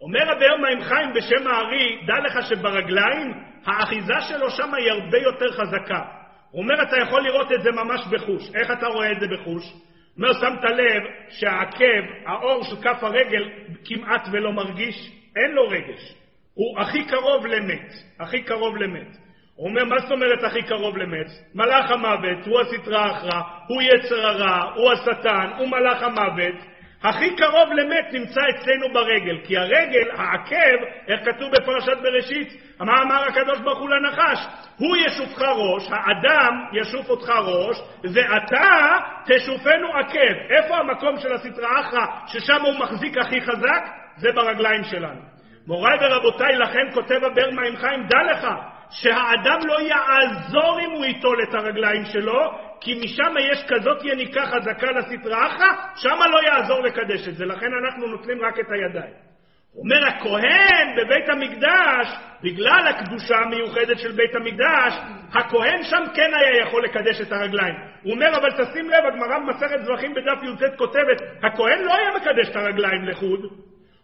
אומר 0.00 0.30
הבאר 0.30 0.56
מים 0.56 0.80
חיים 0.80 1.12
בשם 1.12 1.46
הארי, 1.46 1.98
דע 2.06 2.18
לך 2.18 2.46
שברגליים 2.48 3.32
האחיזה 3.66 4.20
שלו 4.28 4.50
שם 4.50 4.74
היא 4.74 4.90
הרבה 4.90 5.18
יותר 5.18 5.52
חזקה. 5.52 6.02
הוא 6.50 6.62
אומר, 6.62 6.82
אתה 6.82 6.96
יכול 6.96 7.22
לראות 7.22 7.52
את 7.52 7.62
זה 7.62 7.72
ממש 7.72 8.00
בחוש. 8.10 8.54
איך 8.54 8.70
אתה 8.70 8.86
רואה 8.86 9.12
את 9.12 9.20
זה 9.20 9.26
בחוש? 9.26 9.72
הוא 9.72 10.24
אומר, 10.24 10.32
שמת 10.32 10.64
לב 10.64 11.02
שהעקב, 11.28 12.26
האור 12.26 12.62
של 12.64 12.76
כף 12.82 13.04
הרגל 13.04 13.48
כמעט 13.84 14.28
ולא 14.32 14.52
מרגיש, 14.52 15.10
אין 15.36 15.50
לו 15.50 15.68
רגש. 15.68 16.14
הוא 16.54 16.80
הכי 16.80 17.04
קרוב 17.04 17.46
למת, 17.46 17.92
הכי 18.20 18.42
קרוב 18.42 18.76
למת. 18.76 19.16
הוא 19.54 19.68
אומר, 19.68 19.84
מה 19.84 19.98
זאת 19.98 20.10
אומרת 20.10 20.44
הכי 20.44 20.62
קרוב 20.62 20.96
למת? 20.96 21.26
מלאך 21.54 21.90
המוות, 21.90 22.46
הוא 22.46 22.60
הסטרה 22.60 23.10
אחרא, 23.10 23.40
הוא 23.68 23.82
יצר 23.82 24.26
הרע, 24.26 24.72
הוא 24.74 24.92
השטן, 24.92 25.50
הוא 25.58 25.68
מלאך 25.68 26.02
המוות. 26.02 26.54
הכי 27.02 27.36
קרוב 27.36 27.72
למת 27.72 28.12
נמצא 28.12 28.40
אצלנו 28.50 28.92
ברגל, 28.92 29.38
כי 29.44 29.56
הרגל, 29.56 30.10
העקב, 30.16 30.84
איך 31.08 31.20
כתוב 31.24 31.50
בפרשת 31.52 31.98
בראשית, 32.02 32.48
מה 32.80 33.02
אמר 33.02 33.22
הקדוש 33.22 33.60
ברוך 33.60 33.78
הוא 33.78 33.90
לנחש? 33.90 34.46
הוא 34.78 34.96
ישופך 34.96 35.42
ראש, 35.42 35.88
האדם 35.90 36.64
ישוף 36.72 37.10
אותך 37.10 37.28
ראש, 37.28 37.76
ואתה 38.04 38.98
תשופנו 39.26 39.88
עקב. 39.94 40.34
איפה 40.50 40.76
המקום 40.76 41.16
של 41.16 41.32
הסטרא 41.32 41.80
אחרא, 41.80 42.06
ששם 42.26 42.60
הוא 42.62 42.78
מחזיק 42.78 43.18
הכי 43.18 43.40
חזק? 43.40 43.86
זה 44.16 44.28
ברגליים 44.32 44.84
שלנו. 44.84 45.20
מוריי 45.66 45.98
ורבותיי, 46.00 46.56
לכן 46.56 46.86
כותב 46.94 47.24
הבאר 47.24 47.50
מים 47.50 47.76
חיים, 47.76 48.06
דע 48.06 48.32
לך, 48.32 48.46
שהאדם 48.90 49.58
לא 49.66 49.80
יעזור 49.80 50.80
אם 50.80 50.90
הוא 50.90 51.04
ייטול 51.04 51.42
את 51.42 51.54
הרגליים 51.54 52.04
שלו, 52.04 52.67
כי 52.80 53.00
משם 53.04 53.34
יש 53.52 53.64
כזאת 53.68 54.04
יניקה 54.04 54.46
חזקה 54.46 54.86
לסטרא 54.92 55.46
אחרא, 55.46 55.72
שמה 55.96 56.26
לא 56.26 56.38
יעזור 56.42 56.80
לקדש 56.82 57.28
את 57.28 57.34
זה, 57.36 57.44
לכן 57.44 57.66
אנחנו 57.84 58.06
נוטלים 58.06 58.42
רק 58.42 58.60
את 58.60 58.66
הידיים. 58.70 59.14
אומר 59.76 60.06
הכהן 60.06 60.96
בבית 60.96 61.28
המקדש, 61.28 62.06
בגלל 62.42 62.88
הקדושה 62.88 63.36
המיוחדת 63.36 63.98
של 63.98 64.12
בית 64.12 64.34
המקדש, 64.34 64.92
הכהן 65.34 65.82
שם 65.82 66.02
כן 66.14 66.30
היה 66.34 66.62
יכול 66.62 66.84
לקדש 66.84 67.20
את 67.20 67.32
הרגליים. 67.32 67.74
הוא 68.02 68.12
אומר, 68.12 68.36
אבל 68.36 68.50
תשים 68.50 68.90
לב, 68.90 69.04
הגמרא 69.12 69.38
במסכת 69.38 69.84
זרחים 69.84 70.14
בדף 70.14 70.42
י"ט 70.42 70.76
כותבת, 70.78 71.22
הכהן 71.42 71.82
לא 71.82 71.94
היה 71.96 72.10
מקדש 72.16 72.48
את 72.50 72.56
הרגליים 72.56 73.04
לחוד, 73.04 73.40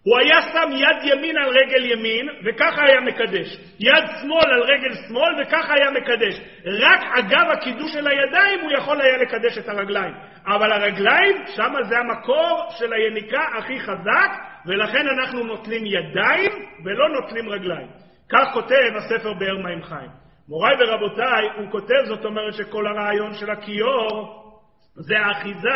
הוא 0.04 0.18
היה 0.18 0.42
שם 0.42 0.70
יד 0.72 1.12
ימין 1.12 1.36
על 1.36 1.48
רגל 1.48 1.92
ימין, 1.92 2.28
וככה 2.44 2.82
היה 2.86 3.00
מקדש. 3.00 3.56
יד 3.80 4.04
שמאל 4.20 4.52
על 4.52 4.62
רגל 4.62 4.94
שמאל, 5.08 5.42
וככה 5.42 5.74
היה 5.74 5.90
מקדש. 5.90 6.40
רק 6.66 7.00
אגב 7.18 7.50
הקידוש 7.52 7.92
של 7.92 8.06
הידיים 8.06 8.60
הוא 8.60 8.72
יכול 8.72 9.00
היה 9.00 9.16
לקדש 9.16 9.58
את 9.58 9.68
הרגליים. 9.68 10.14
אבל 10.46 10.72
הרגליים, 10.72 11.36
שמה 11.46 11.82
זה 11.82 11.98
המקור 11.98 12.66
של 12.78 12.92
היניקה 12.92 13.42
הכי 13.58 13.80
חזק, 13.80 14.30
ולכן 14.66 15.08
אנחנו 15.08 15.44
נוטלים 15.44 15.86
ידיים 15.86 16.50
ולא 16.84 17.08
נוטלים 17.08 17.48
רגליים. 17.48 17.88
כך 18.32 18.48
כותב 18.52 18.90
הספר 18.96 19.32
באר 19.32 19.56
מים 19.56 19.82
חיים. 19.82 20.10
מוריי 20.48 20.74
ורבותיי, 20.80 21.48
הוא 21.56 21.70
כותב, 21.70 22.04
זאת 22.04 22.24
אומרת 22.24 22.54
שכל 22.54 22.86
הרעיון 22.86 23.34
של 23.34 23.50
הכיור 23.50 24.43
זה 24.96 25.18
האחיזה 25.18 25.68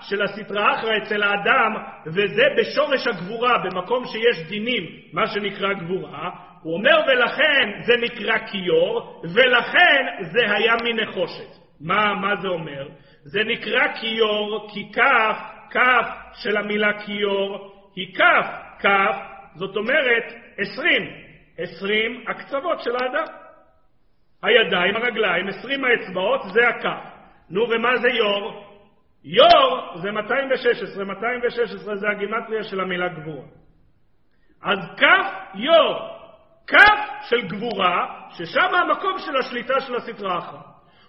של 0.00 0.22
הסטרא 0.22 0.74
אחרא 0.74 0.96
אצל 0.96 1.22
האדם, 1.22 1.72
וזה 2.06 2.42
בשורש 2.58 3.06
הגבורה, 3.06 3.58
במקום 3.58 4.04
שיש 4.04 4.48
דינים, 4.48 4.82
מה 5.12 5.26
שנקרא 5.26 5.72
גבורה. 5.72 6.30
הוא 6.62 6.74
אומר, 6.74 7.00
ולכן 7.06 7.82
זה 7.82 7.92
נקרא 7.96 8.38
כיור, 8.38 9.22
ולכן 9.34 10.06
זה 10.20 10.52
היה 10.54 10.74
מנחושת. 10.84 11.64
מה, 11.80 12.14
מה 12.14 12.36
זה 12.36 12.48
אומר? 12.48 12.88
זה 13.24 13.44
נקרא 13.44 13.92
כיור 14.00 14.70
כי 14.72 14.92
כף, 14.92 15.38
כף 15.70 16.08
של 16.34 16.56
המילה 16.56 16.92
כיור 17.06 17.72
היא 17.96 18.14
כף, 18.14 18.46
כף, 18.78 19.16
זאת 19.54 19.76
אומרת 19.76 20.24
עשרים, 20.58 21.10
עשרים 21.58 22.24
הקצוות 22.28 22.80
של 22.80 22.96
האדם. 22.96 23.32
הידיים, 24.42 24.96
הרגליים, 24.96 25.48
עשרים 25.48 25.84
האצבעות, 25.84 26.40
זה 26.52 26.68
הכף. 26.68 27.13
נו, 27.54 27.70
ומה 27.70 27.96
זה 27.96 28.08
יור? 28.08 28.64
יור 29.24 29.98
זה 30.02 30.10
216, 30.10 31.04
216 31.04 31.96
זה 31.96 32.08
הגימטריה 32.08 32.62
של 32.62 32.80
המילה 32.80 33.08
גבורה. 33.08 33.46
אז 34.62 34.78
כף 34.96 35.26
יור, 35.54 36.08
כף 36.66 37.28
של 37.28 37.48
גבורה, 37.48 38.06
ששם 38.30 38.74
המקום 38.74 39.18
של 39.18 39.36
השליטה 39.36 39.80
של 39.80 39.94
הסטרה 39.96 40.38
אחרא. 40.38 40.58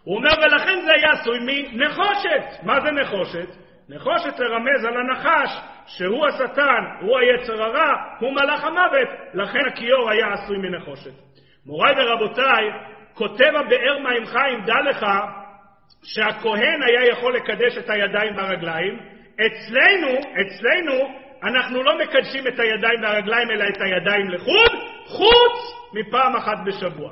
הוא 0.03 0.17
אומר, 0.17 0.29
ולכן 0.43 0.81
זה 0.85 0.91
היה 0.93 1.11
עשוי 1.11 1.39
מנחושת. 1.41 2.63
מה 2.63 2.81
זה 2.81 2.91
נחושת? 2.91 3.49
נחושת 3.89 4.39
לרמז 4.39 4.85
על 4.85 4.97
הנחש, 4.97 5.61
שהוא 5.85 6.27
השטן, 6.27 6.83
הוא 7.01 7.19
היצר 7.19 7.63
הרע, 7.63 7.93
הוא 8.19 8.31
מלאך 8.31 8.63
המוות, 8.63 9.09
לכן 9.33 9.59
הכיור 9.67 10.09
היה 10.09 10.33
עשוי 10.33 10.57
מנחושת. 10.57 11.13
מוריי 11.65 11.93
ורבותיי, 11.97 12.63
כותב 13.13 13.51
הבאר 13.55 13.99
מים 13.99 14.25
חיים, 14.25 14.61
דע 14.65 14.81
לך, 14.89 15.05
שהכהן 16.03 16.81
היה 16.87 17.05
יכול 17.11 17.35
לקדש 17.35 17.77
את 17.77 17.89
הידיים 17.89 18.37
והרגליים, 18.37 18.99
אצלנו, 19.35 20.09
אצלנו, 20.41 21.09
אנחנו 21.43 21.83
לא 21.83 21.97
מקדשים 21.99 22.47
את 22.47 22.59
הידיים 22.59 23.03
והרגליים, 23.03 23.51
אלא 23.51 23.63
את 23.67 23.81
הידיים 23.81 24.29
לחוד, 24.29 24.71
חוץ 25.05 25.75
מפעם 25.93 26.35
אחת 26.35 26.57
בשבוע. 26.65 27.11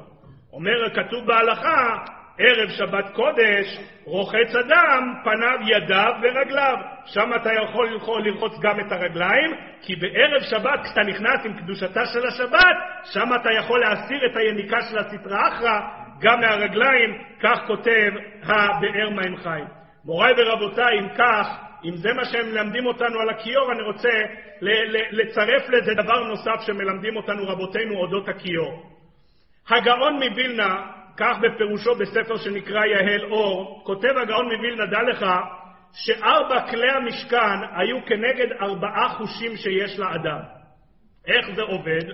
אומר, 0.53 0.89
כתוב 0.93 1.25
בהלכה, 1.27 1.97
ערב 2.37 2.69
שבת 2.69 3.05
קודש, 3.13 3.79
רוחץ 4.05 4.55
אדם, 4.55 5.13
פניו, 5.23 5.57
ידיו 5.67 6.11
ורגליו. 6.21 6.75
שם 7.05 7.31
אתה 7.35 7.49
יכול 7.53 7.89
לרחוץ 8.25 8.59
גם 8.59 8.79
את 8.79 8.91
הרגליים, 8.91 9.51
כי 9.81 9.95
בערב 9.95 10.41
שבת, 10.41 10.79
כשאתה 10.83 11.01
נכנס 11.01 11.45
עם 11.45 11.53
קדושתה 11.53 12.05
של 12.05 12.27
השבת, 12.27 12.75
שם 13.03 13.29
אתה 13.41 13.49
יכול 13.51 13.79
להסיר 13.79 14.25
את 14.25 14.37
היניקה 14.37 14.81
של 14.81 14.97
הסטרא 14.97 15.47
אחרא, 15.47 15.79
גם 16.23 16.39
מהרגליים, 16.39 17.23
כך 17.41 17.59
כותב 17.67 18.11
הבאר 18.43 19.09
מים 19.09 19.37
חיים. 19.37 19.65
מוריי 20.05 20.33
ורבותיי, 20.37 20.99
אם 20.99 21.07
כך, 21.17 21.47
אם 21.85 21.95
זה 21.95 22.13
מה 22.13 22.25
שהם 22.25 22.45
מלמדים 22.45 22.85
אותנו 22.85 23.19
על 23.19 23.29
הכיור, 23.29 23.71
אני 23.71 23.81
רוצה 23.81 24.09
לצרף 25.11 25.69
לזה 25.69 25.93
דבר 25.93 26.23
נוסף 26.23 26.61
שמלמדים 26.65 27.15
אותנו 27.15 27.47
רבותינו 27.47 27.95
אודות 27.95 28.29
הכיור. 28.29 28.83
הגאון 29.69 30.13
מווילנה, 30.13 30.91
כך 31.17 31.37
בפירושו 31.41 31.95
בספר 31.95 32.37
שנקרא 32.37 32.85
יהל 32.85 33.25
אור, 33.31 33.83
כותב 33.85 34.17
הגאון 34.21 34.45
מווילנה, 34.55 34.85
דע 34.85 35.01
לך, 35.01 35.25
שארבע 35.93 36.69
כלי 36.69 36.91
המשכן 36.91 37.59
היו 37.75 38.05
כנגד 38.05 38.51
ארבעה 38.61 39.09
חושים 39.09 39.57
שיש 39.57 39.99
לאדם. 39.99 40.39
איך 41.27 41.55
זה 41.55 41.61
עובד? 41.61 42.05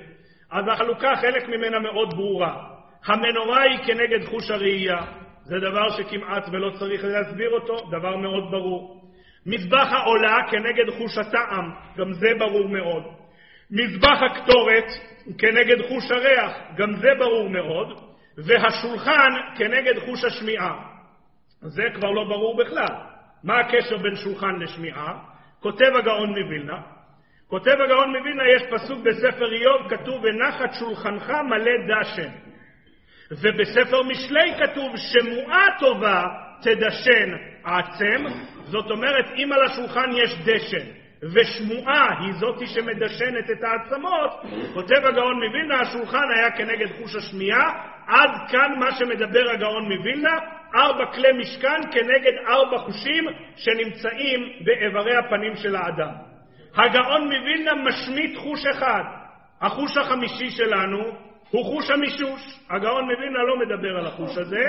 אז 0.51 0.65
החלוקה, 0.67 1.15
חלק 1.15 1.47
ממנה 1.47 1.79
מאוד 1.79 2.13
ברורה. 2.15 2.68
המנורה 3.05 3.61
היא 3.61 3.79
כנגד 3.85 4.25
חוש 4.25 4.51
הראייה, 4.51 4.97
זה 5.43 5.59
דבר 5.59 5.89
שכמעט 5.89 6.49
ולא 6.51 6.69
צריך 6.79 7.03
להסביר 7.03 7.49
אותו, 7.51 7.89
דבר 7.91 8.15
מאוד 8.15 8.51
ברור. 8.51 8.99
מזבח 9.45 9.87
העולה 9.91 10.37
כנגד 10.51 10.89
חוש 10.97 11.17
הטעם, 11.17 11.71
גם 11.97 12.13
זה 12.13 12.27
ברור 12.39 12.69
מאוד. 12.69 13.03
מזבח 13.71 14.19
הקטורת 14.21 14.85
כנגד 15.37 15.81
חוש 15.87 16.11
הריח, 16.11 16.51
גם 16.77 16.95
זה 16.95 17.09
ברור 17.19 17.49
מאוד. 17.49 17.99
והשולחן 18.37 19.29
כנגד 19.57 19.99
חוש 19.99 20.23
השמיעה. 20.23 20.73
זה 21.61 21.83
כבר 21.95 22.11
לא 22.11 22.23
ברור 22.23 22.57
בכלל. 22.57 22.95
מה 23.43 23.59
הקשר 23.59 23.97
בין 23.97 24.15
שולחן 24.15 24.55
לשמיעה? 24.59 25.19
כותב 25.59 25.91
הגאון 25.99 26.29
מווילנה, 26.29 26.81
כותב 27.47 27.75
הגאון 27.85 28.15
מווילנה, 28.17 28.43
יש 28.55 28.61
פסוק 28.71 28.99
בספר 29.03 29.53
איוב, 29.53 29.89
כתוב, 29.89 30.23
ונחת 30.23 30.73
שולחנך 30.79 31.29
מלא 31.29 31.71
דשן. 31.89 32.48
ובספר 33.31 34.03
משלי 34.03 34.53
כתוב 34.59 34.93
שמועה 34.97 35.65
טובה 35.79 36.23
תדשן 36.61 37.35
עצם, 37.63 38.25
זאת 38.63 38.91
אומרת 38.91 39.25
אם 39.37 39.51
על 39.53 39.63
השולחן 39.65 40.09
יש 40.13 40.35
דשן 40.45 40.85
ושמועה 41.23 42.19
היא 42.19 42.33
זאתי 42.33 42.67
שמדשנת 42.67 43.49
את 43.51 43.63
העצמות, 43.63 44.31
כותב 44.73 45.05
הגאון 45.05 45.35
מווילנה, 45.35 45.79
השולחן 45.79 46.27
היה 46.35 46.51
כנגד 46.51 46.87
חוש 47.01 47.15
השמיעה, 47.15 47.71
עד 48.07 48.29
כאן 48.51 48.79
מה 48.79 48.91
שמדבר 48.91 49.49
הגאון 49.49 49.83
מווילנה, 49.93 50.37
ארבע 50.75 51.05
כלי 51.05 51.31
משכן 51.31 51.81
כנגד 51.91 52.33
ארבע 52.47 52.77
חושים 52.77 53.23
שנמצאים 53.55 54.39
באיברי 54.65 55.15
הפנים 55.15 55.55
של 55.55 55.75
האדם. 55.75 56.11
הגאון 56.75 57.23
מווילנה 57.23 57.75
משמיט 57.75 58.37
חוש 58.37 58.65
אחד, 58.65 59.03
החוש 59.61 59.97
החמישי 59.97 60.49
שלנו 60.49 61.28
הוא 61.51 61.65
חוש 61.65 61.89
המישוש. 61.89 62.59
הגאון 62.69 63.03
מווילנה 63.03 63.43
לא 63.43 63.59
מדבר 63.59 63.97
על 63.97 64.05
החוש 64.05 64.37
הזה, 64.37 64.65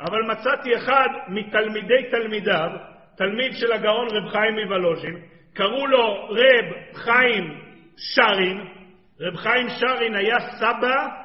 אבל 0.00 0.22
מצאתי 0.30 0.76
אחד 0.76 1.08
מתלמידי 1.28 2.10
תלמידיו, 2.10 2.70
תלמיד 3.16 3.52
של 3.52 3.72
הגאון 3.72 4.08
רב 4.10 4.28
חיים 4.28 4.54
מוולוז'ין, 4.54 5.16
קראו 5.54 5.86
לו 5.86 6.28
רב 6.30 6.94
חיים 6.94 7.44
שרין. 7.96 8.60
רב 9.20 9.36
חיים 9.36 9.66
שרין 9.68 10.14
היה 10.14 10.36
סבא 10.40 11.22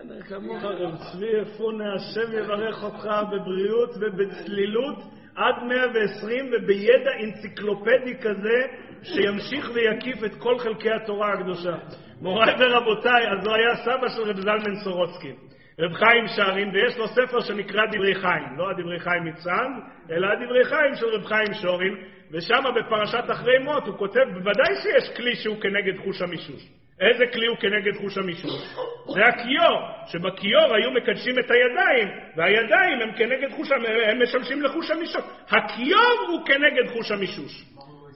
אין 0.00 0.22
כמוך 0.22 0.64
רב 0.64 0.94
צבי 0.96 1.42
אפונה, 1.42 1.94
השם 1.94 2.32
יברך 2.32 2.82
אותך 2.82 3.08
בבריאות 3.32 3.90
ובצלילות 4.00 4.98
עד 5.36 5.54
120 5.68 6.50
ובידע 6.52 7.10
אנציקלופדי 7.24 8.18
כזה 8.20 8.58
שימשיך 9.02 9.70
ויקיף 9.74 10.24
את 10.24 10.34
כל 10.34 10.58
חלקי 10.58 10.90
התורה 10.90 11.32
הקדושה. 11.32 11.76
מוריי 12.22 12.54
ורבותיי, 12.58 13.28
אז 13.32 13.46
הוא 13.46 13.54
היה 13.54 13.76
סבא 13.76 14.08
של 14.08 14.22
רב 14.22 14.40
זלמן 14.40 14.74
סורוצקי. 14.84 15.32
רב 15.78 15.92
חיים 15.92 16.26
שרין, 16.26 16.70
ויש 16.74 16.98
לו 16.98 17.08
ספר 17.08 17.40
שנקרא 17.40 17.86
דברי 17.92 18.14
חיים, 18.14 18.58
לא 18.58 18.70
הדברי 18.70 19.00
חיים 19.00 19.24
מצאנז, 19.24 19.82
אלא 20.10 20.26
הדברי 20.26 20.64
חיים 20.64 20.94
של 20.94 21.06
רב 21.06 21.24
חיים 21.24 21.54
שורין, 21.62 21.96
ושם 22.32 22.62
בפרשת 22.76 23.24
אחרי 23.30 23.58
מות 23.58 23.86
הוא 23.86 23.98
כותב, 23.98 24.24
בוודאי 24.34 24.74
שיש 24.82 25.16
כלי 25.16 25.34
שהוא 25.34 25.60
כנגד 25.60 25.98
חוש 26.04 26.22
המישוש. 26.22 26.68
איזה 27.00 27.24
כלי 27.32 27.46
הוא 27.46 27.56
כנגד 27.56 27.96
חוש 27.96 28.18
המישוש? 28.18 28.74
זה 29.14 29.26
הכיור, 29.26 29.80
שבכיור 30.06 30.74
היו 30.74 30.90
מקדשים 30.90 31.38
את 31.38 31.50
הידיים, 31.50 32.08
והידיים 32.36 33.00
הם 33.02 33.12
כנגד 33.12 33.50
חוש, 33.56 33.68
הם 33.72 34.22
משמשים 34.22 34.62
לחוש 34.62 34.90
המישוש. 34.90 35.22
הכיור 35.48 36.28
הוא 36.28 36.46
כנגד 36.46 36.88
חוש 36.92 37.10
המישוש. 37.10 37.64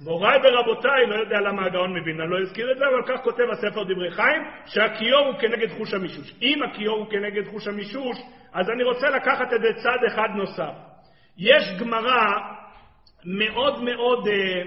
מוריי 0.07 0.39
ורבותיי, 0.45 1.07
לא 1.07 1.15
יודע 1.15 1.41
למה 1.41 1.67
הגאון 1.67 1.97
מבינה 2.01 2.25
לא 2.25 2.41
הזכיר 2.41 2.73
את 2.73 2.79
זה, 2.79 2.85
אבל 2.87 3.03
כך 3.07 3.25
כותב 3.25 3.45
הספר 3.53 3.85
דברי 3.85 4.11
חיים, 4.11 4.43
שהכיור 4.67 5.27
הוא 5.27 5.39
כנגד 5.41 5.69
חוש 5.79 5.95
המישוש. 5.95 6.35
אם 6.43 6.63
הכיור 6.63 6.99
הוא 6.99 7.11
כנגד 7.11 7.47
חוש 7.51 7.67
המישוש, 7.67 8.17
אז 8.53 8.71
אני 8.71 8.83
רוצה 8.83 9.11
לקחת 9.11 9.53
את 9.53 9.61
זה 9.61 9.69
צד 9.83 9.99
אחד 10.07 10.29
נוסף. 10.35 10.73
יש 11.39 11.81
גמרא 11.81 12.25
מאוד 13.25 13.83
מאוד 13.83 14.29
אה, 14.29 14.63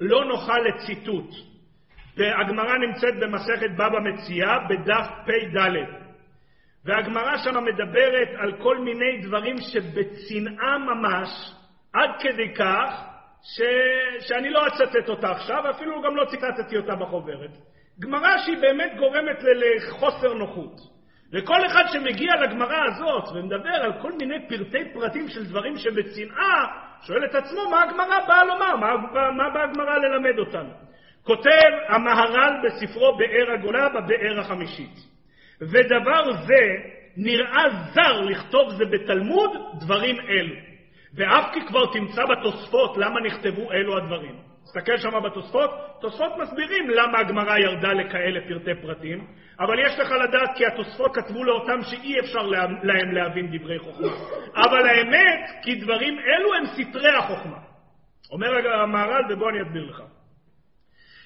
לא 0.00 0.24
נוחה 0.24 0.58
לציטוט. 0.58 1.30
והגמרא 2.16 2.78
נמצאת 2.78 3.14
במסכת 3.20 3.70
בבא 3.74 4.00
מציאה 4.00 4.58
בדף 4.68 5.06
פ"ד. 5.26 5.60
והגמרא 6.84 7.36
שם 7.36 7.64
מדברת 7.64 8.28
על 8.38 8.52
כל 8.62 8.78
מיני 8.78 9.20
דברים 9.22 9.56
שבצנעה 9.58 10.78
ממש, 10.78 11.28
עד 11.92 12.10
כדי 12.20 12.54
כך 12.54 13.09
ש... 13.42 13.60
שאני 14.28 14.50
לא 14.50 14.66
אצטט 14.66 15.08
אותה 15.08 15.30
עכשיו, 15.30 15.70
אפילו 15.70 16.02
גם 16.02 16.16
לא 16.16 16.24
ציטטתי 16.24 16.76
אותה 16.76 16.94
בחוברת. 16.94 17.50
גמרא 18.00 18.38
שהיא 18.44 18.58
באמת 18.58 18.92
גורמת 18.98 19.38
לחוסר 19.42 20.34
נוחות. 20.34 20.80
וכל 21.32 21.66
אחד 21.66 21.84
שמגיע 21.92 22.36
לגמרא 22.36 22.84
הזאת 22.86 23.24
ומדבר 23.34 23.74
על 23.74 23.92
כל 24.02 24.12
מיני 24.12 24.48
פרטי 24.48 24.92
פרטים 24.92 25.28
של 25.28 25.44
דברים 25.44 25.76
שבצנעה, 25.76 26.66
שואל 27.06 27.24
את 27.24 27.34
עצמו 27.34 27.70
מה 27.70 27.82
הגמרא 27.82 28.26
באה 28.28 28.44
לומר, 28.44 28.76
מה, 28.76 28.96
מה 29.36 29.50
באה 29.50 29.64
הגמרא 29.64 29.98
ללמד 29.98 30.38
אותנו. 30.38 30.70
כותב 31.22 31.70
המהר"ל 31.88 32.54
בספרו 32.64 33.16
באר 33.16 33.52
הגולה 33.54 33.88
בבאר 33.88 34.40
החמישית. 34.40 34.94
ודבר 35.60 36.32
זה 36.32 36.62
נראה 37.16 37.64
זר 37.92 38.20
לכתוב 38.20 38.70
זה 38.70 38.84
בתלמוד 38.84 39.50
דברים 39.80 40.16
אלו. 40.20 40.69
ואף 41.14 41.54
כי 41.54 41.60
כבר 41.66 41.92
תמצא 41.92 42.22
בתוספות 42.24 42.96
למה 42.96 43.20
נכתבו 43.20 43.72
אלו 43.72 43.96
הדברים. 43.96 44.50
תסתכל 44.64 44.96
שם 44.96 45.22
בתוספות, 45.24 45.70
תוספות 46.00 46.32
מסבירים 46.42 46.90
למה 46.90 47.18
הגמרא 47.18 47.58
ירדה 47.58 47.92
לכאלה 47.92 48.40
פרטי 48.48 48.80
פרטים, 48.82 49.26
אבל 49.60 49.78
יש 49.86 49.98
לך 49.98 50.10
לדעת 50.10 50.50
כי 50.56 50.66
התוספות 50.66 51.14
כתבו 51.14 51.44
לאותם 51.44 51.82
שאי 51.82 52.20
אפשר 52.20 52.42
להם 52.82 53.12
להבין 53.12 53.58
דברי 53.58 53.78
חוכמה. 53.78 54.12
אבל 54.56 54.88
האמת, 54.88 55.50
כי 55.62 55.74
דברים 55.74 56.18
אלו 56.18 56.54
הם 56.54 56.66
סתרי 56.66 57.16
החוכמה. 57.16 57.58
אומר 58.32 58.72
המהר"ל, 58.82 59.32
ובוא 59.32 59.50
אני 59.50 59.62
אסביר 59.62 59.84
לך. 59.90 60.02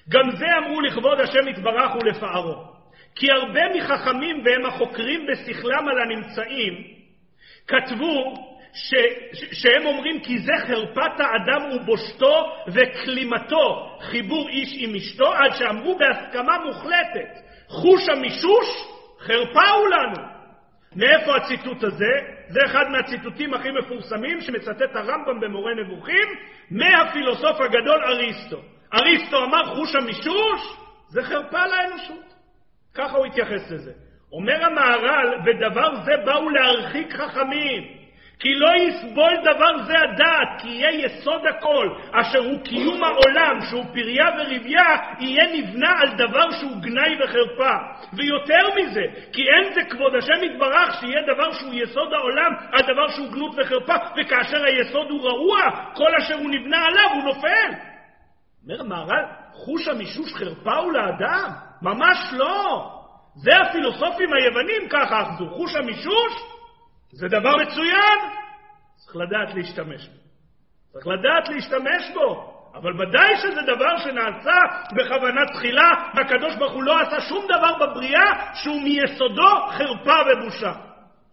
גם 0.09 0.31
זה 0.31 0.47
אמרו 0.59 0.81
לכבוד 0.81 1.21
השם 1.21 1.49
יתברך 1.49 1.95
ולפארו. 1.95 2.75
כי 3.15 3.31
הרבה 3.31 3.61
מחכמים 3.77 4.43
והם 4.45 4.67
החוקרים 4.67 5.27
בשכלם 5.27 5.89
על 5.89 5.99
הנמצאים, 5.99 6.75
כתבו 7.67 8.35
ש, 8.75 8.95
ש, 9.33 9.63
שהם 9.63 9.87
אומרים 9.87 10.21
כי 10.21 10.39
זה 10.39 10.53
חרפת 10.67 11.21
האדם 11.21 11.71
ובושתו 11.73 12.53
וכלימתו, 12.69 13.97
חיבור 14.01 14.49
איש 14.49 14.75
עם 14.79 14.95
אשתו, 14.95 15.33
עד 15.33 15.53
שאמרו 15.53 15.99
בהסכמה 15.99 16.59
מוחלטת, 16.59 17.39
חוש 17.69 18.09
המישוש, 18.09 18.67
חרפה 19.21 19.69
הוא 19.69 19.89
לנו. 19.89 20.35
מאיפה 20.97 21.37
הציטוט 21.37 21.85
הזה? 21.85 22.13
זה 22.49 22.61
אחד 22.65 22.85
מהציטוטים 22.91 23.55
הכי 23.55 23.71
מפורסמים 23.71 24.41
שמצטט 24.41 24.97
הרמב"ם 24.97 25.41
במורה 25.41 25.75
נבוכים, 25.75 26.29
מהפילוסוף 26.71 27.61
הגדול 27.61 28.05
אריסטו. 28.05 28.61
אריסטו 28.95 29.45
אמר 29.45 29.65
חוש 29.65 29.95
המישוש 29.95 30.77
זה 31.09 31.23
חרפה 31.23 31.67
לאנושות. 31.67 32.35
ככה 32.95 33.17
הוא 33.17 33.27
התייחס 33.27 33.71
לזה. 33.71 33.93
אומר 34.33 34.65
המהר"ל, 34.65 35.35
ודבר 35.47 35.95
זה 35.95 36.13
באו 36.25 36.51
להרחיק 36.51 37.13
חכמים. 37.13 38.04
כי 38.41 38.55
לא 38.55 38.71
יסבול 38.77 39.33
דבר 39.43 39.85
זה 39.87 39.95
הדעת, 39.99 40.49
כי 40.59 40.69
יהיה 40.69 40.91
יסוד 40.91 41.47
הכל, 41.47 41.89
אשר 42.13 42.39
הוא 42.39 42.65
קיום 42.65 43.05
העולם, 43.05 43.61
שהוא 43.71 43.85
פריה 43.93 44.25
ורבייה, 44.39 44.97
יהיה 45.21 45.45
נבנה 45.53 45.93
על 46.01 46.09
דבר 46.17 46.51
שהוא 46.51 46.77
גנאי 46.81 47.17
וחרפה. 47.25 47.75
ויותר 48.13 48.75
מזה, 48.77 49.03
כי 49.33 49.43
אין 49.43 49.75
זה 49.75 49.81
כבוד 49.91 50.15
השם 50.15 50.45
יתברך 50.45 51.01
שיהיה 51.01 51.23
דבר 51.35 51.53
שהוא 51.53 51.75
יסוד 51.75 52.13
העולם, 52.13 52.53
על 52.73 52.83
דבר 52.83 53.09
שהוא 53.09 53.33
גנות 53.33 53.55
וחרפה, 53.59 53.95
וכאשר 54.17 54.65
היסוד 54.65 55.11
הוא 55.11 55.23
רעוע, 55.23 55.61
כל 55.95 56.15
אשר 56.19 56.35
הוא 56.35 56.51
נבנה 56.51 56.85
עליו 56.87 57.11
הוא 57.15 57.25
נופל. 57.25 57.71
אומר 58.65 58.81
המהר"ל, 58.81 59.25
חוש 59.53 59.89
המישוש 59.89 60.35
חרפה 60.35 60.77
הוא 60.77 60.93
לאדם? 60.93 61.51
ממש 61.83 62.19
לא. 62.33 62.91
זה 63.35 63.51
הפילוסופים 63.57 64.33
היוונים 64.33 64.89
ככה 64.91 65.23
אחזו, 65.23 65.49
חוש 65.49 65.77
המישוש 65.77 66.54
זה 67.15 67.29
דבר 67.29 67.57
מצוין, 67.57 68.19
צריך 68.97 69.17
לדעת 69.17 69.55
להשתמש 69.55 70.09
בו. 70.09 70.19
צריך 70.93 71.07
לדעת 71.07 71.49
להשתמש 71.49 72.11
בו. 72.15 72.51
אבל 72.75 73.03
ודאי 73.03 73.37
שזה 73.37 73.63
דבר 73.63 73.97
שנעשה 73.97 74.57
בכוונה 74.97 75.41
תחילה, 75.55 75.91
והקדוש 76.15 76.57
ברוך 76.57 76.73
הוא 76.73 76.83
לא 76.83 77.01
עשה 77.01 77.21
שום 77.21 77.45
דבר 77.45 77.87
בבריאה 77.87 78.55
שהוא 78.55 78.83
מיסודו 78.83 79.67
חרפה 79.71 80.17
ובושה. 80.33 80.73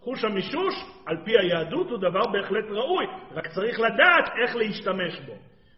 חוש 0.01 0.23
המישוש, 0.23 0.73
על 1.05 1.17
פי 1.25 1.31
היהדות, 1.39 1.89
הוא 1.89 1.97
דבר 1.97 2.27
בהחלט 2.31 2.65
ראוי, 2.69 3.05
רק 3.31 3.47
צריך 3.47 3.79
לדעת 3.79 4.29
איך 4.41 4.55
להשתמש 4.55 5.19
בו. 5.19 5.33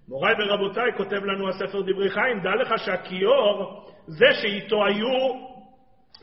מוריי 0.08 0.36
ורבותיי, 0.40 0.92
כותב 0.98 1.26
לנו 1.26 1.50
הספר 1.50 1.82
דברי 1.82 2.10
חיים, 2.10 2.40
דע 2.40 2.56
לך 2.56 2.74
שהכיור, 2.86 3.86
זה 4.08 4.34
שאיתו 4.42 4.86
היו 4.86 5.53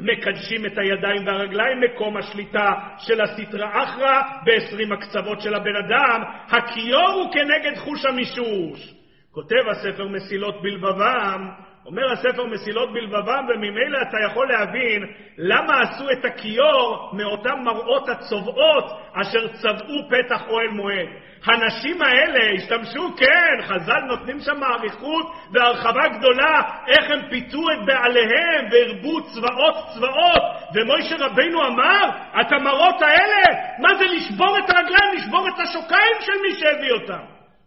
מקדשים 0.01 0.66
את 0.66 0.78
הידיים 0.78 1.26
והרגליים, 1.26 1.80
מקום 1.80 2.16
השליטה 2.16 2.70
של 2.98 3.20
הסטרא 3.20 3.68
אחרא 3.84 4.22
ב-20 4.44 4.94
הקצוות 4.94 5.40
של 5.40 5.55
הבן 5.55 5.76
אדם, 5.76 6.22
הכיור 6.48 7.11
הוא 7.11 7.32
כנגד 7.32 7.76
חוש 7.78 8.05
המישוש. 8.05 8.94
כותב 9.32 9.68
הספר 9.70 10.09
מסילות 10.09 10.62
בלבבם, 10.62 11.51
אומר 11.91 12.12
הספר 12.12 12.45
מסילות 12.45 12.93
בלבבם, 12.93 13.47
וממילא 13.49 13.99
אתה 14.03 14.16
יכול 14.26 14.49
להבין 14.49 15.07
למה 15.38 15.80
עשו 15.80 16.11
את 16.11 16.24
הכיור 16.24 17.11
מאותן 17.12 17.62
מראות 17.64 18.09
הצובעות 18.09 18.84
אשר 19.12 19.49
צבעו 19.49 20.09
פתח 20.09 20.49
אוהל 20.49 20.68
מועד. 20.68 21.09
הנשים 21.47 22.03
האלה 22.03 22.55
השתמשו, 22.57 23.16
כן, 23.16 23.62
חז"ל 23.62 24.01
נותנים 24.01 24.41
שם 24.41 24.64
אריכות 24.64 25.26
והרחבה 25.53 26.09
גדולה, 26.09 26.62
איך 26.88 27.11
הם 27.11 27.20
פיתו 27.30 27.59
את 27.72 27.86
בעליהם 27.86 28.68
והרבו 28.70 29.22
צבאות 29.22 29.74
צבאות, 29.95 30.43
ומוישה 30.74 31.16
רבינו 31.18 31.66
אמר, 31.66 32.11
את 32.41 32.53
המראות 32.53 33.03
האלה, 33.03 33.43
מה 33.78 33.95
זה 33.95 34.05
לשבור 34.05 34.59
את 34.59 34.70
הרגליים, 34.70 35.14
לשבור 35.16 35.49
את 35.49 35.61
השוקיים 35.61 36.16
של 36.20 36.32
מי 36.43 36.55
שהביא 36.55 36.93
אותם. 36.93 37.24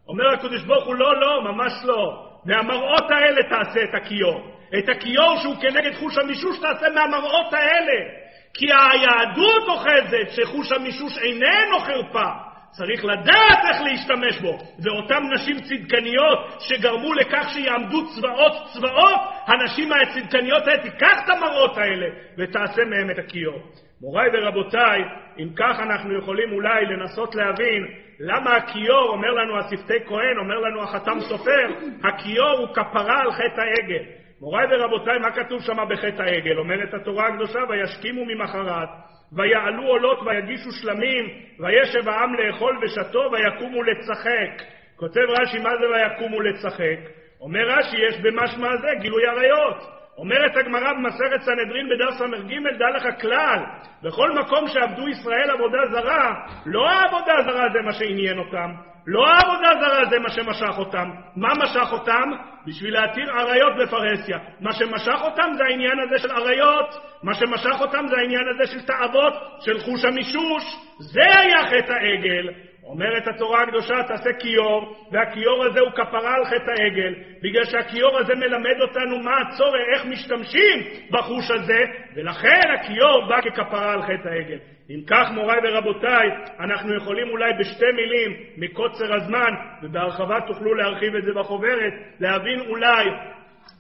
אומר 0.07 0.33
הקדוש 0.33 0.63
ברוך 0.63 0.85
הוא, 0.85 0.95
לא, 0.95 1.21
לא, 1.21 1.43
ממש 1.43 1.73
לא. 1.85 2.22
מהמראות 2.45 3.11
האלה 3.11 3.43
תעשה 3.43 3.83
את 3.83 3.95
הכיור. 3.95 4.53
את 4.77 4.89
הכיור 4.89 5.37
שהוא 5.41 5.55
כנגד 5.61 5.93
חוש 5.93 6.17
המישוש 6.17 6.59
תעשה 6.59 6.89
מהמראות 6.89 7.53
האלה. 7.53 8.23
כי 8.53 8.65
היהדות 8.65 9.67
אוחזת 9.67 10.29
שחוש 10.31 10.71
המישוש 10.71 11.17
איננו 11.17 11.79
חרפה. 11.79 12.29
צריך 12.71 13.05
לדעת 13.05 13.59
איך 13.69 13.81
להשתמש 13.81 14.39
בו. 14.41 14.57
ואותן 14.79 15.23
נשים 15.33 15.61
צדקניות 15.61 16.39
שגרמו 16.59 17.13
לכך 17.13 17.49
שיעמדו 17.53 18.07
צבאות 18.07 18.53
צבאות, 18.73 19.19
הנשים 19.47 19.89
הצדקניות 19.91 20.67
האלה, 20.67 20.81
תיקח 20.81 21.21
את 21.25 21.29
המראות 21.29 21.77
האלה 21.77 22.05
ותעשה 22.37 22.81
מהם 22.85 23.11
את 23.11 23.19
הכיור. 23.19 23.59
מוריי 24.03 24.29
ורבותיי, 24.33 25.03
אם 25.39 25.47
כך 25.55 25.79
אנחנו 25.79 26.17
יכולים 26.17 26.51
אולי 26.51 26.85
לנסות 26.85 27.35
להבין 27.35 27.87
למה 28.19 28.55
הכיור, 28.55 29.09
אומר 29.09 29.31
לנו 29.31 29.59
השפתי 29.59 30.05
כהן, 30.05 30.37
אומר 30.37 30.59
לנו 30.59 30.83
החתם 30.83 31.19
סופר, 31.19 31.67
הכיור 32.03 32.51
הוא 32.51 32.67
כפרה 32.75 33.19
על 33.21 33.31
חטא 33.31 33.61
העגל. 33.61 34.03
מוריי 34.41 34.65
ורבותיי, 34.71 35.19
מה 35.19 35.31
כתוב 35.31 35.61
שם 35.61 35.77
בחטא 35.89 36.21
העגל? 36.21 36.57
אומרת 36.57 36.93
התורה 36.93 37.27
הקדושה, 37.27 37.59
וישכימו 37.69 38.25
ממחרת, 38.25 38.89
ויעלו 39.37 39.83
עולות 39.83 40.19
ויגישו 40.25 40.71
שלמים, 40.71 41.25
וישב 41.59 42.09
העם 42.09 42.33
לאכול 42.33 42.79
ושתו, 42.83 43.29
ויקומו 43.31 43.83
לצחק. 43.83 44.65
כותב 44.95 45.25
רש"י, 45.29 45.59
מה 45.59 45.69
זה 45.69 45.85
ויקומו 45.89 46.41
לצחק? 46.41 46.99
אומר 47.41 47.67
רש"י, 47.67 47.97
יש 47.97 48.21
במשמע 48.21 48.77
זה 48.77 48.87
גילוי 48.99 49.27
עריות. 49.27 50.02
אומרת 50.17 50.57
הגמרא 50.57 50.93
במסכת 50.93 51.41
סנהדרין 51.41 51.89
בדף 51.89 52.17
ס"ג, 52.17 52.77
דע 52.79 52.89
לך 52.95 53.21
כלל, 53.21 53.59
בכל 54.03 54.31
מקום 54.31 54.67
שעבדו 54.67 55.07
ישראל 55.07 55.49
עבודה 55.49 55.79
זרה, 55.91 56.33
לא 56.65 56.89
העבודה 56.89 57.33
זרה 57.45 57.65
זה 57.73 57.81
מה 57.85 57.93
שעניין 57.93 58.39
אותם, 58.39 58.71
לא 59.07 59.27
העבודה 59.27 59.69
זרה 59.79 60.05
זה 60.09 60.19
מה 60.19 60.29
שמשך 60.29 60.77
אותם. 60.77 61.09
מה 61.35 61.53
משך 61.63 61.91
אותם? 61.91 62.31
בשביל 62.67 62.93
להתיר 62.93 63.31
עריות 63.31 63.73
בפרהסיה. 63.81 64.37
מה 64.59 64.71
שמשך 64.73 65.21
אותם 65.21 65.51
זה 65.57 65.63
העניין 65.63 65.99
הזה 65.99 66.17
של 66.17 66.31
עריות, 66.31 66.95
מה 67.23 67.33
שמשך 67.33 67.81
אותם 67.81 68.05
זה 68.07 68.15
העניין 68.17 68.43
הזה 68.47 68.71
של 68.71 68.85
תאוות, 68.85 69.33
של 69.59 69.79
חוש 69.79 70.05
המישוש. 70.05 70.63
זה 70.99 71.21
היה 71.39 71.65
חטא 71.65 71.93
העגל. 71.93 72.49
אומרת 72.85 73.27
התורה 73.27 73.63
הקדושה, 73.63 74.03
תעשה 74.07 74.33
כיור, 74.39 74.95
והכיור 75.11 75.65
הזה 75.65 75.79
הוא 75.79 75.91
כפרה 75.91 76.35
על 76.35 76.45
חטא 76.45 76.71
העגל, 76.79 77.13
בגלל 77.41 77.65
שהכיור 77.65 78.19
הזה 78.19 78.35
מלמד 78.35 78.81
אותנו 78.81 79.19
מה 79.19 79.37
הצורך, 79.37 79.81
איך 79.93 80.05
משתמשים 80.05 80.79
בחוש 81.11 81.51
הזה, 81.51 81.79
ולכן 82.15 82.61
הכיור 82.79 83.25
בא 83.29 83.41
ככפרה 83.41 83.93
על 83.93 84.01
חטא 84.01 84.29
העגל. 84.29 84.57
אם 84.89 85.01
כך, 85.07 85.31
מוריי 85.31 85.59
ורבותיי, 85.63 86.29
אנחנו 86.59 86.95
יכולים 86.95 87.29
אולי 87.29 87.53
בשתי 87.59 87.91
מילים, 87.95 88.37
מקוצר 88.57 89.13
הזמן, 89.15 89.53
ובהרחבה 89.83 90.41
תוכלו 90.47 90.73
להרחיב 90.73 91.15
את 91.15 91.23
זה 91.23 91.31
בחוברת, 91.35 91.93
להבין 92.19 92.59
אולי 92.59 93.05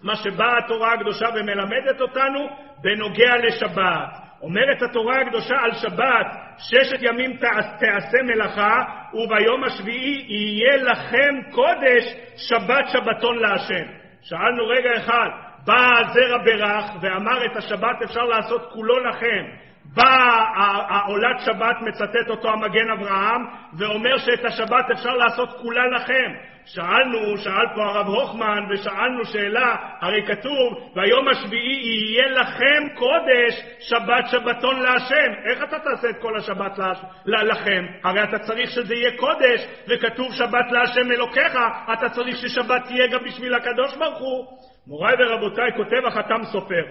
מה 0.03 0.15
שבאה 0.15 0.57
התורה 0.57 0.93
הקדושה 0.93 1.25
ומלמדת 1.35 2.01
אותנו 2.01 2.47
בנוגע 2.81 3.37
לשבת. 3.37 4.23
אומרת 4.43 4.81
התורה 4.81 5.21
הקדושה 5.21 5.55
על 5.63 5.71
שבת, 5.73 6.27
ששת 6.57 7.01
ימים 7.01 7.37
תעשה 7.79 8.17
מלאכה, 8.23 8.83
וביום 9.13 9.63
השביעי 9.63 10.25
יהיה 10.27 10.77
לכם 10.77 11.51
קודש 11.51 12.03
שבת 12.37 12.85
שבתון 12.87 13.39
להשם. 13.39 13.85
שאלנו 14.21 14.67
רגע 14.67 14.89
אחד, 14.97 15.29
בא 15.65 15.91
זרע 16.13 16.37
ברך 16.45 16.85
ואמר 17.01 17.45
את 17.45 17.57
השבת 17.57 18.01
אפשר 18.03 18.23
לעשות 18.23 18.69
כולו 18.73 18.99
לכם. 18.99 19.45
בא 19.85 20.43
העולת 20.89 21.39
שבת, 21.45 21.75
מצטט 21.81 22.29
אותו 22.29 22.49
המגן 22.49 22.89
אברהם, 22.91 23.45
ואומר 23.77 24.17
שאת 24.17 24.45
השבת 24.45 24.85
אפשר 24.91 25.13
לעשות 25.13 25.49
כולה 25.61 25.87
לכם. 25.87 26.33
שאלנו, 26.65 27.37
שאל 27.37 27.67
פה 27.75 27.83
הרב 27.85 28.07
הוכמן, 28.07 28.63
ושאלנו 28.69 29.25
שאלה, 29.25 29.75
הרי 30.01 30.27
כתוב, 30.27 30.91
ביום 30.95 31.27
השביעי 31.27 31.85
יהיה 31.85 32.27
לכם 32.27 32.95
קודש, 32.95 33.63
שבת 33.79 34.27
שבתון 34.27 34.79
להשם. 34.79 35.31
איך 35.49 35.63
אתה 35.63 35.79
תעשה 35.79 36.09
את 36.09 36.21
כל 36.21 36.37
השבת 36.37 36.79
לכם? 37.25 37.85
הרי 38.03 38.23
אתה 38.23 38.39
צריך 38.39 38.69
שזה 38.71 38.95
יהיה 38.95 39.17
קודש, 39.17 39.67
וכתוב 39.87 40.33
שבת 40.33 40.71
להשם 40.71 41.11
אלוקיך, 41.11 41.57
אתה 41.93 42.09
צריך 42.09 42.37
ששבת 42.37 42.83
תהיה 42.83 43.07
גם 43.07 43.23
בשביל 43.23 43.53
הקדוש 43.53 43.97
ברוך 43.97 44.19
הוא. 44.19 44.45
מוריי 44.87 45.15
ורבותיי, 45.19 45.71
כותב 45.77 46.05
החתם 46.07 46.43
סופר, 46.43 46.83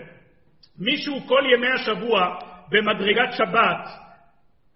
מישהו 0.78 1.20
כל 1.26 1.42
ימי 1.52 1.68
השבוע 1.68 2.36
במדרגת 2.72 3.32
שבת, 3.32 3.88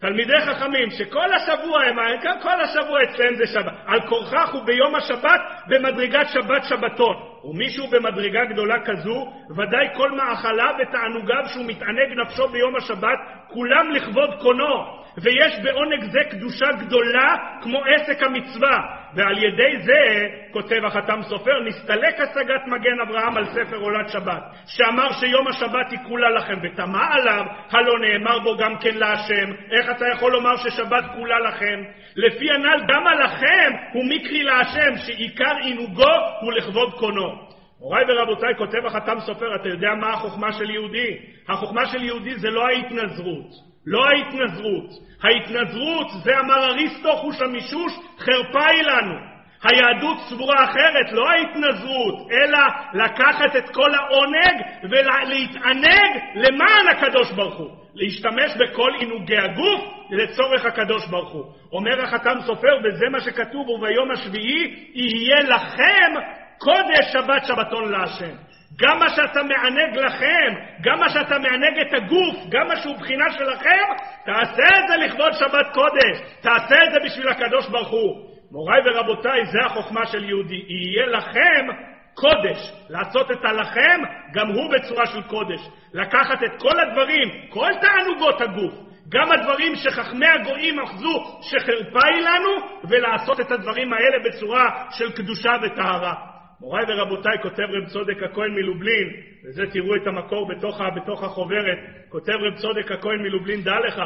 תלמידי 0.00 0.40
חכמים, 0.40 0.90
שכל 0.90 1.34
השבוע 1.34 1.82
הם, 1.82 1.96
כל 2.42 2.60
השבוע 2.60 3.02
אצלם 3.02 3.34
זה 3.36 3.46
שבת, 3.46 3.72
על 3.86 4.00
כורכך 4.08 4.54
וביום 4.54 4.94
השבת 4.94 5.40
במדרגת 5.66 6.28
שבת 6.32 6.64
שבתון. 6.64 7.16
ומישהו 7.50 7.86
במדרגה 7.86 8.44
גדולה 8.44 8.84
כזו, 8.84 9.32
ודאי 9.56 9.86
כל 9.96 10.10
מאכליו 10.10 10.74
ותענוגיו 10.82 11.42
שהוא 11.52 11.64
מתענג 11.66 12.18
נפשו 12.20 12.48
ביום 12.48 12.76
השבת, 12.76 13.18
כולם 13.48 13.90
לכבוד 13.90 14.30
קונו. 14.42 15.06
ויש 15.22 15.60
בעונג 15.62 16.04
זה 16.04 16.20
קדושה 16.30 16.66
גדולה 16.72 17.36
כמו 17.62 17.82
עסק 17.84 18.22
המצווה, 18.22 18.78
ועל 19.14 19.44
ידי 19.44 19.78
זה, 19.82 20.26
כותב 20.52 20.84
החתם 20.84 21.22
סופר, 21.22 21.60
נסתלק 21.64 22.20
השגת 22.20 22.66
מגן 22.66 23.00
אברהם 23.06 23.36
על 23.36 23.44
ספר 23.44 23.76
עולת 23.76 24.08
שבת, 24.08 24.42
שאמר 24.66 25.12
שיום 25.12 25.48
השבת 25.48 25.90
היא 25.90 25.98
כולה 26.08 26.30
לכם, 26.30 26.54
ותמה 26.62 27.08
עליו, 27.10 27.44
הלא 27.70 27.98
נאמר 28.00 28.38
בו 28.38 28.56
גם 28.56 28.78
כן 28.78 28.94
להשם, 28.94 29.52
איך 29.70 29.90
אתה 29.90 30.04
יכול 30.12 30.32
לומר 30.32 30.56
ששבת 30.56 31.04
כולה 31.14 31.38
לכם? 31.40 31.82
לפי 32.16 32.50
הנ"ל 32.50 32.80
גם 32.88 33.06
עליכם 33.06 33.72
הוא 33.92 34.04
מקרי 34.04 34.42
להשם, 34.42 34.96
שעיקר 35.06 35.56
עינוגו 35.64 36.12
הוא 36.40 36.52
לכבוד 36.52 36.92
קונו. 36.92 37.46
מוריי 37.80 38.04
ורבותיי, 38.08 38.54
כותב 38.58 38.86
החתם 38.86 39.20
סופר, 39.20 39.54
אתה 39.60 39.68
יודע 39.68 39.88
מה 40.00 40.10
החוכמה 40.12 40.52
של 40.52 40.70
יהודי? 40.70 41.18
החוכמה 41.48 41.86
של 41.86 42.04
יהודי 42.04 42.34
זה 42.36 42.50
לא 42.50 42.66
ההתנזרות. 42.66 43.50
לא 43.86 44.04
ההתנזרות. 44.06 44.90
ההתנזרות, 45.22 46.06
זה 46.24 46.40
אמר 46.40 46.64
אריסטו 46.64 47.16
חוש 47.16 47.42
המישוש, 47.42 47.92
חרפה 48.18 48.66
היא 48.66 48.82
לנו. 48.82 49.35
היהדות 49.62 50.18
סבורה 50.28 50.64
אחרת, 50.64 51.12
לא 51.12 51.30
ההתנזרות, 51.30 52.30
אלא 52.30 52.58
לקחת 52.94 53.56
את 53.56 53.68
כל 53.68 53.94
העונג 53.94 54.62
ולהתענג 54.90 56.20
למען 56.34 56.88
הקדוש 56.96 57.32
ברוך 57.32 57.58
הוא. 57.58 57.70
להשתמש 57.94 58.56
בכל 58.58 58.90
עינוגי 58.98 59.36
הגוף 59.36 59.84
לצורך 60.10 60.64
הקדוש 60.64 61.06
ברוך 61.06 61.32
הוא. 61.32 61.44
אומר 61.72 62.02
החתם 62.02 62.40
סופר, 62.46 62.78
וזה 62.84 63.06
מה 63.10 63.20
שכתוב, 63.20 63.68
וביום 63.68 64.10
השביעי 64.10 64.90
יהיה 64.94 65.40
לכם 65.40 66.12
קודש 66.58 67.12
שבת 67.12 67.44
שבתון 67.46 67.92
להשם. 67.92 68.34
גם 68.80 68.98
מה 68.98 69.08
שאתה 69.08 69.42
מענג 69.42 69.96
לכם, 69.96 70.54
גם 70.80 70.98
מה 71.00 71.08
שאתה 71.10 71.38
מענג 71.38 71.78
את 71.80 71.94
הגוף, 71.94 72.36
גם 72.48 72.68
מה 72.68 72.76
שהוא 72.76 72.96
בחינה 72.96 73.32
שלכם, 73.32 73.84
תעשה 74.24 74.78
את 74.78 74.88
זה 74.88 74.96
לכבוד 74.96 75.32
שבת 75.32 75.66
קודש, 75.74 76.20
תעשה 76.40 76.84
את 76.84 76.92
זה 76.92 76.98
בשביל 77.04 77.28
הקדוש 77.28 77.68
ברוך 77.68 77.88
הוא. 77.88 78.35
מוריי 78.50 78.80
ורבותיי, 78.84 79.46
זה 79.46 79.58
החוכמה 79.66 80.06
של 80.06 80.24
יהודי. 80.24 80.64
יהיה 80.68 81.06
לכם 81.06 81.66
קודש. 82.14 82.72
לעשות 82.90 83.30
את 83.30 83.44
הלכם, 83.44 84.00
גם 84.34 84.48
הוא 84.48 84.72
בצורה 84.72 85.06
של 85.06 85.22
קודש. 85.22 85.60
לקחת 85.94 86.42
את 86.42 86.60
כל 86.60 86.80
הדברים, 86.80 87.28
כל 87.50 87.70
תענוגות 87.80 88.40
הגוף, 88.40 88.74
גם 89.08 89.32
הדברים 89.32 89.74
שחכמי 89.76 90.26
הגויים 90.26 90.80
אחזו 90.80 91.24
שחרפה 91.40 92.06
היא 92.06 92.22
לנו, 92.22 92.50
ולעשות 92.88 93.40
את 93.40 93.50
הדברים 93.50 93.92
האלה 93.92 94.16
בצורה 94.24 94.86
של 94.90 95.12
קדושה 95.12 95.52
וטהרה. 95.62 96.14
מוריי 96.60 96.84
ורבותיי, 96.88 97.38
כותב 97.42 97.62
רב 97.62 97.86
צודק 97.86 98.22
הכהן 98.22 98.50
מלובלין, 98.54 99.08
וזה 99.44 99.62
תראו 99.72 99.96
את 99.96 100.06
המקור 100.06 100.48
בתוך, 100.48 100.80
בתוך 100.96 101.24
החוברת, 101.24 101.78
כותב 102.08 102.32
רב 102.32 102.54
צודק 102.54 102.92
הכהן 102.92 103.22
מלובלין, 103.22 103.62
דע 103.62 103.80
לך 103.86 104.02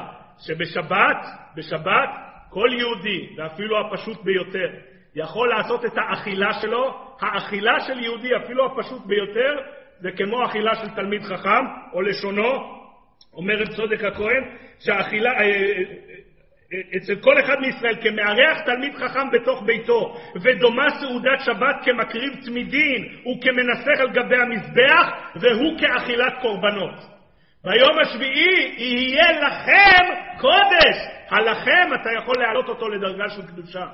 שבשבת, 0.47 1.27
בשבת, 1.57 2.09
כל 2.51 2.69
יהודי, 2.79 3.29
ואפילו 3.37 3.81
הפשוט 3.81 4.23
ביותר, 4.25 4.69
יכול 5.15 5.49
לעשות 5.49 5.85
את 5.85 5.93
האכילה 5.97 6.53
שלו, 6.53 6.95
האכילה 7.21 7.81
של 7.81 7.99
יהודי, 7.99 8.37
אפילו 8.37 8.67
הפשוט 8.67 9.07
ביותר, 9.07 9.57
זה 10.01 10.11
כמו 10.17 10.45
אכילה 10.47 10.75
של 10.75 10.89
תלמיד 10.95 11.23
חכם, 11.23 11.65
או 11.93 12.03
לשונו, 12.03 12.81
אומר 13.35 13.55
רב 13.55 13.69
צודק 13.69 14.05
הכהן, 14.05 14.45
שהאכילה, 14.79 15.31
אה, 15.31 15.41
אה, 15.41 16.97
אצל 16.97 17.17
כל 17.21 17.41
אחד 17.41 17.57
מישראל 17.61 17.97
כמארח 18.03 18.61
תלמיד 18.67 18.95
חכם 18.95 19.31
בתוך 19.33 19.63
ביתו, 19.67 20.17
ודומה 20.43 20.87
סעודת 21.01 21.41
שבת 21.45 21.77
כמקריב 21.85 22.33
תמידין 22.47 23.05
וכמנסח 23.05 24.01
על 24.01 24.11
גבי 24.11 24.37
המזבח, 24.37 25.09
והוא 25.37 25.79
כאכילת 25.79 26.33
קורבנות. 26.41 27.20
ביום 27.65 27.99
השביעי 28.03 28.75
יהיה 28.79 29.33
לכם 29.33 30.05
קודש. 30.41 30.97
הלכם 31.31 31.95
אתה 32.01 32.11
יכול 32.19 32.35
להעלות 32.39 32.69
אותו 32.69 32.89
לדרגה 32.89 33.29
של 33.29 33.47
קדושה. 33.47 33.87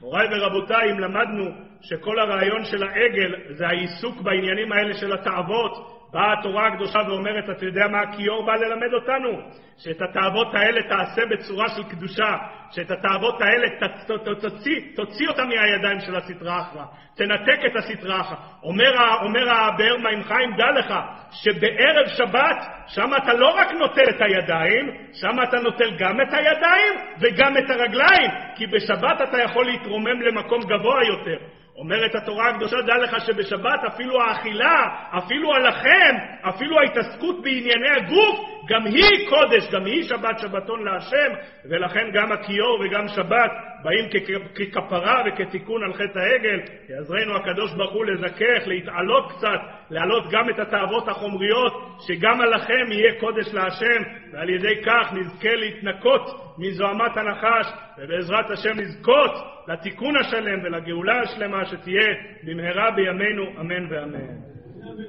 מוריי 0.00 0.28
ורבותיי, 0.30 0.90
אם 0.92 1.00
למדנו 1.00 1.50
שכל 1.82 2.18
הרעיון 2.18 2.64
של 2.64 2.82
העגל 2.82 3.34
זה 3.50 3.66
העיסוק 3.66 4.20
בעניינים 4.20 4.72
האלה 4.72 4.94
של 4.94 5.12
התאוות, 5.12 5.99
באה 6.12 6.32
התורה 6.32 6.66
הקדושה 6.66 6.98
ואומרת, 7.08 7.50
אתה 7.50 7.64
יודע 7.66 7.88
מה 7.88 8.00
הכיור 8.00 8.46
בא 8.46 8.52
ללמד 8.54 8.94
אותנו? 8.94 9.40
שאת 9.78 10.02
התאוות 10.02 10.54
האלה 10.54 10.82
תעשה 10.82 11.22
בצורה 11.26 11.68
של 11.68 11.82
קדושה, 11.82 12.36
שאת 12.70 12.90
התאוות 12.90 13.40
האלה 13.40 13.68
ת, 13.68 13.82
ת, 13.82 14.10
ת, 14.10 14.40
תוציא, 14.40 14.80
תוציא 14.96 15.28
אותה 15.28 15.44
מהידיים 15.44 16.00
של 16.00 16.16
הסטרא 16.16 16.60
אחרא, 16.60 16.84
תנתק 17.16 17.60
את 17.66 17.76
הסטרא 17.76 18.20
אחרא. 18.20 18.36
אומר, 18.62 18.92
אומר 19.22 19.50
הבאר 19.50 19.96
מים 19.96 20.22
חיים, 20.24 20.56
דע 20.56 20.70
לך, 20.70 20.94
שבערב 21.32 22.06
שבת, 22.08 22.66
שם 22.86 23.10
אתה 23.22 23.34
לא 23.34 23.48
רק 23.48 23.72
נוטל 23.72 24.10
את 24.10 24.20
הידיים, 24.20 24.90
שם 25.12 25.42
אתה 25.42 25.56
נוטל 25.60 25.90
גם 25.98 26.20
את 26.20 26.32
הידיים 26.32 26.94
וגם 27.20 27.56
את 27.56 27.70
הרגליים, 27.70 28.30
כי 28.56 28.66
בשבת 28.66 29.22
אתה 29.22 29.42
יכול 29.42 29.66
להתרומם 29.66 30.22
למקום 30.22 30.60
גבוה 30.62 31.04
יותר. 31.04 31.59
אומרת 31.80 32.14
התורה 32.14 32.48
הקדושה, 32.48 32.76
דע 32.86 32.96
לך 32.96 33.26
שבשבת 33.26 33.80
אפילו 33.86 34.22
האכילה, 34.22 34.86
אפילו 35.18 35.54
הלחם, 35.54 36.16
אפילו 36.48 36.78
ההתעסקות 36.80 37.42
בענייני 37.42 37.90
הגוף, 37.96 38.38
גם 38.68 38.86
היא 38.86 39.28
קודש, 39.28 39.70
גם 39.72 39.84
היא 39.84 40.02
שבת 40.02 40.38
שבתון 40.38 40.84
להשם, 40.84 41.32
ולכן 41.64 42.10
גם 42.12 42.32
הכיור 42.32 42.80
וגם 42.80 43.08
שבת 43.08 43.50
באים 43.82 44.08
ככפרה 44.54 45.22
וכתיקון 45.26 45.82
על 45.84 45.92
חטא 45.92 46.18
העגל. 46.18 46.60
יעזרנו 46.88 47.36
הקדוש 47.36 47.74
ברוך 47.74 47.92
הוא 47.92 48.04
לזכך, 48.04 48.66
להתעלות 48.66 49.32
קצת, 49.32 49.60
להעלות 49.90 50.24
גם 50.30 50.50
את 50.50 50.58
התאוות 50.58 51.08
החומריות, 51.08 51.72
שגם 52.06 52.40
הלחם 52.40 52.92
יהיה 52.92 53.20
קודש 53.20 53.54
להשם, 53.54 54.02
ועל 54.32 54.50
ידי 54.50 54.82
כך 54.86 55.12
נזכה 55.12 55.54
להתנקות 55.54 56.22
מזוהמת 56.58 57.16
הנחש, 57.16 57.66
ובעזרת 57.98 58.50
השם 58.50 58.80
נזכות 58.80 59.30
לתיקון 59.68 60.16
השלם 60.16 60.64
ולגאולה 60.64 61.20
השלמה 61.20 61.64
שתהיה 61.64 62.08
במהרה 62.42 62.90
בימינו, 62.90 63.60
אמן 63.60 63.92
ואמן. 63.92 64.50